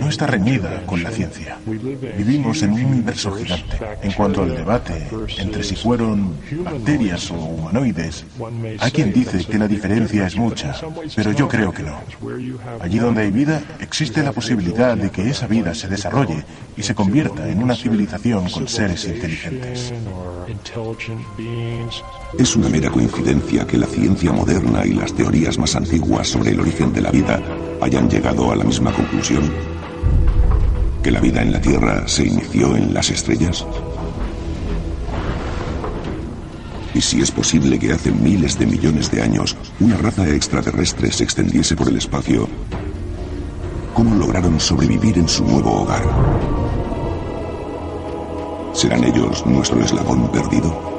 no 0.00 0.08
está 0.08 0.26
reñida 0.26 0.82
con 0.86 1.02
la 1.02 1.10
ciencia. 1.10 1.58
Vivimos 1.66 2.62
en 2.62 2.72
un 2.72 2.84
universo 2.84 3.32
gigante. 3.32 3.78
En 4.02 4.12
cuanto 4.12 4.42
al 4.42 4.54
debate 4.54 5.08
entre 5.38 5.62
si 5.62 5.76
fueron 5.76 6.34
bacterias 6.64 7.30
o 7.30 7.34
humanoides, 7.34 8.24
hay 8.78 8.90
quien 8.90 9.12
dice 9.12 9.44
que 9.44 9.58
la 9.58 9.68
diferencia 9.68 10.26
es 10.26 10.36
mucha, 10.36 10.74
pero 11.14 11.32
yo 11.32 11.48
creo 11.48 11.72
que 11.72 11.82
no. 11.82 12.00
Allí 12.80 12.98
donde 12.98 13.22
hay 13.22 13.30
vida, 13.30 13.62
existe 13.80 14.22
la 14.22 14.32
posibilidad 14.32 14.96
de 14.96 15.10
que 15.10 15.28
esa 15.28 15.46
vida 15.46 15.74
se 15.74 15.88
desarrolle 15.88 16.44
y 16.76 16.82
se 16.82 16.94
convierta 16.94 17.48
en 17.48 17.62
una 17.62 17.74
civilización 17.74 18.48
con 18.50 18.68
seres 18.68 19.04
inteligentes. 19.04 19.92
Es 22.38 22.56
una 22.56 22.68
mera 22.68 22.90
coincidencia 22.90 23.66
que 23.66 23.76
la 23.76 23.86
ciencia 23.86 24.32
moderna 24.32 24.84
y 24.86 24.92
las 24.92 25.12
teorías 25.12 25.58
más 25.58 25.76
antiguas 25.76 26.28
sobre 26.28 26.52
el 26.52 26.60
origen 26.60 26.92
de 26.92 27.02
la 27.02 27.10
vida 27.10 27.40
hayan 27.80 28.08
llegado 28.08 28.50
a 28.50 28.56
la 28.56 28.64
misma 28.64 28.92
conclusión? 28.92 29.50
¿Que 31.02 31.10
la 31.10 31.20
vida 31.20 31.42
en 31.42 31.52
la 31.52 31.60
Tierra 31.60 32.06
se 32.06 32.26
inició 32.26 32.76
en 32.76 32.92
las 32.92 33.10
estrellas? 33.10 33.64
¿Y 36.94 37.00
si 37.00 37.20
es 37.20 37.30
posible 37.30 37.78
que 37.78 37.92
hace 37.92 38.10
miles 38.10 38.58
de 38.58 38.66
millones 38.66 39.10
de 39.10 39.22
años 39.22 39.56
una 39.78 39.96
raza 39.96 40.28
extraterrestre 40.28 41.12
se 41.12 41.24
extendiese 41.24 41.76
por 41.76 41.88
el 41.88 41.96
espacio? 41.96 42.48
¿Cómo 43.94 44.14
lograron 44.16 44.58
sobrevivir 44.58 45.18
en 45.18 45.28
su 45.28 45.44
nuevo 45.44 45.82
hogar? 45.82 46.02
¿Serán 48.72 49.04
ellos 49.04 49.46
nuestro 49.46 49.80
eslabón 49.80 50.30
perdido? 50.32 50.97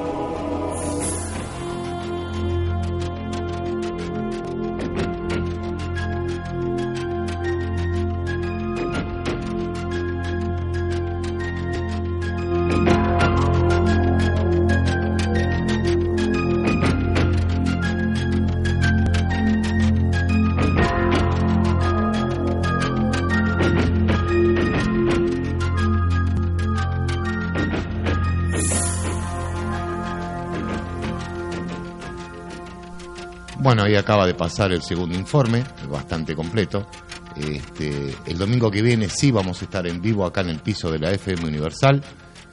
Acaba 34.09 34.25
de 34.25 34.33
pasar 34.33 34.71
el 34.71 34.81
segundo 34.81 35.15
informe, 35.15 35.63
bastante 35.87 36.35
completo. 36.35 36.87
Este, 37.35 38.15
el 38.25 38.39
domingo 38.39 38.71
que 38.71 38.81
viene 38.81 39.07
sí 39.07 39.29
vamos 39.29 39.61
a 39.61 39.65
estar 39.65 39.85
en 39.85 40.01
vivo 40.01 40.25
acá 40.25 40.41
en 40.41 40.49
el 40.49 40.61
piso 40.61 40.91
de 40.91 40.97
la 40.97 41.11
FM 41.11 41.45
Universal. 41.45 42.01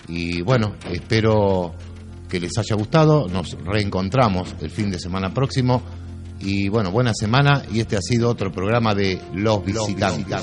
Y 0.06 0.42
bueno, 0.42 0.74
espero 0.90 1.74
que 2.28 2.40
les 2.40 2.58
haya 2.58 2.76
gustado. 2.76 3.26
Nos 3.28 3.52
reencontramos 3.64 4.54
el 4.60 4.70
fin 4.70 4.90
de 4.90 4.98
semana 4.98 5.32
próximo. 5.32 5.80
Y 6.40 6.68
bueno, 6.68 6.90
buena 6.90 7.14
semana. 7.14 7.62
Y 7.72 7.80
este 7.80 7.96
ha 7.96 8.02
sido 8.02 8.28
otro 8.28 8.52
programa 8.52 8.94
de 8.94 9.18
Los 9.32 9.64
Visitantes. 9.64 10.42